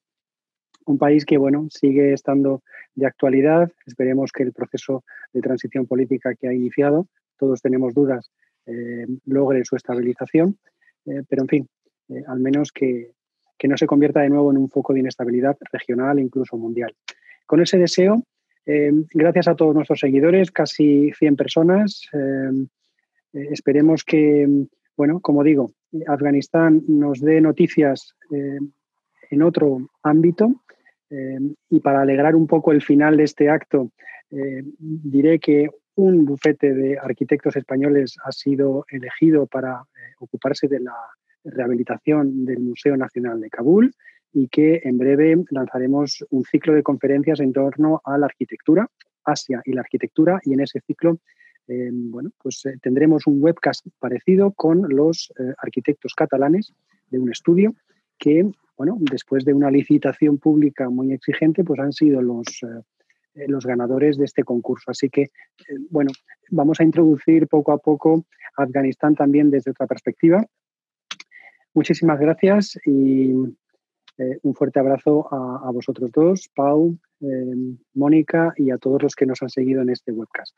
un 0.85 0.97
país 0.97 1.25
que 1.25 1.37
bueno, 1.37 1.67
sigue 1.69 2.13
estando 2.13 2.61
de 2.93 3.05
actualidad. 3.05 3.71
Esperemos 3.85 4.31
que 4.31 4.43
el 4.43 4.53
proceso 4.53 5.03
de 5.33 5.41
transición 5.41 5.85
política 5.85 6.35
que 6.35 6.47
ha 6.47 6.53
iniciado, 6.53 7.07
todos 7.37 7.61
tenemos 7.61 7.93
dudas, 7.93 8.31
eh, 8.65 9.05
logre 9.25 9.63
su 9.65 9.75
estabilización. 9.75 10.57
Eh, 11.05 11.23
pero 11.27 11.43
en 11.43 11.47
fin, 11.47 11.69
eh, 12.09 12.23
al 12.27 12.39
menos 12.39 12.71
que, 12.71 13.11
no 13.63 13.77
se 13.77 13.87
convierta 13.87 14.21
de 14.21 14.29
nuevo 14.29 14.51
en 14.51 14.57
un 14.57 14.69
foco 14.69 14.93
de 14.93 14.99
inestabilidad 14.99 15.57
regional 15.71 16.19
e 16.19 16.21
incluso 16.21 16.57
mundial. 16.57 16.93
Con 17.45 17.61
ese 17.61 17.77
deseo, 17.77 18.23
gracias 18.65 19.47
a 19.47 19.55
todos 19.55 19.73
nuestros 19.73 19.99
seguidores, 19.99 20.51
casi 20.51 21.11
100 21.11 21.35
personas, 21.35 22.09
esperemos 23.33 24.03
que, 24.03 24.47
bueno, 24.97 25.19
como 25.19 25.43
digo, 25.43 25.71
Afganistán 26.07 26.83
nos 26.87 27.21
dé 27.21 27.41
noticias 27.41 28.15
en 29.29 29.41
otro 29.41 29.89
ámbito 30.03 30.63
eh, 31.09 31.39
y 31.69 31.79
para 31.79 32.01
alegrar 32.01 32.35
un 32.35 32.47
poco 32.47 32.71
el 32.71 32.81
final 32.81 33.17
de 33.17 33.23
este 33.23 33.49
acto, 33.49 33.91
eh, 34.31 34.63
diré 34.79 35.39
que 35.39 35.69
un 35.95 36.25
bufete 36.25 36.73
de 36.73 36.97
arquitectos 36.97 37.55
españoles 37.55 38.17
ha 38.23 38.31
sido 38.31 38.85
elegido 38.89 39.45
para 39.45 39.83
eh, 39.95 40.13
ocuparse 40.19 40.67
de 40.67 40.79
la 40.79 40.95
rehabilitación 41.45 42.45
del 42.45 42.59
Museo 42.59 42.97
Nacional 42.97 43.39
de 43.39 43.49
Kabul 43.49 43.93
y 44.33 44.47
que 44.49 44.81
en 44.83 44.97
breve 44.97 45.45
lanzaremos 45.49 46.25
un 46.29 46.43
ciclo 46.43 46.73
de 46.73 46.83
conferencias 46.83 47.39
en 47.39 47.53
torno 47.53 48.01
a 48.03 48.17
la 48.17 48.25
arquitectura, 48.25 48.89
Asia 49.23 49.61
y 49.63 49.71
la 49.71 49.81
arquitectura, 49.81 50.39
y 50.43 50.53
en 50.53 50.59
ese 50.59 50.81
ciclo 50.81 51.19
bueno, 51.67 52.29
pues 52.43 52.61
tendremos 52.79 53.25
un 53.25 53.41
webcast 53.41 53.87
parecido 53.97 54.51
con 54.51 54.87
los 54.87 55.33
arquitectos 55.57 56.13
catalanes 56.13 56.71
de 57.09 57.17
un 57.17 57.31
estudio 57.31 57.73
que 58.19 58.51
bueno, 58.77 58.97
después 58.99 59.45
de 59.45 59.53
una 59.53 59.71
licitación 59.71 60.37
pública 60.37 60.89
muy 60.89 61.13
exigente, 61.13 61.63
pues 61.63 61.79
han 61.79 61.93
sido 61.93 62.21
los, 62.21 62.45
eh, 62.63 62.81
eh, 63.35 63.47
los 63.47 63.65
ganadores 63.65 64.17
de 64.17 64.25
este 64.25 64.43
concurso. 64.43 64.91
Así 64.91 65.09
que, 65.09 65.21
eh, 65.23 65.29
bueno, 65.89 66.11
vamos 66.49 66.79
a 66.79 66.83
introducir 66.83 67.47
poco 67.47 67.71
a 67.71 67.77
poco 67.77 68.25
Afganistán 68.57 69.15
también 69.15 69.49
desde 69.49 69.71
otra 69.71 69.87
perspectiva. 69.87 70.45
Muchísimas 71.75 72.19
gracias 72.19 72.79
y 72.85 73.33
un 73.33 74.55
fuerte 74.55 74.79
abrazo 74.79 75.27
a, 75.29 75.69
vosotros 75.71 76.09
dos, 76.11 76.49
Pau, 76.55 76.97
Mónica 77.93 78.53
y 78.55 78.71
a 78.71 78.77
todos 78.77 79.03
los 79.03 79.13
que 79.13 79.25
nos 79.25 79.41
han 79.41 79.49
seguido 79.49 79.81
en 79.81 79.89
este 79.89 80.13
webcast. 80.13 80.55